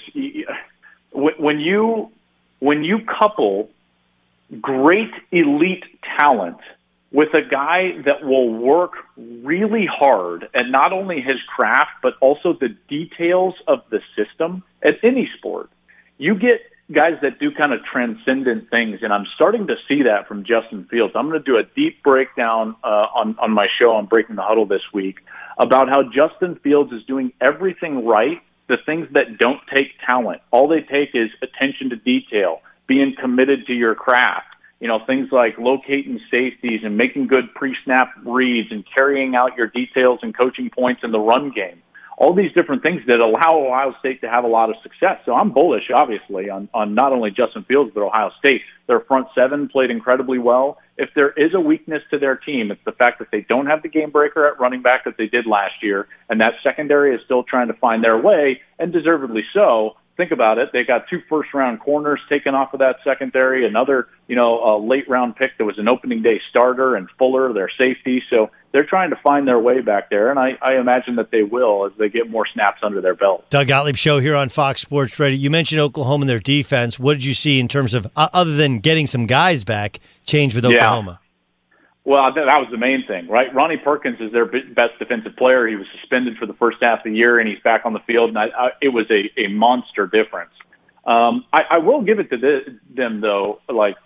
when 1.13 1.59
you 1.59 2.11
when 2.59 2.83
you 2.83 2.99
couple 3.19 3.71
great 4.61 5.13
elite 5.31 5.85
talent 6.15 6.59
with 7.17 7.33
a 7.33 7.41
guy 7.49 7.81
that 8.05 8.19
will 8.23 8.53
work 8.53 8.93
really 9.17 9.87
hard 9.89 10.47
and 10.53 10.71
not 10.71 10.93
only 10.93 11.17
his 11.21 11.39
craft 11.55 11.91
but 12.01 12.13
also 12.21 12.53
the 12.53 12.69
details 12.87 13.55
of 13.67 13.79
the 13.89 13.99
system 14.15 14.63
at 14.83 14.95
any 15.03 15.25
sport 15.37 15.69
you 16.17 16.35
get 16.35 16.61
guys 16.93 17.13
that 17.21 17.39
do 17.39 17.51
kind 17.51 17.73
of 17.73 17.83
transcendent 17.83 18.69
things, 18.69 18.99
and 19.01 19.11
I'm 19.11 19.25
starting 19.35 19.67
to 19.67 19.75
see 19.87 20.03
that 20.03 20.27
from 20.27 20.43
Justin 20.43 20.87
Fields. 20.89 21.13
I'm 21.15 21.29
going 21.29 21.41
to 21.41 21.45
do 21.45 21.57
a 21.57 21.63
deep 21.75 22.01
breakdown 22.03 22.75
uh, 22.83 23.07
on 23.13 23.37
on 23.39 23.51
my 23.51 23.67
show 23.79 23.91
on 23.91 24.05
Breaking 24.05 24.35
the 24.35 24.41
Huddle 24.41 24.65
this 24.65 24.81
week 24.93 25.17
about 25.57 25.89
how 25.89 26.03
Justin 26.03 26.59
Fields 26.63 26.91
is 26.93 27.03
doing 27.05 27.33
everything 27.41 28.05
right. 28.05 28.41
The 28.67 28.77
things 28.85 29.07
that 29.13 29.37
don't 29.37 29.61
take 29.73 29.93
talent, 30.05 30.41
all 30.51 30.67
they 30.67 30.81
take 30.81 31.11
is 31.13 31.29
attention 31.41 31.89
to 31.91 31.95
detail, 31.95 32.61
being 32.85 33.15
committed 33.19 33.67
to 33.67 33.73
your 33.73 33.95
craft. 33.95 34.46
You 34.79 34.87
know, 34.87 34.99
things 35.05 35.29
like 35.31 35.57
locating 35.57 36.19
safeties 36.29 36.81
and 36.83 36.97
making 36.97 37.27
good 37.27 37.53
pre-snap 37.55 38.13
reads 38.25 38.69
and 38.71 38.83
carrying 38.95 39.35
out 39.35 39.57
your 39.57 39.67
details 39.67 40.19
and 40.21 40.37
coaching 40.37 40.69
points 40.69 41.01
in 41.03 41.11
the 41.11 41.19
run 41.19 41.51
game 41.51 41.81
all 42.17 42.33
these 42.33 42.51
different 42.53 42.81
things 42.81 43.01
that 43.07 43.19
allow 43.19 43.63
Ohio 43.63 43.93
State 43.99 44.21
to 44.21 44.29
have 44.29 44.43
a 44.43 44.47
lot 44.47 44.69
of 44.69 44.75
success. 44.81 45.19
So 45.23 45.33
I'm 45.33 45.51
bullish, 45.51 45.83
obviously, 45.93 46.49
on, 46.49 46.67
on 46.73 46.95
not 46.95 47.13
only 47.13 47.29
Justin 47.29 47.63
Fields, 47.63 47.91
but 47.93 48.01
Ohio 48.01 48.31
State. 48.39 48.61
Their 48.87 49.01
front 49.01 49.27
seven 49.35 49.69
played 49.69 49.91
incredibly 49.91 50.39
well. 50.39 50.79
If 50.97 51.09
there 51.13 51.29
is 51.29 51.53
a 51.53 51.59
weakness 51.59 52.01
to 52.09 52.17
their 52.17 52.35
team, 52.35 52.71
it's 52.71 52.81
the 52.85 52.91
fact 52.91 53.19
that 53.19 53.27
they 53.31 53.45
don't 53.47 53.67
have 53.67 53.83
the 53.83 53.89
game 53.89 54.09
breaker 54.09 54.47
at 54.47 54.59
running 54.59 54.81
back 54.81 55.05
that 55.05 55.15
they 55.17 55.27
did 55.27 55.45
last 55.45 55.75
year, 55.83 56.07
and 56.27 56.41
that 56.41 56.53
secondary 56.63 57.13
is 57.13 57.21
still 57.25 57.43
trying 57.43 57.67
to 57.67 57.75
find 57.75 58.03
their 58.03 58.17
way, 58.17 58.61
and 58.79 58.91
deservedly 58.91 59.43
so 59.53 59.95
think 60.17 60.31
about 60.31 60.57
it, 60.57 60.71
they 60.73 60.83
got 60.83 61.07
two 61.07 61.21
first 61.29 61.53
round 61.53 61.79
corners 61.79 62.19
taken 62.27 62.55
off 62.55 62.73
of 62.73 62.79
that 62.79 62.97
secondary, 63.03 63.65
another, 63.65 64.07
you 64.27 64.35
know, 64.35 64.59
a 64.63 64.77
late 64.77 65.07
round 65.07 65.35
pick 65.35 65.57
that 65.57 65.65
was 65.65 65.77
an 65.77 65.87
opening 65.87 66.21
day 66.21 66.41
starter 66.49 66.95
and 66.95 67.07
Fuller, 67.17 67.53
their 67.53 67.69
safety. 67.77 68.23
So 68.29 68.49
they're 68.71 68.85
trying 68.85 69.11
to 69.11 69.15
find 69.17 69.47
their 69.47 69.59
way 69.59 69.81
back 69.81 70.09
there, 70.09 70.29
and 70.29 70.39
I, 70.39 70.57
I 70.61 70.77
imagine 70.79 71.15
that 71.15 71.31
they 71.31 71.43
will 71.43 71.85
as 71.85 71.93
they 71.97 72.09
get 72.09 72.29
more 72.29 72.45
snaps 72.53 72.79
under 72.83 72.99
their 72.99 73.15
belt. 73.15 73.49
Doug 73.49 73.67
Gottlieb 73.67 73.95
show 73.95 74.19
here 74.19 74.35
on 74.35 74.49
Fox 74.49 74.81
Sports 74.81 75.19
Radio. 75.19 75.37
You 75.37 75.49
mentioned 75.49 75.79
Oklahoma 75.79 76.23
and 76.23 76.29
their 76.29 76.39
defense. 76.39 76.99
What 76.99 77.13
did 77.13 77.23
you 77.23 77.33
see 77.33 77.59
in 77.59 77.67
terms 77.67 77.93
of 77.93 78.07
uh, 78.15 78.27
other 78.33 78.55
than 78.55 78.79
getting 78.79 79.07
some 79.07 79.25
guys 79.25 79.63
back 79.63 79.99
change 80.25 80.53
with 80.53 80.65
Oklahoma? 80.65 81.19
Yeah. 81.21 81.26
Well, 82.07 82.33
that 82.33 82.45
was 82.45 82.69
the 82.71 82.77
main 82.77 83.05
thing, 83.05 83.27
right? 83.27 83.53
Ronnie 83.53 83.75
Perkins 83.75 84.21
is 84.21 84.31
their 84.31 84.45
best 84.45 84.97
defensive 84.97 85.35
player. 85.35 85.67
He 85.67 85.75
was 85.75 85.85
suspended 85.99 86.37
for 86.37 86.45
the 86.45 86.53
first 86.53 86.77
half 86.81 86.99
of 86.99 87.03
the 87.03 87.11
year, 87.11 87.37
and 87.37 87.49
he's 87.49 87.59
back 87.59 87.81
on 87.83 87.91
the 87.91 87.99
field, 88.07 88.29
and 88.29 88.39
I, 88.39 88.45
I, 88.45 88.69
it 88.81 88.87
was 88.87 89.07
a, 89.11 89.29
a 89.37 89.49
monster 89.49 90.07
difference. 90.07 90.53
Um, 91.05 91.43
I, 91.51 91.63
I 91.71 91.77
will 91.79 92.03
give 92.03 92.19
it 92.19 92.29
to 92.29 92.37
the, 92.37 92.79
them, 92.95 93.19
though. 93.19 93.59
Like 93.67 93.97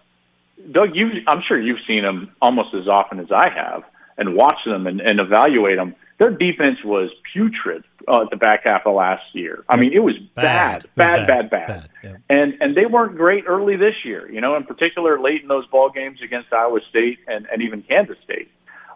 Doug, 0.71 0.95
you, 0.95 1.09
I'm 1.27 1.43
sure 1.47 1.61
you've 1.61 1.85
seen 1.85 2.01
them 2.01 2.31
almost 2.41 2.73
as 2.73 2.87
often 2.87 3.19
as 3.19 3.31
I 3.31 3.49
have, 3.55 3.83
and 4.17 4.35
watched 4.35 4.65
them 4.65 4.87
and, 4.87 4.99
and 4.99 5.19
evaluate 5.19 5.77
them, 5.77 5.93
their 6.21 6.29
defense 6.29 6.77
was 6.85 7.09
putrid 7.33 7.83
uh, 8.07 8.21
at 8.21 8.29
the 8.29 8.35
back 8.35 8.61
half 8.65 8.85
of 8.85 8.93
last 8.93 9.23
year. 9.33 9.63
I 9.67 9.75
mean, 9.75 9.91
it 9.91 10.03
was 10.03 10.13
bad, 10.35 10.85
bad, 10.95 11.25
bad, 11.25 11.49
bad. 11.49 11.67
bad. 11.67 11.89
bad. 12.03 12.23
And 12.29 12.53
and 12.61 12.77
they 12.77 12.85
weren't 12.85 13.17
great 13.17 13.45
early 13.47 13.75
this 13.75 13.95
year. 14.05 14.31
You 14.31 14.39
know, 14.39 14.55
in 14.55 14.63
particular, 14.65 15.19
late 15.19 15.41
in 15.41 15.47
those 15.47 15.65
ball 15.65 15.89
games 15.89 16.19
against 16.23 16.53
Iowa 16.53 16.79
State 16.91 17.17
and, 17.25 17.47
and 17.51 17.63
even 17.63 17.81
Kansas 17.81 18.17
State. 18.23 18.51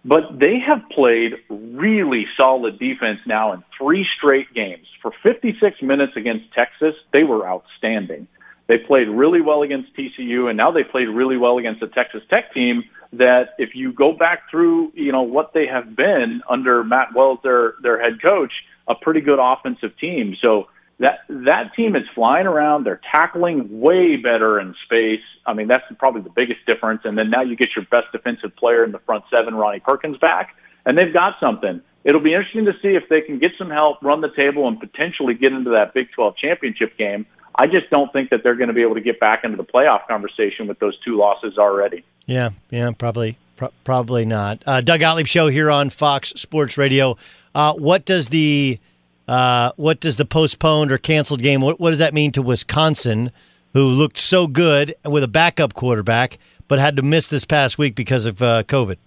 But 0.06 0.38
they 0.38 0.60
have 0.60 0.88
played 0.92 1.34
really 1.50 2.28
solid 2.38 2.78
defense 2.78 3.22
now 3.26 3.54
in 3.54 3.64
three 3.76 4.06
straight 4.16 4.54
games. 4.54 4.86
For 5.02 5.12
56 5.24 5.82
minutes 5.82 6.14
against 6.16 6.54
Texas, 6.54 6.94
they 7.12 7.24
were 7.24 7.50
outstanding. 7.50 8.28
They 8.68 8.78
played 8.78 9.08
really 9.08 9.42
well 9.42 9.64
against 9.64 9.96
TCU, 9.98 10.48
and 10.48 10.58
now 10.58 10.70
they 10.70 10.84
played 10.84 11.08
really 11.08 11.38
well 11.38 11.58
against 11.58 11.80
the 11.80 11.88
Texas 11.88 12.22
Tech 12.32 12.54
team. 12.54 12.84
That 13.18 13.50
if 13.58 13.76
you 13.76 13.94
go 13.94 14.14
back 14.14 14.50
through, 14.50 14.92
you 14.94 15.12
know 15.12 15.24
what 15.24 15.54
they 15.54 15.68
have 15.68 15.96
been 15.96 16.42
under 16.50 16.84
Matt 16.84 17.10
Wells, 17.16 17.40
their 17.44 17.76
their 17.82 18.02
head 18.02 18.22
coach, 18.22 18.52
a 18.88 18.96
pretty 18.96 19.22
good 19.22 19.40
offensive 19.42 19.98
team. 20.00 20.36
So 20.42 20.68
that 21.00 21.20
that 21.30 21.74
team 21.76 21.96
is 21.96 22.04
flying 22.14 22.48
around. 22.48 22.86
They're 22.86 23.02
tackling 23.12 23.80
way 23.82 24.16
better 24.16 24.60
in 24.60 24.76
space. 24.86 25.26
I 25.46 25.54
mean, 25.54 25.68
that's 25.68 25.84
probably 26.00 26.22
the 26.22 26.30
biggest 26.30 26.66
difference. 26.66 27.02
And 27.04 27.18
then 27.18 27.30
now 27.30 27.42
you 27.42 27.56
get 27.56 27.70
your 27.76 27.86
best 27.86 28.12
defensive 28.12 28.56
player 28.56 28.84
in 28.84 28.92
the 28.92 29.00
front 29.00 29.26
seven, 29.30 29.56
Ronnie 29.56 29.82
Perkins, 29.82 30.18
back, 30.18 30.56
and 30.86 30.98
they've 30.98 31.14
got 31.14 31.34
something. 31.44 31.82
It'll 32.04 32.22
be 32.22 32.34
interesting 32.34 32.66
to 32.66 32.74
see 32.82 32.90
if 32.90 33.10
they 33.10 33.22
can 33.22 33.40
get 33.40 33.52
some 33.58 33.70
help, 33.70 34.02
run 34.04 34.22
the 34.22 34.32
table, 34.36 34.68
and 34.68 34.80
potentially 34.80 35.34
get 35.34 35.52
into 35.54 35.72
that 35.72 35.94
Big 35.94 36.08
12 36.16 36.38
championship 36.38 36.98
game. 36.98 37.26
I 37.58 37.66
just 37.66 37.90
don't 37.90 38.14
think 38.14 38.30
that 38.30 38.42
they're 38.44 38.56
going 38.56 38.68
to 38.68 38.74
be 38.74 38.84
able 38.84 38.96
to 38.96 39.02
get 39.02 39.20
back 39.20 39.44
into 39.44 39.58
the 39.58 39.64
playoff 39.64 40.08
conversation 40.08 40.68
with 40.68 40.78
those 40.80 40.98
two 41.04 41.18
losses 41.18 41.58
already. 41.58 42.04
Yeah, 42.26 42.52
yeah, 42.70 42.92
probably, 42.92 43.38
pro- 43.56 43.74
probably 43.84 44.26
not. 44.26 44.62
Uh, 44.66 44.82
Doug 44.82 45.00
Gottlieb 45.00 45.28
show 45.28 45.48
here 45.48 45.70
on 45.70 45.90
Fox 45.90 46.30
Sports 46.30 46.78
Radio. 46.78 47.18
Uh, 47.54 47.74
what 47.74 48.06
does 48.06 48.30
the 48.30 48.80
uh, 49.28 49.72
what 49.76 50.00
does 50.00 50.18
the 50.18 50.26
postponed 50.26 50.92
or 50.92 50.98
canceled 50.98 51.42
game? 51.42 51.62
What, 51.62 51.80
what 51.80 51.90
does 51.90 52.00
that 52.00 52.14
mean 52.14 52.32
to 52.34 52.42
Wisconsin, 52.42 53.32
who 53.74 53.88
looked 53.88 54.20
so 54.20 54.48
good 54.48 54.96
with 55.04 55.24
a 55.24 55.28
backup 55.28 55.74
quarterback, 55.74 56.38
but 56.68 56.80
had 56.80 56.96
to 56.98 57.02
miss 57.02 57.28
this 57.28 57.46
past 57.46 57.78
week 57.78 57.96
because 57.96 58.26
of 58.26 58.42
uh, 58.42 58.64
COVID? 58.64 58.98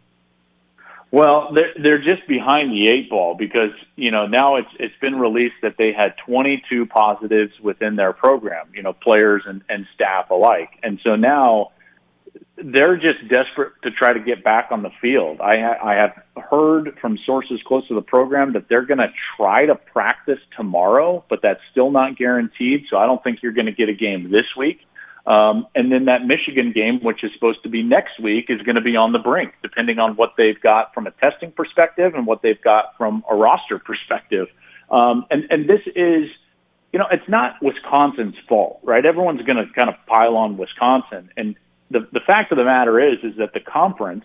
Well, 1.10 1.52
they're 1.54 1.72
they're 1.80 2.02
just 2.02 2.28
behind 2.28 2.70
the 2.70 2.88
eight 2.88 3.08
ball 3.08 3.34
because 3.34 3.70
you 3.96 4.10
know 4.10 4.26
now 4.26 4.56
it's 4.56 4.68
it's 4.78 4.94
been 5.00 5.18
released 5.18 5.56
that 5.62 5.76
they 5.78 5.92
had 5.92 6.14
22 6.26 6.86
positives 6.86 7.52
within 7.60 7.96
their 7.96 8.12
program, 8.12 8.66
you 8.74 8.82
know, 8.82 8.92
players 8.92 9.42
and, 9.46 9.62
and 9.70 9.86
staff 9.94 10.30
alike, 10.30 10.70
and 10.82 11.00
so 11.02 11.16
now 11.16 11.70
they're 12.64 12.96
just 12.96 13.28
desperate 13.28 13.72
to 13.82 13.90
try 13.90 14.12
to 14.12 14.20
get 14.20 14.42
back 14.42 14.68
on 14.70 14.82
the 14.82 14.90
field. 15.00 15.40
I 15.40 15.58
ha- 15.58 15.86
I 15.86 15.94
have 15.94 16.44
heard 16.50 16.98
from 17.00 17.18
sources 17.24 17.60
close 17.66 17.86
to 17.88 17.94
the 17.94 18.02
program 18.02 18.54
that 18.54 18.68
they're 18.68 18.84
going 18.84 18.98
to 18.98 19.12
try 19.36 19.66
to 19.66 19.74
practice 19.74 20.40
tomorrow, 20.56 21.24
but 21.28 21.40
that's 21.42 21.60
still 21.70 21.90
not 21.90 22.16
guaranteed. 22.16 22.86
So 22.90 22.96
I 22.96 23.06
don't 23.06 23.22
think 23.22 23.42
you're 23.42 23.52
going 23.52 23.66
to 23.66 23.72
get 23.72 23.88
a 23.88 23.94
game 23.94 24.30
this 24.30 24.46
week. 24.56 24.80
Um, 25.26 25.66
and 25.74 25.92
then 25.92 26.06
that 26.06 26.24
Michigan 26.24 26.72
game, 26.72 27.00
which 27.02 27.22
is 27.22 27.30
supposed 27.34 27.62
to 27.64 27.68
be 27.68 27.82
next 27.82 28.18
week, 28.18 28.46
is 28.48 28.62
going 28.62 28.76
to 28.76 28.80
be 28.82 28.96
on 28.96 29.12
the 29.12 29.18
brink, 29.18 29.52
depending 29.62 29.98
on 29.98 30.16
what 30.16 30.32
they've 30.38 30.60
got 30.60 30.94
from 30.94 31.06
a 31.06 31.10
testing 31.10 31.52
perspective 31.52 32.14
and 32.14 32.26
what 32.26 32.40
they've 32.42 32.60
got 32.62 32.96
from 32.96 33.22
a 33.30 33.36
roster 33.36 33.78
perspective. 33.84 34.48
Um, 34.90 35.26
and, 35.30 35.44
and 35.50 35.68
this 35.68 35.82
is, 35.86 36.30
you 36.92 36.98
know, 36.98 37.06
it's 37.12 37.28
not 37.28 37.56
Wisconsin's 37.62 38.36
fault, 38.48 38.80
right? 38.82 39.04
Everyone's 39.04 39.42
going 39.42 39.58
to 39.58 39.70
kind 39.74 39.90
of 39.90 39.96
pile 40.06 40.34
on 40.34 40.56
Wisconsin. 40.56 41.30
And 41.36 41.56
the, 41.90 42.06
the 42.12 42.20
fact 42.26 42.52
of 42.52 42.58
the 42.58 42.64
matter 42.64 43.00
is, 43.00 43.18
is 43.22 43.36
that 43.38 43.52
the 43.54 43.60
conference 43.60 44.24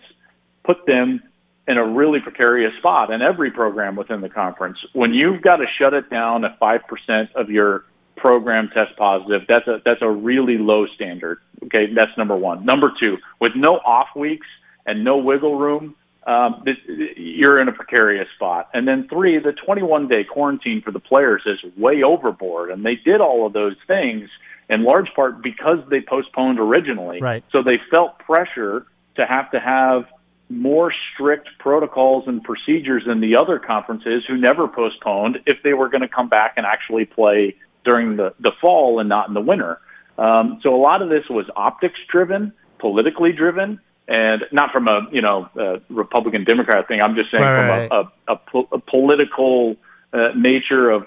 put 0.64 0.86
them 0.86 1.22
in 1.66 1.78
a 1.78 1.86
really 1.86 2.20
precarious 2.20 2.72
spot 2.78 3.10
in 3.10 3.22
every 3.22 3.50
program 3.50 3.96
within 3.96 4.20
the 4.20 4.28
conference. 4.28 4.78
When 4.92 5.14
you've 5.14 5.40
got 5.40 5.56
to 5.56 5.66
shut 5.78 5.94
it 5.94 6.10
down 6.10 6.44
at 6.44 6.60
5% 6.60 7.34
of 7.34 7.48
your 7.50 7.84
program 8.16 8.70
test 8.72 8.96
positive. 8.96 9.42
That's 9.48 9.66
a 9.66 9.82
that's 9.84 10.02
a 10.02 10.10
really 10.10 10.58
low 10.58 10.86
standard. 10.94 11.38
Okay, 11.64 11.92
that's 11.94 12.16
number 12.16 12.36
one. 12.36 12.64
Number 12.64 12.92
two, 12.98 13.18
with 13.40 13.52
no 13.54 13.74
off 13.74 14.08
weeks 14.16 14.46
and 14.86 15.04
no 15.04 15.18
wiggle 15.18 15.58
room, 15.58 15.94
um, 16.26 16.62
this, 16.64 16.76
you're 17.16 17.60
in 17.60 17.68
a 17.68 17.72
precarious 17.72 18.28
spot. 18.36 18.70
And 18.72 18.86
then 18.86 19.08
three, 19.08 19.38
the 19.38 19.52
21 19.52 20.08
day 20.08 20.24
quarantine 20.24 20.82
for 20.82 20.90
the 20.90 21.00
players 21.00 21.42
is 21.46 21.58
way 21.76 22.02
overboard, 22.02 22.70
and 22.70 22.84
they 22.84 22.96
did 22.96 23.20
all 23.20 23.46
of 23.46 23.52
those 23.52 23.76
things 23.86 24.28
in 24.68 24.84
large 24.84 25.08
part 25.14 25.42
because 25.42 25.78
they 25.90 26.00
postponed 26.00 26.58
originally. 26.58 27.20
Right. 27.20 27.44
So 27.52 27.62
they 27.62 27.80
felt 27.90 28.18
pressure 28.18 28.86
to 29.16 29.26
have 29.26 29.50
to 29.52 29.60
have 29.60 30.04
more 30.48 30.92
strict 31.12 31.48
protocols 31.58 32.24
and 32.26 32.42
procedures 32.42 33.02
than 33.06 33.20
the 33.20 33.36
other 33.36 33.58
conferences 33.58 34.24
who 34.28 34.36
never 34.36 34.68
postponed 34.68 35.38
if 35.46 35.62
they 35.62 35.72
were 35.72 35.88
going 35.88 36.02
to 36.02 36.08
come 36.08 36.28
back 36.28 36.54
and 36.56 36.66
actually 36.66 37.06
play 37.06 37.56
during 37.84 38.16
the, 38.16 38.34
the 38.40 38.52
fall 38.60 39.00
and 39.00 39.08
not 39.08 39.28
in 39.28 39.34
the 39.34 39.40
winter. 39.40 39.80
Um, 40.18 40.60
so 40.62 40.74
a 40.74 40.80
lot 40.80 41.02
of 41.02 41.08
this 41.08 41.24
was 41.28 41.46
optics 41.56 41.98
driven, 42.10 42.52
politically 42.78 43.32
driven, 43.32 43.80
and 44.06 44.42
not 44.52 44.70
from 44.70 44.86
a 44.86 45.08
you 45.12 45.22
know 45.22 45.48
a 45.56 45.80
Republican 45.88 46.44
Democrat 46.44 46.86
thing. 46.88 47.00
I'm 47.00 47.14
just 47.14 47.30
saying 47.30 47.42
right, 47.42 47.88
from 47.88 48.06
a, 48.28 48.32
a, 48.32 48.34
a, 48.34 48.36
po- 48.36 48.68
a 48.70 48.78
political 48.78 49.76
uh, 50.12 50.28
nature 50.36 50.90
of 50.90 51.06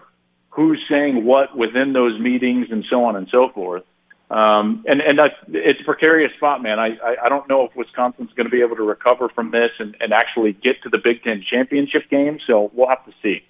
who's 0.58 0.84
saying 0.90 1.24
what 1.24 1.56
within 1.56 1.94
those 1.94 2.20
meetings 2.20 2.68
and 2.72 2.84
so 2.90 3.06
on 3.06 3.16
and 3.16 3.28
so 3.32 3.50
forth. 3.54 3.84
Um, 4.30 4.84
and 4.88 5.00
and 5.00 5.22
it's 5.48 5.80
a 5.80 5.86
precarious 5.86 6.34
spot, 6.36 6.62
man. 6.62 6.80
I, 6.80 6.98
I 6.98 7.16
I 7.26 7.30
don't 7.30 7.48
know 7.48 7.64
if 7.64 7.76
Wisconsin's 7.78 8.34
going 8.34 8.46
to 8.46 8.52
be 8.52 8.62
able 8.62 8.76
to 8.76 8.84
recover 8.84 9.30
from 9.30 9.52
this 9.52 9.70
and, 9.80 9.96
and 10.02 10.12
actually 10.12 10.52
get 10.52 10.82
to 10.84 10.90
the 10.90 10.98
Big 10.98 11.24
Ten 11.24 11.42
championship 11.50 12.10
game. 12.10 12.40
So 12.46 12.70
we'll 12.74 12.90
have 12.90 13.06
to 13.06 13.14
see. 13.24 13.44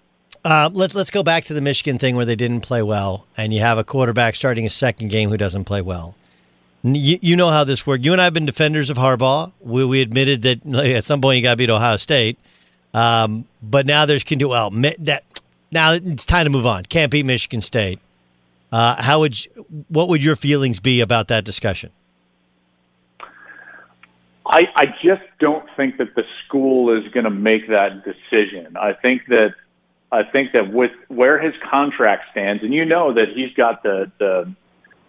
Uh, 0.46 0.70
let's 0.72 0.94
let's 0.94 1.10
go 1.10 1.24
back 1.24 1.46
to 1.46 1.56
the 1.56 1.62
Michigan 1.62 1.98
thing 1.98 2.16
where 2.16 2.26
they 2.26 2.36
didn't 2.36 2.62
play 2.62 2.84
well, 2.84 3.26
and 3.36 3.54
you 3.54 3.60
have 3.62 3.80
a 3.80 3.84
quarterback 3.84 4.36
starting 4.36 4.66
a 4.66 4.70
second 4.70 5.08
game 5.08 5.30
who 5.30 5.38
doesn't 5.38 5.64
play 5.64 5.82
well. 5.82 6.16
You, 6.84 7.18
you 7.22 7.36
know 7.36 7.50
how 7.50 7.64
this 7.64 7.88
works. 7.88 8.06
You 8.06 8.12
and 8.12 8.22
I 8.22 8.26
have 8.26 8.34
been 8.34 8.46
defenders 8.46 8.92
of 8.92 8.98
Harbaugh. 8.98 9.52
We, 9.60 9.84
we 9.84 10.02
admitted 10.02 10.44
that 10.44 10.64
at 10.96 11.06
some 11.06 11.22
point 11.22 11.38
you 11.38 11.44
got 11.44 11.54
to 11.54 11.58
beat 11.58 11.72
Ohio 11.72 11.98
State, 11.98 12.38
um, 12.94 13.46
but 13.64 13.88
now 13.88 14.06
there's 14.06 14.24
can 14.24 14.38
do 14.38 14.50
well. 14.50 14.70
That 14.70 15.24
now 15.72 15.94
it's 15.94 16.26
time 16.26 16.46
to 16.46 16.50
move 16.50 16.66
on. 16.66 16.84
Can't 16.86 17.12
beat 17.12 17.26
Michigan 17.26 17.62
State. 17.62 18.00
Uh, 18.72 19.02
how 19.02 19.20
would 19.20 19.46
you, 19.46 19.66
what 19.88 20.10
would 20.10 20.24
your 20.24 20.36
feelings 20.36 20.80
be 20.80 21.02
about 21.02 21.28
that 21.30 21.44
discussion? 21.44 21.92
I, 24.46 24.62
I 24.76 24.86
just 25.04 25.24
don't 25.40 25.66
think 25.76 25.98
that 25.98 26.16
the 26.16 26.24
school 26.46 26.98
is 26.98 27.12
going 27.12 27.26
to 27.26 27.30
make 27.30 27.68
that 27.68 28.04
decision. 28.04 28.78
I 28.78 28.94
think 28.94 29.24
that 29.28 29.56
I 30.10 30.24
think 30.24 30.54
that 30.54 30.72
with 30.72 30.92
where 31.10 31.38
his 31.40 31.54
contract 31.70 32.32
stands, 32.32 32.64
and 32.64 32.74
you 32.74 32.86
know 32.86 33.14
that 33.14 33.30
he's 33.36 33.54
got 33.54 33.84
the 33.84 34.10
the 34.20 34.54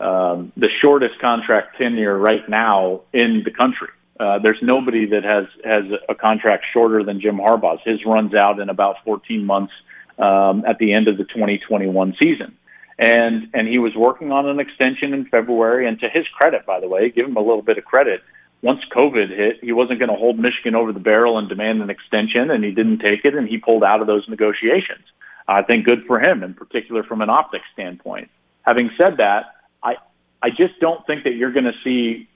um, 0.04 0.52
the 0.56 0.68
shortest 0.80 1.20
contract 1.20 1.78
tenure 1.78 2.16
right 2.16 2.48
now 2.48 3.02
in 3.12 3.42
the 3.44 3.50
country. 3.52 3.88
Uh, 4.18 4.40
there's 4.40 4.58
nobody 4.60 5.06
that 5.06 5.22
has 5.22 5.46
has 5.64 5.84
a 6.08 6.14
contract 6.16 6.64
shorter 6.72 7.04
than 7.04 7.20
Jim 7.20 7.36
Harbaugh's. 7.36 7.80
His 7.84 8.04
runs 8.04 8.34
out 8.34 8.58
in 8.58 8.68
about 8.68 8.96
14 9.04 9.44
months 9.44 9.72
um, 10.18 10.64
at 10.66 10.78
the 10.78 10.92
end 10.92 11.08
of 11.08 11.16
the 11.16 11.24
2021 11.24 12.16
season, 12.20 12.56
and 12.98 13.48
and 13.54 13.68
he 13.68 13.78
was 13.78 13.94
working 13.94 14.32
on 14.32 14.48
an 14.48 14.60
extension 14.60 15.14
in 15.14 15.26
February. 15.26 15.86
And 15.86 15.98
to 16.00 16.08
his 16.08 16.26
credit, 16.28 16.66
by 16.66 16.80
the 16.80 16.88
way, 16.88 17.10
give 17.10 17.26
him 17.26 17.36
a 17.36 17.40
little 17.40 17.62
bit 17.62 17.78
of 17.78 17.84
credit 17.84 18.22
once 18.62 18.80
COVID 18.94 19.28
hit, 19.28 19.62
he 19.62 19.72
wasn't 19.72 20.00
going 20.00 20.10
to 20.10 20.16
hold 20.16 20.38
Michigan 20.38 20.74
over 20.74 20.92
the 20.92 20.98
barrel 20.98 21.38
and 21.38 21.48
demand 21.48 21.80
an 21.80 21.90
extension, 21.90 22.50
and 22.50 22.64
he 22.64 22.72
didn't 22.72 22.98
take 22.98 23.24
it, 23.24 23.34
and 23.34 23.48
he 23.48 23.58
pulled 23.58 23.84
out 23.84 24.00
of 24.00 24.06
those 24.06 24.28
negotiations. 24.28 25.04
I 25.46 25.62
think 25.62 25.86
good 25.86 26.04
for 26.06 26.18
him, 26.20 26.42
in 26.42 26.54
particular 26.54 27.04
from 27.04 27.22
an 27.22 27.30
optics 27.30 27.64
standpoint. 27.72 28.30
Having 28.62 28.90
said 29.00 29.16
that, 29.18 29.54
I 29.82 29.96
I 30.42 30.50
just 30.50 30.78
don't 30.80 31.06
think 31.06 31.24
that 31.24 31.34
you're 31.34 31.52
going 31.52 31.64
to 31.64 31.78
see 31.84 32.28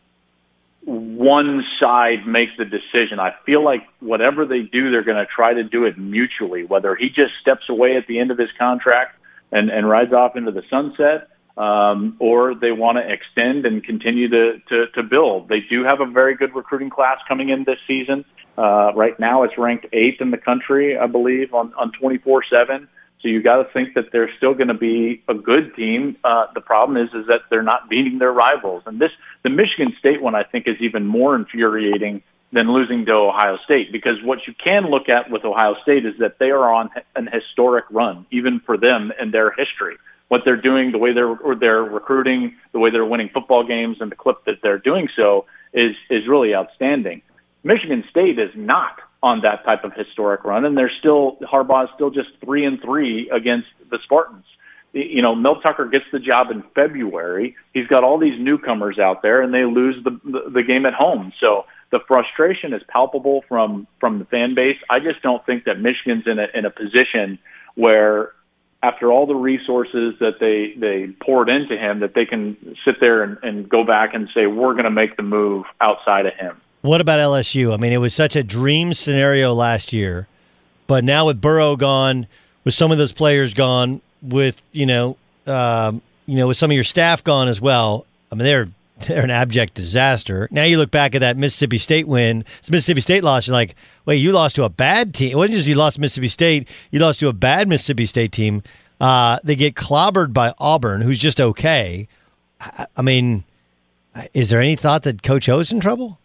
one 0.84 1.62
side 1.80 2.26
make 2.26 2.48
the 2.58 2.64
decision. 2.64 3.20
I 3.20 3.34
feel 3.46 3.64
like 3.64 3.82
whatever 4.00 4.44
they 4.44 4.62
do, 4.62 4.90
they're 4.90 5.04
going 5.04 5.24
to 5.24 5.26
try 5.26 5.54
to 5.54 5.62
do 5.62 5.84
it 5.84 5.96
mutually. 5.96 6.64
Whether 6.64 6.96
he 6.96 7.08
just 7.08 7.32
steps 7.40 7.68
away 7.68 7.96
at 7.96 8.06
the 8.06 8.18
end 8.18 8.30
of 8.30 8.38
his 8.38 8.50
contract 8.58 9.16
and 9.52 9.70
and 9.70 9.88
rides 9.88 10.12
off 10.12 10.36
into 10.36 10.50
the 10.50 10.62
sunset, 10.68 11.28
um, 11.56 12.16
or 12.18 12.54
they 12.54 12.72
want 12.72 12.98
to 12.98 13.12
extend 13.12 13.66
and 13.66 13.84
continue 13.84 14.28
to, 14.28 14.58
to, 14.70 14.86
to 14.94 15.02
build. 15.02 15.48
They 15.48 15.60
do 15.60 15.84
have 15.84 16.00
a 16.00 16.06
very 16.06 16.34
good 16.34 16.54
recruiting 16.54 16.90
class 16.90 17.18
coming 17.28 17.50
in 17.50 17.64
this 17.64 17.78
season. 17.86 18.24
Uh, 18.56 18.92
right 18.94 19.18
now, 19.20 19.44
it's 19.44 19.56
ranked 19.56 19.86
eighth 19.92 20.20
in 20.20 20.30
the 20.30 20.38
country, 20.38 20.98
I 20.98 21.06
believe, 21.06 21.54
on 21.54 21.72
on 21.74 21.92
twenty 21.92 22.18
four 22.18 22.42
seven. 22.54 22.88
So 23.22 23.28
you 23.28 23.42
got 23.42 23.62
to 23.62 23.72
think 23.72 23.94
that 23.94 24.06
they're 24.12 24.30
still 24.36 24.54
going 24.54 24.68
to 24.68 24.74
be 24.74 25.22
a 25.28 25.34
good 25.34 25.74
team. 25.76 26.16
Uh, 26.24 26.46
the 26.54 26.60
problem 26.60 26.96
is, 26.96 27.08
is 27.14 27.26
that 27.28 27.42
they're 27.50 27.62
not 27.62 27.88
beating 27.88 28.18
their 28.18 28.32
rivals, 28.32 28.82
and 28.86 29.00
this 29.00 29.10
the 29.42 29.50
Michigan 29.50 29.94
State 29.98 30.20
one 30.20 30.34
I 30.34 30.42
think 30.42 30.66
is 30.66 30.76
even 30.80 31.06
more 31.06 31.34
infuriating 31.36 32.22
than 32.52 32.70
losing 32.70 33.06
to 33.06 33.12
Ohio 33.12 33.56
State 33.64 33.92
because 33.92 34.22
what 34.22 34.40
you 34.46 34.54
can 34.54 34.90
look 34.90 35.08
at 35.08 35.30
with 35.30 35.44
Ohio 35.44 35.74
State 35.82 36.04
is 36.04 36.14
that 36.18 36.38
they 36.38 36.50
are 36.50 36.72
on 36.72 36.90
an 37.16 37.28
historic 37.32 37.86
run, 37.90 38.26
even 38.30 38.60
for 38.60 38.76
them 38.76 39.10
in 39.18 39.30
their 39.30 39.50
history 39.52 39.96
what 40.32 40.46
they're 40.46 40.56
doing, 40.56 40.92
the 40.92 40.98
way 40.98 41.12
they're 41.12 41.36
they're 41.60 41.82
recruiting, 41.82 42.56
the 42.72 42.78
way 42.78 42.88
they're 42.88 43.04
winning 43.04 43.28
football 43.34 43.66
games, 43.66 43.98
and 44.00 44.10
the 44.10 44.16
clip 44.16 44.42
that 44.46 44.62
they're 44.62 44.78
doing 44.78 45.06
so 45.14 45.44
is 45.74 45.94
is 46.08 46.26
really 46.26 46.54
outstanding. 46.54 47.20
Michigan 47.62 48.02
State 48.08 48.38
is 48.38 48.48
not 48.56 48.98
on 49.22 49.42
that 49.42 49.64
type 49.66 49.84
of 49.84 49.92
historic 49.94 50.44
run, 50.44 50.64
and 50.64 50.76
they're 50.76 50.92
still 50.98 51.36
Harbaugh 51.42 51.84
is 51.84 51.90
still 51.94 52.10
just 52.10 52.28
three 52.44 52.64
and 52.64 52.80
three 52.82 53.30
against 53.30 53.68
the 53.90 53.98
Spartans. 54.04 54.44
You 54.92 55.22
know, 55.22 55.34
Mel 55.34 55.60
Tucker 55.60 55.86
gets 55.86 56.04
the 56.12 56.18
job 56.18 56.50
in 56.50 56.62
February. 56.74 57.56
He's 57.72 57.86
got 57.86 58.04
all 58.04 58.18
these 58.18 58.38
newcomers 58.38 58.98
out 58.98 59.22
there, 59.22 59.40
and 59.40 59.54
they 59.54 59.64
lose 59.64 60.02
the 60.04 60.10
the, 60.24 60.50
the 60.50 60.62
game 60.62 60.84
at 60.86 60.94
home. 60.94 61.32
So 61.40 61.64
the 61.90 62.00
frustration 62.08 62.74
is 62.74 62.82
palpable 62.88 63.44
from 63.48 63.86
from 64.00 64.18
the 64.18 64.24
fan 64.24 64.54
base. 64.54 64.78
I 64.90 64.98
just 64.98 65.22
don't 65.22 65.44
think 65.46 65.64
that 65.64 65.78
Michigan's 65.80 66.24
in 66.26 66.38
a 66.38 66.46
in 66.54 66.64
a 66.64 66.70
position 66.70 67.38
where 67.74 68.32
after 68.82 69.12
all 69.12 69.26
the 69.26 69.34
resources 69.34 70.14
that 70.18 70.40
they 70.40 70.78
they 70.78 71.12
poured 71.24 71.48
into 71.48 71.76
him 71.76 72.00
that 72.00 72.14
they 72.14 72.26
can 72.26 72.56
sit 72.84 72.96
there 73.00 73.22
and, 73.22 73.38
and 73.42 73.68
go 73.68 73.84
back 73.84 74.14
and 74.14 74.28
say 74.34 74.46
we're 74.46 74.72
going 74.72 74.84
to 74.84 74.90
make 74.90 75.16
the 75.16 75.22
move 75.22 75.64
outside 75.80 76.26
of 76.26 76.34
him. 76.34 76.60
What 76.82 77.00
about 77.00 77.20
LSU? 77.20 77.72
I 77.72 77.76
mean, 77.76 77.92
it 77.92 77.98
was 77.98 78.12
such 78.12 78.34
a 78.34 78.42
dream 78.42 78.92
scenario 78.92 79.54
last 79.54 79.92
year, 79.92 80.26
but 80.88 81.04
now 81.04 81.26
with 81.26 81.40
Burrow 81.40 81.76
gone, 81.76 82.26
with 82.64 82.74
some 82.74 82.90
of 82.90 82.98
those 82.98 83.12
players 83.12 83.54
gone, 83.54 84.00
with 84.20 84.62
you 84.72 84.86
know, 84.86 85.16
um, 85.46 86.02
you 86.26 86.36
know, 86.36 86.48
with 86.48 86.56
some 86.56 86.70
of 86.70 86.74
your 86.74 86.84
staff 86.84 87.22
gone 87.22 87.46
as 87.46 87.60
well. 87.60 88.04
I 88.30 88.34
mean, 88.34 88.44
they're 88.44 88.68
they're 89.06 89.22
an 89.22 89.30
abject 89.30 89.74
disaster. 89.74 90.48
Now 90.50 90.64
you 90.64 90.76
look 90.76 90.90
back 90.90 91.14
at 91.14 91.20
that 91.20 91.36
Mississippi 91.36 91.78
State 91.78 92.08
win, 92.08 92.44
Mississippi 92.68 93.00
State 93.00 93.22
loss, 93.22 93.46
you're 93.46 93.54
like, 93.54 93.76
wait, 94.04 94.16
you 94.16 94.32
lost 94.32 94.56
to 94.56 94.64
a 94.64 94.68
bad 94.68 95.14
team. 95.14 95.32
It 95.32 95.36
wasn't 95.36 95.56
just 95.56 95.68
you 95.68 95.76
lost 95.76 96.00
Mississippi 96.00 96.28
State, 96.28 96.68
you 96.90 96.98
lost 96.98 97.20
to 97.20 97.28
a 97.28 97.32
bad 97.32 97.68
Mississippi 97.68 98.06
State 98.06 98.32
team. 98.32 98.62
Uh, 99.00 99.38
they 99.44 99.54
get 99.54 99.74
clobbered 99.74 100.32
by 100.32 100.52
Auburn, 100.58 101.00
who's 101.00 101.18
just 101.18 101.40
okay. 101.40 102.08
I, 102.60 102.86
I 102.96 103.02
mean, 103.02 103.44
is 104.34 104.50
there 104.50 104.60
any 104.60 104.76
thought 104.76 105.02
that 105.04 105.22
Coach 105.22 105.48
O's 105.48 105.72
in 105.72 105.80
trouble? 105.80 106.18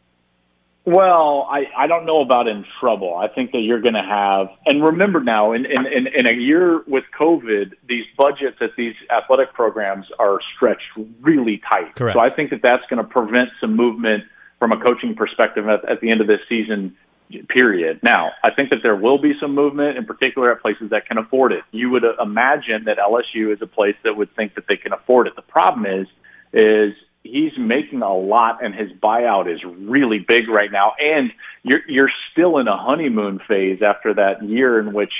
Well, 0.87 1.45
I, 1.51 1.65
I 1.77 1.87
don't 1.87 2.05
know 2.05 2.21
about 2.21 2.47
in 2.47 2.63
trouble. 2.79 3.13
I 3.13 3.27
think 3.27 3.51
that 3.51 3.59
you're 3.59 3.81
going 3.81 3.95
to 3.95 4.01
have, 4.01 4.47
and 4.65 4.81
remember 4.81 5.21
now, 5.21 5.51
in, 5.51 5.65
in, 5.65 5.85
in, 5.85 6.07
in 6.07 6.29
a 6.29 6.31
year 6.31 6.81
with 6.87 7.03
COVID, 7.19 7.73
these 7.89 8.05
budgets 8.17 8.55
at 8.61 8.69
these 8.77 8.95
athletic 9.11 9.51
programs 9.51 10.05
are 10.17 10.39
stretched 10.55 10.87
really 11.19 11.61
tight. 11.69 11.93
Correct. 11.95 12.15
So 12.15 12.21
I 12.21 12.29
think 12.29 12.51
that 12.51 12.61
that's 12.63 12.83
going 12.89 13.03
to 13.03 13.09
prevent 13.09 13.49
some 13.59 13.75
movement 13.75 14.23
from 14.59 14.71
a 14.71 14.81
coaching 14.81 15.13
perspective 15.13 15.67
at, 15.67 15.83
at 15.91 15.99
the 15.99 16.09
end 16.09 16.21
of 16.21 16.27
this 16.27 16.39
season 16.47 16.95
period. 17.49 17.99
Now, 18.01 18.31
I 18.41 18.53
think 18.53 18.69
that 18.69 18.79
there 18.81 18.95
will 18.95 19.17
be 19.17 19.33
some 19.41 19.53
movement, 19.53 19.97
in 19.97 20.05
particular 20.05 20.53
at 20.53 20.61
places 20.61 20.91
that 20.91 21.05
can 21.05 21.17
afford 21.17 21.51
it. 21.51 21.65
You 21.71 21.89
would 21.89 22.05
imagine 22.17 22.85
that 22.85 22.97
LSU 22.97 23.53
is 23.53 23.61
a 23.61 23.67
place 23.67 23.97
that 24.05 24.15
would 24.15 24.33
think 24.37 24.55
that 24.55 24.67
they 24.69 24.77
can 24.77 24.93
afford 24.93 25.27
it. 25.27 25.35
The 25.35 25.41
problem 25.41 25.85
is, 25.85 26.07
is 26.53 26.93
he's 27.31 27.57
making 27.57 28.01
a 28.01 28.15
lot 28.15 28.63
and 28.63 28.73
his 28.73 28.91
buyout 28.91 29.51
is 29.51 29.63
really 29.63 30.19
big 30.19 30.47
right 30.47 30.71
now. 30.71 30.93
And 30.99 31.31
you're 31.63 31.81
you're 31.87 32.11
still 32.31 32.57
in 32.57 32.67
a 32.67 32.77
honeymoon 32.77 33.39
phase 33.47 33.81
after 33.81 34.13
that 34.13 34.43
year 34.43 34.79
in 34.79 34.93
which 34.93 35.13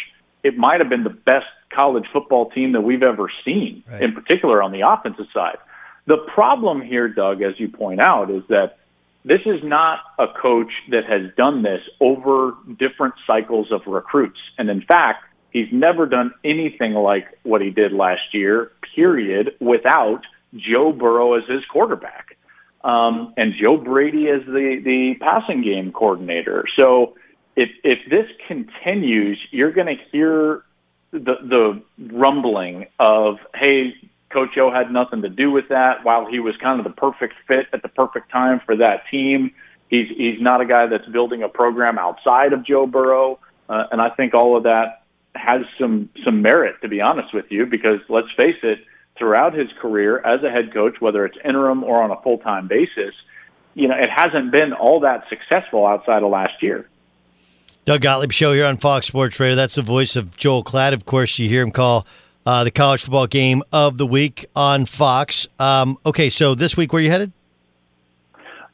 it 0.44 0.58
might 0.58 0.80
have 0.80 0.90
been 0.90 1.04
the 1.04 1.10
best 1.10 1.46
college 1.70 2.06
football 2.12 2.50
team 2.50 2.72
that 2.72 2.82
we've 2.82 3.04
ever 3.04 3.30
seen 3.44 3.84
right. 3.90 4.02
in 4.02 4.14
particular 4.14 4.64
on 4.64 4.72
the 4.72 4.82
offensive 4.82 5.28
side. 5.34 5.58
The 6.06 6.18
problem 6.18 6.82
here 6.82 7.10
Doug 7.10 7.42
as 7.42 7.60
you 7.60 7.68
point 7.68 8.00
out 8.00 8.32
is 8.32 8.44
that 8.50 8.78
this 9.26 9.42
is 9.46 9.62
not 9.62 10.00
a 10.18 10.28
coach 10.28 10.72
that 10.90 11.06
has 11.06 11.34
done 11.36 11.62
this 11.62 11.82
over 12.00 12.54
different 12.80 13.16
cycles 13.26 13.72
of 13.72 13.82
recruits. 13.86 14.40
And 14.58 14.70
in 14.70 14.82
fact 14.82 15.26
he's 15.52 15.68
never 15.72 16.06
done 16.06 16.32
anything 16.44 16.94
like 16.94 17.26
what 17.44 17.62
he 17.62 17.72
did 17.72 17.92
last 17.92 18.34
year 18.34 18.72
period 18.96 19.56
without 19.60 20.22
Joe 20.56 20.92
Burrow 20.92 21.34
as 21.34 21.44
his 21.50 21.64
quarterback, 21.66 22.38
um, 22.84 23.34
and 23.38 23.54
Joe 23.60 23.78
Brady 23.78 24.30
as 24.30 24.46
the 24.46 24.82
the 24.84 25.16
passing 25.20 25.62
game 25.62 25.92
coordinator. 25.92 26.66
So 26.80 27.16
if 27.56 27.70
if 27.84 28.00
this 28.10 28.26
continues, 28.48 29.40
you're 29.52 29.74
going 29.74 29.88
to 29.88 30.04
hear 30.12 30.64
the 31.12 31.36
the 31.42 31.82
rumbling 32.12 32.88
of 33.00 33.38
hey. 33.54 33.94
Coach 34.30 34.50
Joe 34.56 34.70
had 34.70 34.92
nothing 34.92 35.22
to 35.22 35.30
do 35.30 35.52
with 35.52 35.70
that. 35.70 36.04
While 36.04 36.26
he 36.30 36.42
was 36.42 36.54
kind 36.58 36.82
of 36.82 36.84
the 36.84 36.92
perfect 36.92 37.34
fit 37.48 37.68
at 37.72 37.82
the 37.82 37.88
perfect 37.88 38.30
time 38.30 38.60
for 38.66 38.76
that 38.76 39.04
team, 39.10 39.52
he's 39.90 40.10
he's 40.10 40.42
not 40.42 40.60
a 40.60 40.66
guy 40.66 40.86
that's 40.86 41.08
building 41.08 41.44
a 41.44 41.48
program 41.48 41.98
outside 41.98 42.52
of 42.52 42.66
Joe 42.66 42.86
Burrow. 42.86 43.40
Uh, 43.70 43.86
and 43.90 44.02
I 44.02 44.10
think 44.10 44.34
all 44.34 44.58
of 44.58 44.64
that 44.64 45.04
has 45.34 45.62
some 45.80 46.10
some 46.26 46.42
merit, 46.42 46.76
to 46.82 46.90
be 46.90 47.00
honest 47.00 47.34
with 47.34 47.46
you, 47.50 47.66
because 47.66 48.02
let's 48.10 48.28
face 48.36 48.58
it, 48.64 48.80
throughout 49.18 49.54
his 49.54 49.70
career 49.80 50.20
as 50.20 50.44
a 50.44 50.50
head 50.50 50.74
coach, 50.74 51.00
whether 51.00 51.26
it's 51.26 51.38
interim 51.44 51.84
or 51.84 52.02
on 52.02 52.12
a 52.12 52.22
full 52.22 52.38
time 52.38 52.68
basis, 52.68 53.14
you 53.74 53.88
know, 53.88 53.96
it 53.96 54.10
hasn't 54.10 54.52
been 54.52 54.74
all 54.74 55.02
that 55.02 55.26
successful 55.30 55.86
outside 55.86 56.24
of 56.24 56.32
last 56.32 56.62
year. 56.62 56.88
Doug 57.86 58.02
Gottlieb 58.02 58.32
show 58.32 58.54
here 58.54 58.66
on 58.66 58.78
Fox 58.78 59.08
Sports 59.08 59.40
Radio. 59.40 59.56
That's 59.56 59.76
the 59.76 59.82
voice 59.82 60.16
of 60.16 60.36
Joel 60.36 60.64
Klatt. 60.64 60.94
Of 60.94 61.06
course, 61.06 61.40
you 61.40 61.48
hear 61.48 61.62
him 61.62 61.72
call 61.72 62.06
uh, 62.46 62.64
the 62.64 62.72
college 62.72 63.04
football 63.04 63.28
game 63.28 63.64
of 63.72 63.98
the 63.98 64.06
week 64.06 64.46
on 64.56 64.86
Fox. 64.86 65.48
Um, 65.60 65.98
okay, 66.06 66.30
so 66.30 66.56
this 66.56 66.76
week, 66.76 66.92
where 66.92 67.00
are 67.00 67.04
you 67.04 67.12
headed? 67.12 67.32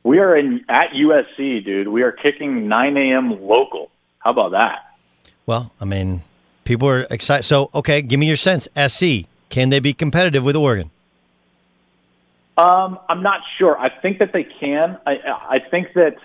We 0.04 0.20
are 0.20 0.36
in 0.36 0.66
at 0.68 0.89
USC, 0.91 1.64
dude. 1.64 1.88
We 1.88 2.04
are 2.04 2.12
kicking 2.12 2.68
9 2.68 2.98
a.m. 2.98 3.41
local. 3.41 3.89
How 4.20 4.32
about 4.32 4.52
that? 4.52 4.96
Well, 5.46 5.72
I 5.80 5.86
mean, 5.86 6.24
people 6.64 6.88
are 6.89 7.06
excited. 7.10 7.44
So, 7.44 7.70
okay, 7.74 8.02
give 8.02 8.20
me 8.20 8.28
your 8.28 8.36
sense. 8.36 8.68
SC, 8.76 9.26
can 9.54 9.70
they 9.70 9.80
be 9.80 9.93
competitive 9.93 10.43
with 10.43 10.56
Oregon? 10.56 10.89
Um, 12.58 12.97
I'm 13.08 13.22
not 13.22 13.41
sure. 13.60 13.78
I 13.78 13.89
think 14.01 14.18
that 14.18 14.34
they 14.34 14.43
can. 14.43 14.97
I, 15.06 15.14
I 15.28 15.60
think 15.70 15.93
that 15.93 16.16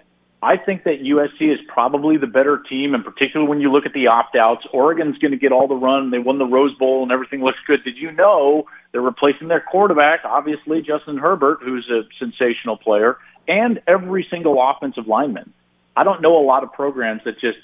I 0.42 0.56
think 0.56 0.84
that 0.84 1.02
USC 1.02 1.52
is 1.52 1.58
probably 1.68 2.16
the 2.16 2.26
better 2.26 2.62
team, 2.70 2.94
and 2.94 3.04
particularly 3.04 3.46
when 3.46 3.60
you 3.60 3.70
look 3.70 3.84
at 3.84 3.92
the 3.92 4.06
opt-outs. 4.06 4.64
Oregon's 4.72 5.18
going 5.18 5.32
to 5.32 5.36
get 5.36 5.52
all 5.52 5.68
the 5.68 5.74
run. 5.74 6.10
They 6.10 6.18
won 6.18 6.38
the 6.38 6.46
Rose 6.46 6.74
Bowl, 6.78 7.02
and 7.02 7.12
everything 7.12 7.42
looks 7.42 7.58
good. 7.66 7.84
Did 7.84 7.98
you 7.98 8.12
know 8.12 8.66
they're 8.92 9.02
replacing 9.02 9.48
their 9.48 9.60
quarterback? 9.60 10.20
Obviously, 10.24 10.80
Justin 10.80 11.18
Herbert, 11.18 11.58
who's 11.62 11.86
a 11.90 12.08
sensational 12.18 12.78
player, 12.78 13.18
and 13.46 13.82
every 13.86 14.26
single 14.30 14.56
offensive 14.58 15.06
lineman. 15.06 15.52
I 15.94 16.04
don't 16.04 16.22
know 16.22 16.38
a 16.38 16.46
lot 16.46 16.62
of 16.62 16.72
programs 16.72 17.22
that 17.24 17.40
just 17.40 17.58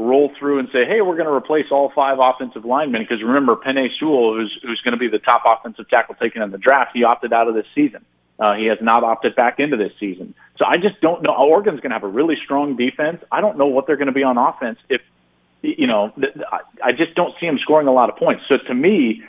roll 0.00 0.32
through 0.38 0.58
and 0.58 0.68
say, 0.72 0.84
"Hey, 0.84 1.00
we're 1.00 1.16
going 1.16 1.28
to 1.28 1.32
replace 1.32 1.66
all 1.70 1.92
five 1.94 2.18
offensive 2.20 2.64
linemen." 2.64 3.02
Because 3.02 3.22
remember, 3.22 3.56
Penei 3.56 3.88
Sewell, 3.98 4.34
who's 4.34 4.58
who's 4.62 4.80
going 4.82 4.92
to 4.92 4.98
be 4.98 5.08
the 5.08 5.18
top 5.18 5.42
offensive 5.46 5.88
tackle 5.88 6.14
taken 6.16 6.42
in 6.42 6.50
the 6.50 6.58
draft, 6.58 6.90
he 6.94 7.04
opted 7.04 7.32
out 7.32 7.48
of 7.48 7.54
this 7.54 7.66
season. 7.74 8.04
Uh, 8.38 8.54
he 8.54 8.66
has 8.66 8.78
not 8.80 9.04
opted 9.04 9.36
back 9.36 9.60
into 9.60 9.76
this 9.76 9.92
season. 10.00 10.34
So 10.56 10.66
I 10.66 10.78
just 10.78 11.00
don't 11.02 11.22
know. 11.22 11.34
Oregon's 11.34 11.80
going 11.80 11.90
to 11.90 11.96
have 11.96 12.04
a 12.04 12.08
really 12.08 12.36
strong 12.42 12.74
defense. 12.74 13.22
I 13.30 13.42
don't 13.42 13.58
know 13.58 13.66
what 13.66 13.86
they're 13.86 13.96
going 13.96 14.06
to 14.06 14.12
be 14.12 14.22
on 14.22 14.38
offense. 14.38 14.78
If 14.88 15.02
you 15.62 15.86
know, 15.86 16.12
I 16.82 16.92
just 16.92 17.14
don't 17.14 17.34
see 17.38 17.46
them 17.46 17.58
scoring 17.58 17.86
a 17.86 17.92
lot 17.92 18.08
of 18.08 18.16
points. 18.16 18.44
So 18.48 18.56
to 18.56 18.74
me, 18.74 19.22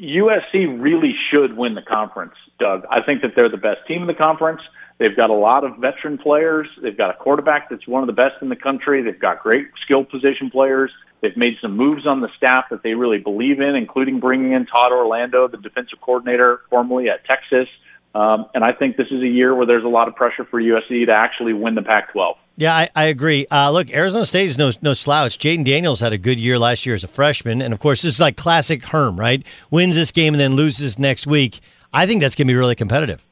USC 0.00 0.80
really 0.80 1.14
should 1.30 1.56
win 1.56 1.74
the 1.74 1.82
conference. 1.82 2.34
Doug, 2.58 2.84
I 2.90 3.02
think 3.02 3.22
that 3.22 3.32
they're 3.36 3.48
the 3.48 3.56
best 3.56 3.86
team 3.86 4.02
in 4.02 4.06
the 4.06 4.14
conference. 4.14 4.60
They've 4.98 5.16
got 5.16 5.30
a 5.30 5.34
lot 5.34 5.64
of 5.64 5.76
veteran 5.78 6.18
players. 6.18 6.66
They've 6.82 6.96
got 6.96 7.10
a 7.10 7.14
quarterback 7.14 7.70
that's 7.70 7.86
one 7.86 8.02
of 8.02 8.08
the 8.08 8.12
best 8.12 8.42
in 8.42 8.48
the 8.48 8.56
country. 8.56 9.02
They've 9.02 9.18
got 9.18 9.42
great 9.42 9.68
skill 9.84 10.04
position 10.04 10.50
players. 10.50 10.90
They've 11.20 11.36
made 11.36 11.54
some 11.60 11.76
moves 11.76 12.06
on 12.06 12.20
the 12.20 12.28
staff 12.36 12.66
that 12.70 12.82
they 12.82 12.94
really 12.94 13.18
believe 13.18 13.60
in, 13.60 13.74
including 13.74 14.20
bringing 14.20 14.52
in 14.52 14.66
Todd 14.66 14.92
Orlando, 14.92 15.48
the 15.48 15.56
defensive 15.56 16.00
coordinator 16.00 16.62
formerly 16.70 17.08
at 17.08 17.24
Texas. 17.24 17.68
Um, 18.14 18.46
and 18.54 18.64
I 18.64 18.72
think 18.72 18.96
this 18.96 19.08
is 19.10 19.22
a 19.22 19.28
year 19.28 19.54
where 19.54 19.66
there's 19.66 19.84
a 19.84 19.88
lot 19.88 20.08
of 20.08 20.16
pressure 20.16 20.44
for 20.44 20.60
USC 20.60 21.06
to 21.06 21.12
actually 21.12 21.52
win 21.52 21.74
the 21.74 21.82
Pac-12. 21.82 22.34
Yeah, 22.56 22.74
I, 22.74 22.88
I 22.96 23.04
agree. 23.04 23.46
Uh, 23.48 23.70
look, 23.70 23.92
Arizona 23.92 24.26
State 24.26 24.46
is 24.46 24.58
no 24.58 24.72
no 24.82 24.92
slouch. 24.92 25.38
Jayden 25.38 25.64
Daniels 25.64 26.00
had 26.00 26.12
a 26.12 26.18
good 26.18 26.40
year 26.40 26.58
last 26.58 26.84
year 26.86 26.96
as 26.96 27.04
a 27.04 27.08
freshman, 27.08 27.62
and 27.62 27.72
of 27.72 27.78
course, 27.78 28.02
this 28.02 28.14
is 28.14 28.20
like 28.20 28.36
classic 28.36 28.84
Herm, 28.84 29.16
right? 29.18 29.46
Wins 29.70 29.94
this 29.94 30.10
game 30.10 30.34
and 30.34 30.40
then 30.40 30.56
loses 30.56 30.98
next 30.98 31.24
week. 31.24 31.60
I 31.92 32.06
think 32.06 32.20
that's 32.20 32.34
going 32.34 32.48
to 32.48 32.52
be 32.52 32.56
really 32.56 32.74
competitive. 32.74 33.24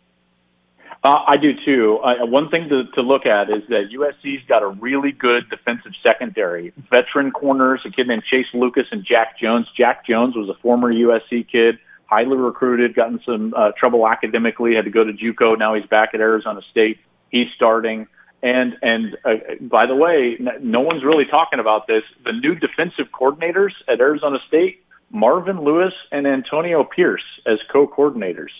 Uh, 1.03 1.18
I 1.26 1.36
do 1.36 1.53
too. 1.64 1.99
Uh, 1.99 2.26
one 2.26 2.49
thing 2.49 2.68
to, 2.68 2.84
to 2.94 3.03
look 3.03 3.26
at 3.26 3.49
is 3.49 3.62
that 3.68 3.90
USC's 3.94 4.44
got 4.49 4.62
a 4.62 4.68
really 4.68 5.12
good 5.12 5.49
defensive 5.51 5.92
secondary. 6.05 6.72
Veteran 6.92 7.30
corners, 7.30 7.80
a 7.86 7.90
kid 7.90 8.09
named 8.09 8.24
Chase 8.28 8.47
Lucas 8.55 8.86
and 8.90 9.05
Jack 9.05 9.38
Jones. 9.38 9.66
Jack 9.76 10.07
Jones 10.07 10.34
was 10.34 10.49
a 10.49 10.61
former 10.61 10.92
USC 10.92 11.49
kid, 11.51 11.78
highly 12.07 12.36
recruited, 12.36 12.94
gotten 12.94 13.20
some 13.24 13.55
uh, 13.57 13.72
trouble 13.78 14.09
academically, 14.09 14.74
had 14.74 14.84
to 14.84 14.90
go 14.90 15.05
to 15.05 15.12
JUCO. 15.12 15.59
Now 15.59 15.74
he's 15.74 15.86
back 15.86 16.11
at 16.14 16.20
Arizona 16.20 16.61
State. 16.70 16.99
He's 17.30 17.49
starting. 17.55 18.09
And 18.42 18.74
and 18.82 19.16
uh, 19.24 19.55
by 19.61 19.86
the 19.86 19.94
way, 19.94 20.38
no 20.61 20.80
one's 20.80 21.05
really 21.05 21.24
talking 21.24 21.59
about 21.59 21.86
this. 21.86 22.03
The 22.24 22.32
new 22.32 22.55
defensive 22.55 23.07
coordinators 23.12 23.72
at 23.88 24.01
Arizona 24.01 24.38
State, 24.47 24.84
Marvin 25.11 25.62
Lewis 25.62 25.92
and 26.12 26.26
Antonio 26.26 26.84
Pierce 26.84 27.24
as 27.47 27.59
co-coordinators. 27.72 28.51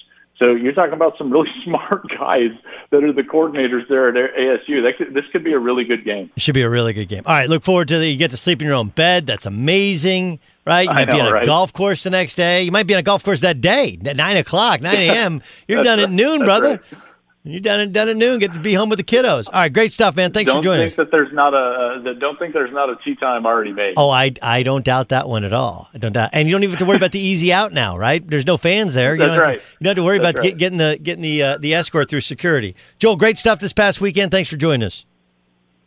So 0.43 0.51
you're 0.51 0.72
talking 0.72 0.93
about 0.93 1.16
some 1.16 1.30
really 1.30 1.49
smart 1.64 2.07
guys 2.18 2.51
that 2.91 3.03
are 3.03 3.12
the 3.12 3.22
coordinators 3.22 3.89
there 3.89 4.09
at 4.09 4.14
ASU. 4.14 4.82
That 4.82 4.95
could, 4.99 5.14
this 5.14 5.24
could 5.32 5.43
be 5.43 5.53
a 5.53 5.59
really 5.59 5.84
good 5.84 6.05
game. 6.05 6.30
It 6.37 6.43
should 6.43 6.55
be 6.55 6.62
a 6.62 6.68
really 6.68 6.93
good 6.93 7.09
game. 7.09 7.22
All 7.26 7.34
right, 7.34 7.49
look 7.49 7.62
forward 7.62 7.89
to 7.89 7.99
the. 7.99 8.07
You 8.07 8.16
get 8.16 8.30
to 8.32 8.37
sleep 8.37 8.61
in 8.61 8.66
your 8.66 8.76
own 8.76 8.89
bed. 8.89 9.26
That's 9.26 9.47
amazing, 9.47 10.39
right? 10.66 10.87
You 10.87 10.95
might 10.95 11.09
know, 11.09 11.14
be 11.14 11.20
on 11.20 11.28
a 11.28 11.32
right? 11.32 11.47
golf 11.47 11.72
course 11.72 12.03
the 12.03 12.11
next 12.11 12.34
day. 12.34 12.62
You 12.62 12.72
might 12.72 12.87
be 12.87 12.95
on 12.95 13.01
a 13.01 13.03
golf 13.03 13.24
course 13.24 13.41
that 13.41 13.61
day 13.61 13.99
at 14.05 14.16
nine 14.16 14.37
o'clock, 14.37 14.82
nine 14.82 15.01
a.m. 15.01 15.43
You're 15.68 15.82
done 15.82 16.01
at 16.01 16.11
noon, 16.11 16.45
brother. 16.45 16.80
Right. 16.93 17.03
You 17.47 17.61
done 17.61 17.81
it 17.81 17.93
done 17.93 18.09
at 18.09 18.17
noon. 18.17 18.41
Get 18.41 18.55
to 18.55 18.61
be 18.61 18.75
home 18.75 18.89
with 18.89 18.99
the 18.99 19.05
kiddos. 19.05 19.47
All 19.47 19.61
right, 19.61 19.73
great 19.73 19.93
stuff, 19.93 20.17
man. 20.17 20.33
Thanks 20.33 20.51
don't 20.51 20.59
for 20.59 20.65
joining 20.65 20.91
think 20.91 20.95
us. 20.95 20.97
that 20.97 21.11
there's 21.13 21.33
not 21.33 21.55
a. 21.55 22.11
Uh, 22.11 22.13
don't 22.15 22.37
think 22.41 22.53
there's 22.53 22.73
not 22.73 22.91
a 22.91 22.97
tee 23.05 23.15
time 23.15 23.47
already 23.47 23.73
made. 23.73 23.95
Oh, 23.97 24.11
I 24.11 24.33
I 24.43 24.65
don't 24.65 24.85
doubt 24.85 25.11
that 25.11 25.29
one 25.29 25.45
at 25.45 25.53
all. 25.53 25.89
I 25.95 25.99
don't 25.99 26.13
doubt, 26.13 26.31
and 26.33 26.49
you 26.49 26.53
don't 26.53 26.65
even 26.65 26.73
have 26.73 26.79
to 26.81 26.85
worry 26.85 26.97
about 26.97 27.13
the 27.13 27.21
easy 27.21 27.53
out 27.53 27.73
now, 27.73 27.97
right? 27.97 28.27
There's 28.27 28.47
no 28.47 28.57
fans 28.57 28.95
there. 28.95 29.15
You 29.15 29.21
That's 29.21 29.29
don't 29.31 29.37
have 29.39 29.47
right. 29.47 29.61
To, 29.61 29.65
you 29.65 29.85
don't 29.85 29.91
have 29.91 29.97
to 29.97 30.03
worry 30.05 30.19
That's 30.19 30.31
about 30.39 30.43
right. 30.43 30.51
get, 30.51 30.59
getting 30.59 30.79
the 30.79 30.99
getting 31.01 31.23
the 31.23 31.43
uh, 31.43 31.59
the 31.59 31.75
escort 31.75 32.11
through 32.11 32.23
security. 32.23 32.75
Joel, 32.99 33.15
great 33.15 33.39
stuff 33.39 33.61
this 33.61 33.73
past 33.73 34.01
weekend. 34.01 34.33
Thanks 34.33 34.51
for 34.51 34.57
joining 34.57 34.85
us. 34.85 35.07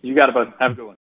You 0.01 0.16
got 0.16 0.30
it, 0.30 0.36
bud. 0.36 0.53
Have 0.60 0.72
a 0.72 0.76
good 0.76 0.86
one. 0.88 0.95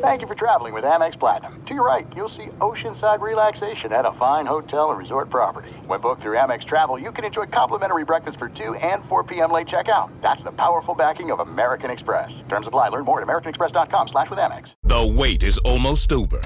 Thank 0.00 0.20
you 0.20 0.26
for 0.26 0.34
traveling 0.34 0.74
with 0.74 0.84
Amex 0.84 1.18
Platinum. 1.18 1.62
To 1.64 1.74
your 1.74 1.84
right, 1.84 2.06
you'll 2.16 2.28
see 2.28 2.46
oceanside 2.58 3.20
relaxation 3.20 3.92
at 3.92 4.04
a 4.04 4.12
fine 4.12 4.46
hotel 4.46 4.90
and 4.90 4.98
resort 4.98 5.30
property. 5.30 5.70
When 5.86 6.00
booked 6.00 6.22
through 6.22 6.36
Amex 6.36 6.64
Travel, 6.64 6.98
you 6.98 7.12
can 7.12 7.24
enjoy 7.24 7.46
complimentary 7.46 8.04
breakfast 8.04 8.38
for 8.38 8.48
2 8.48 8.74
and 8.74 9.04
4 9.04 9.22
p.m. 9.24 9.52
late 9.52 9.68
checkout. 9.68 10.10
That's 10.20 10.42
the 10.42 10.52
powerful 10.52 10.94
backing 10.94 11.30
of 11.30 11.38
American 11.40 11.90
Express. 11.90 12.42
Terms 12.48 12.66
apply. 12.66 12.88
Learn 12.88 13.04
more 13.04 13.20
at 13.20 13.26
americanexpress.com 13.28 14.08
slash 14.08 14.28
with 14.28 14.40
Amex. 14.40 14.74
The 14.82 15.14
wait 15.16 15.44
is 15.44 15.58
almost 15.58 16.12
over. 16.12 16.40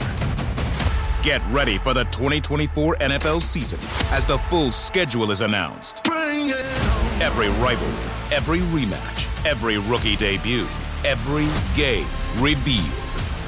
Get 1.22 1.42
ready 1.50 1.78
for 1.78 1.94
the 1.94 2.04
2024 2.04 2.96
NFL 2.96 3.40
season 3.40 3.80
as 4.14 4.26
the 4.26 4.38
full 4.50 4.70
schedule 4.70 5.30
is 5.30 5.40
announced. 5.40 6.06
Every 6.06 7.48
rivalry, 7.48 8.36
every 8.36 8.60
rematch, 8.60 9.46
every 9.46 9.78
rookie 9.78 10.16
debut, 10.16 10.66
every 11.04 11.48
game 11.74 12.06
revealed. 12.38 13.05